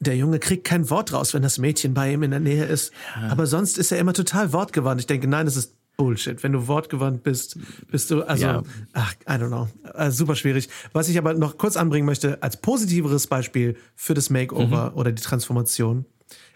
[0.00, 2.92] Der Junge kriegt kein Wort raus, wenn das Mädchen bei ihm in der Nähe ist.
[3.30, 5.00] Aber sonst ist er immer total wortgewandt.
[5.00, 6.42] Ich denke, nein, das ist Bullshit.
[6.42, 7.58] Wenn du wortgewandt bist,
[7.88, 8.62] bist du, also, Ja.
[8.94, 9.68] ach, I don't know.
[9.94, 10.68] Äh, super schwierig.
[10.92, 14.96] Was ich aber noch kurz anbringen möchte, als positiveres Beispiel für das Makeover Mhm.
[14.96, 16.06] oder die Transformation,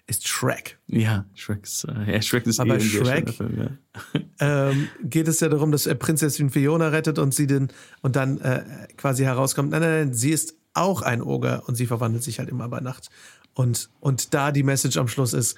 [0.09, 0.79] ist Shrek.
[0.87, 4.21] ja, Shrek ist, äh, ja, Shrek ist Aber eh ein sehr Shrek- Film, ja.
[4.71, 7.69] ähm, geht es ja darum, dass er Prinzessin Fiona rettet und sie den
[8.03, 8.63] und dann äh,
[8.97, 12.49] quasi herauskommt, nein, nein, nein, sie ist auch ein Oger und sie verwandelt sich halt
[12.49, 13.09] immer bei Nacht.
[13.55, 15.57] Und, und da die Message am Schluss ist,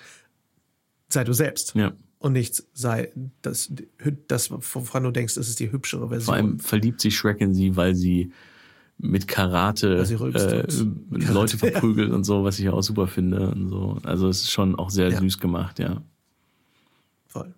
[1.09, 1.75] sei du selbst.
[1.75, 1.93] Ja.
[2.21, 3.13] Und nicht sei
[3.43, 3.73] das,
[4.29, 6.25] das, woran du denkst, das ist die hübschere Version.
[6.27, 8.33] Vor allem verliebt sich Shrek in sie, weil sie
[8.99, 11.73] mit Karate rülpst äh, und- Leute Karate, ja.
[11.73, 13.99] verprügelt und so, was ich auch super finde und so.
[14.03, 15.19] Also es ist schon auch sehr Ja.
[15.21, 16.03] süß gemacht, ja.
[17.29, 17.55] Voll.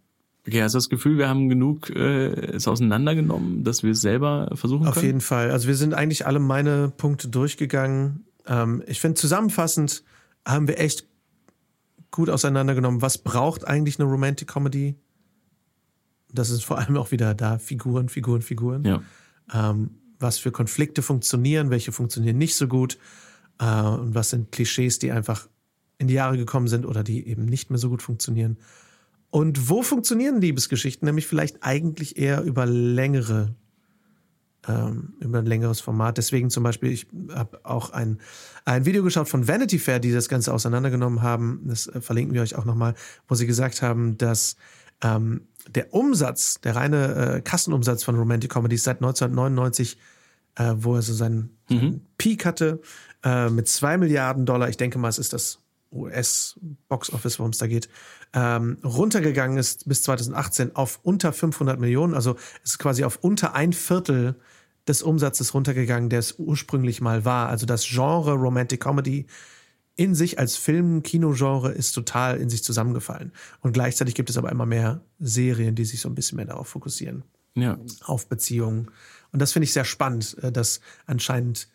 [0.47, 4.51] Okay, hast du das Gefühl, wir haben genug äh, es auseinandergenommen, dass wir es selber
[4.55, 5.07] versuchen Auf können?
[5.07, 5.51] jeden Fall.
[5.51, 8.25] Also wir sind eigentlich alle meine Punkte durchgegangen.
[8.47, 10.03] Ähm, ich finde, zusammenfassend
[10.47, 11.07] haben wir echt
[12.11, 14.97] gut auseinandergenommen, was braucht eigentlich eine Romantic Comedy?
[16.33, 18.85] Das ist vor allem auch wieder da, Figuren, Figuren, Figuren.
[18.85, 19.03] Ja.
[19.53, 19.91] Ähm,
[20.21, 22.99] was für Konflikte funktionieren, welche funktionieren nicht so gut
[23.59, 25.49] äh, und was sind Klischees, die einfach
[25.99, 28.59] in die Jahre gekommen sind oder die eben nicht mehr so gut funktionieren.
[29.31, 31.07] Und wo funktionieren Liebesgeschichten?
[31.07, 33.55] Nämlich vielleicht eigentlich eher über längere,
[34.67, 36.19] ähm, über ein längeres Format.
[36.19, 38.19] Deswegen zum Beispiel, ich habe auch ein,
[38.65, 41.61] ein Video geschaut von Vanity Fair, die das Ganze auseinandergenommen haben.
[41.65, 42.95] Das äh, verlinken wir euch auch nochmal,
[43.29, 44.57] wo sie gesagt haben, dass
[45.03, 49.99] ähm, der Umsatz, der reine äh, Kassenumsatz von Romantic Comedies seit 1999,
[50.57, 52.81] äh, wo er so seinen, seinen Peak hatte,
[53.23, 55.61] äh, mit zwei Milliarden Dollar, ich denke mal, es ist das
[55.93, 57.89] US-Box-Office, worum es da geht,
[58.33, 62.15] ähm, runtergegangen ist bis 2018 auf unter 500 Millionen.
[62.15, 64.37] Also es ist quasi auf unter ein Viertel
[64.87, 67.49] des Umsatzes runtergegangen, der es ursprünglich mal war.
[67.49, 69.27] Also das Genre Romantic Comedy
[70.01, 73.33] in sich als Film, Kinogenre ist total in sich zusammengefallen.
[73.61, 76.69] Und gleichzeitig gibt es aber immer mehr Serien, die sich so ein bisschen mehr darauf
[76.69, 77.23] fokussieren
[77.55, 77.79] Ja.
[78.05, 78.91] auf Beziehungen.
[79.31, 81.69] Und das finde ich sehr spannend, äh, dass anscheinend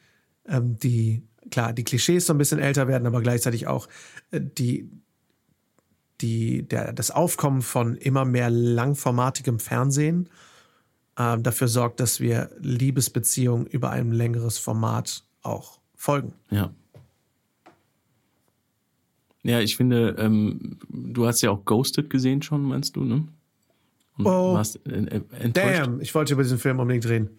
[0.47, 1.21] ähm, die,
[1.51, 3.87] klar, die Klischees so ein bisschen älter werden, aber gleichzeitig auch
[4.31, 4.89] äh, die,
[6.21, 10.29] die, der, das Aufkommen von immer mehr langformatigem Fernsehen
[11.15, 16.33] ähm, dafür sorgt, dass wir Liebesbeziehungen über ein längeres Format auch folgen.
[16.49, 16.73] Ja.
[19.47, 23.27] Ja, ich finde, ähm, du hast ja auch Ghosted gesehen schon, meinst du, ne?
[24.17, 24.59] Und Oh.
[24.85, 25.49] äh, äh.
[25.51, 27.29] Damn, ich wollte über diesen Film unbedingt reden.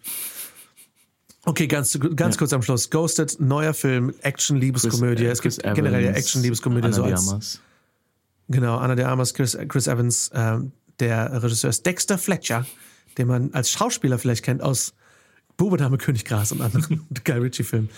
[1.43, 2.39] Okay, ganz, ganz Ja.
[2.39, 2.89] kurz am Schluss.
[2.89, 5.25] Ghosted, neuer Film, Action-Liebeskomödie.
[5.25, 7.61] Äh, es gibt Chris generell ja Evans, Action-Liebeskomödie Anna so de als Armas.
[8.49, 12.65] Genau, Anna de Armas, Chris, Chris Evans, ähm, der Regisseur ist Dexter Fletcher,
[13.17, 14.93] den man als Schauspieler vielleicht kennt aus
[15.57, 17.89] Bube, Dame, König, Gras und anderen Guy Ritchie-Filmen.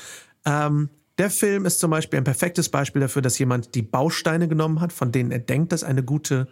[0.46, 4.80] Ähm, der Film ist zum Beispiel ein perfektes Beispiel dafür, dass jemand die Bausteine genommen
[4.80, 6.48] hat, von denen er denkt, dass eine gute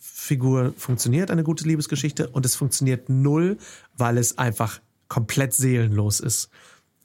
[0.00, 3.58] Figur funktioniert, eine gute Liebesgeschichte, und es funktioniert null,
[3.96, 6.50] weil es einfach komplett seelenlos ist.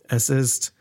[0.08, 0.74] Es ist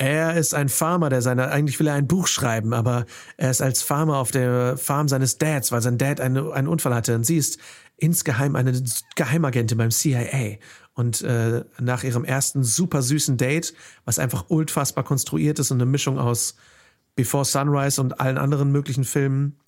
[0.00, 3.04] er ist ein Farmer, der seine, eigentlich will er ein Buch schreiben, aber
[3.36, 6.94] er ist als Farmer auf der Farm seines Dads, weil sein Dad eine, einen Unfall
[6.94, 7.16] hatte.
[7.16, 7.58] Und sie ist
[7.96, 8.80] insgeheim eine
[9.16, 10.58] Geheimagentin beim CIA.
[10.98, 13.72] Und äh, nach ihrem ersten super süßen Date,
[14.04, 16.56] was einfach unfassbar konstruiert ist und eine Mischung aus
[17.14, 19.60] Before Sunrise und allen anderen möglichen Filmen,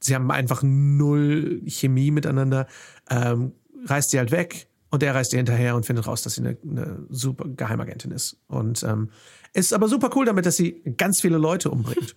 [0.00, 2.66] sie haben einfach null Chemie miteinander,
[3.08, 3.52] ähm,
[3.86, 6.58] reist sie halt weg Und der reist ihr hinterher und findet raus, dass sie eine,
[6.62, 8.36] eine super Geheimagentin ist.
[8.46, 9.08] Und ähm,
[9.54, 12.14] ist aber super cool damit, dass sie ganz viele Leute umbringt.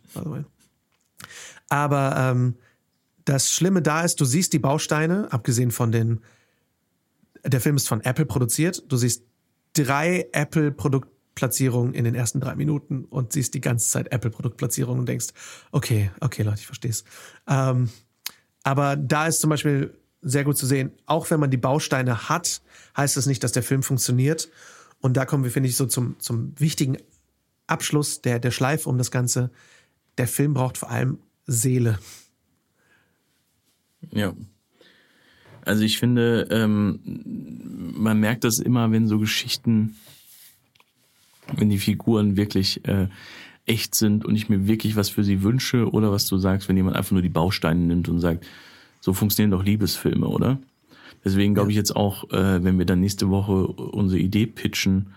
[1.69, 2.55] aber ähm,
[3.23, 6.19] das Schlimme da ist, du siehst die Bausteine, abgesehen von den.
[7.43, 8.83] Der Film ist von Apple produziert.
[8.87, 9.23] Du siehst
[9.73, 15.27] drei Apple-Produktplatzierungen in den ersten drei Minuten und siehst die ganze Zeit Apple-Produktplatzierungen und denkst,
[15.71, 17.03] okay, okay, Leute, ich verstehe es.
[17.47, 17.89] Ähm,
[18.63, 22.61] aber da ist zum Beispiel sehr gut zu sehen, auch wenn man die Bausteine hat,
[22.95, 24.49] heißt das nicht, dass der Film funktioniert.
[24.99, 26.97] Und da kommen wir, finde ich, so zum, zum wichtigen
[27.67, 29.51] Abschluss der, der Schleife um das Ganze.
[30.17, 31.99] Der Film braucht vor allem Seele.
[34.11, 34.33] Ja.
[35.67, 36.99] Also ich finde, ähm,
[37.95, 39.95] man merkt das immer, wenn so Geschichten,
[41.55, 43.07] wenn die Figuren wirklich äh,
[43.65, 46.77] echt sind und ich mir wirklich was für sie wünsche oder was du sagst, wenn
[46.77, 48.45] jemand einfach nur die Bausteine nimmt und sagt,
[49.01, 50.57] so funktionieren doch Liebesfilme, oder?
[51.25, 55.07] Deswegen glaube ich jetzt auch, äh, wenn wir dann nächste Woche unsere Idee pitchen,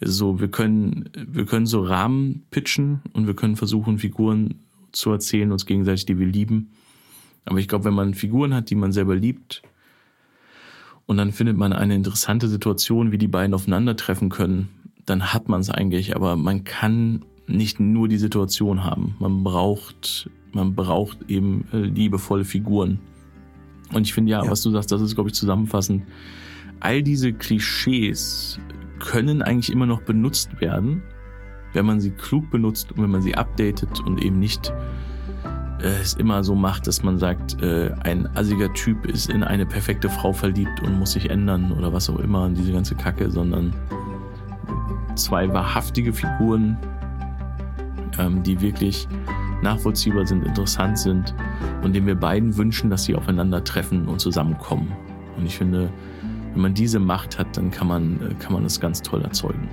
[0.00, 4.56] so wir können wir können so Rahmen pitchen und wir können versuchen Figuren
[4.90, 6.72] zu erzählen uns gegenseitig, die wir lieben.
[7.44, 9.62] Aber ich glaube, wenn man Figuren hat, die man selber liebt,
[11.06, 14.68] und dann findet man eine interessante Situation, wie die beiden aufeinandertreffen können,
[15.04, 16.14] dann hat man es eigentlich.
[16.16, 19.16] Aber man kann nicht nur die Situation haben.
[19.18, 23.00] Man braucht, man braucht eben äh, liebevolle Figuren.
[23.92, 26.04] Und ich finde ja, ja, was du sagst, das ist, glaube ich, zusammenfassend.
[26.80, 28.58] All diese Klischees
[28.98, 31.02] können eigentlich immer noch benutzt werden,
[31.72, 34.72] wenn man sie klug benutzt und wenn man sie updatet und eben nicht
[35.82, 40.08] es immer so macht, dass man sagt, äh, ein assiger Typ ist in eine perfekte
[40.08, 43.72] Frau verliebt und muss sich ändern oder was auch immer, diese ganze Kacke, sondern
[45.16, 46.76] zwei wahrhaftige Figuren,
[48.18, 49.08] ähm, die wirklich
[49.62, 51.34] nachvollziehbar sind, interessant sind
[51.82, 54.92] und denen wir beiden wünschen, dass sie aufeinandertreffen und zusammenkommen.
[55.36, 55.90] Und ich finde,
[56.52, 59.68] wenn man diese Macht hat, dann kann man, äh, kann man das ganz toll erzeugen.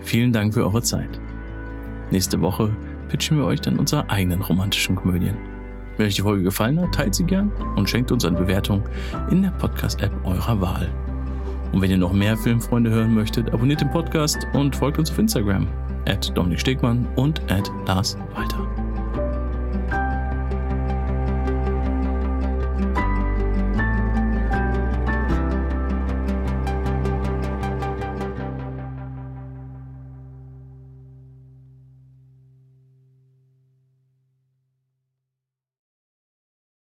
[0.00, 1.20] Vielen Dank für eure Zeit.
[2.10, 2.74] Nächste Woche
[3.12, 5.36] pitchen wir euch dann unsere eigenen romantischen Komödien.
[5.98, 8.82] Wenn euch die Folge gefallen hat, teilt sie gern und schenkt uns eine Bewertung
[9.30, 10.88] in der Podcast-App eurer Wahl.
[11.72, 15.18] Und wenn ihr noch mehr Filmfreunde hören möchtet, abonniert den Podcast und folgt uns auf
[15.18, 15.68] Instagram
[16.08, 18.81] at Dominik Stegmann und at Lars Walter.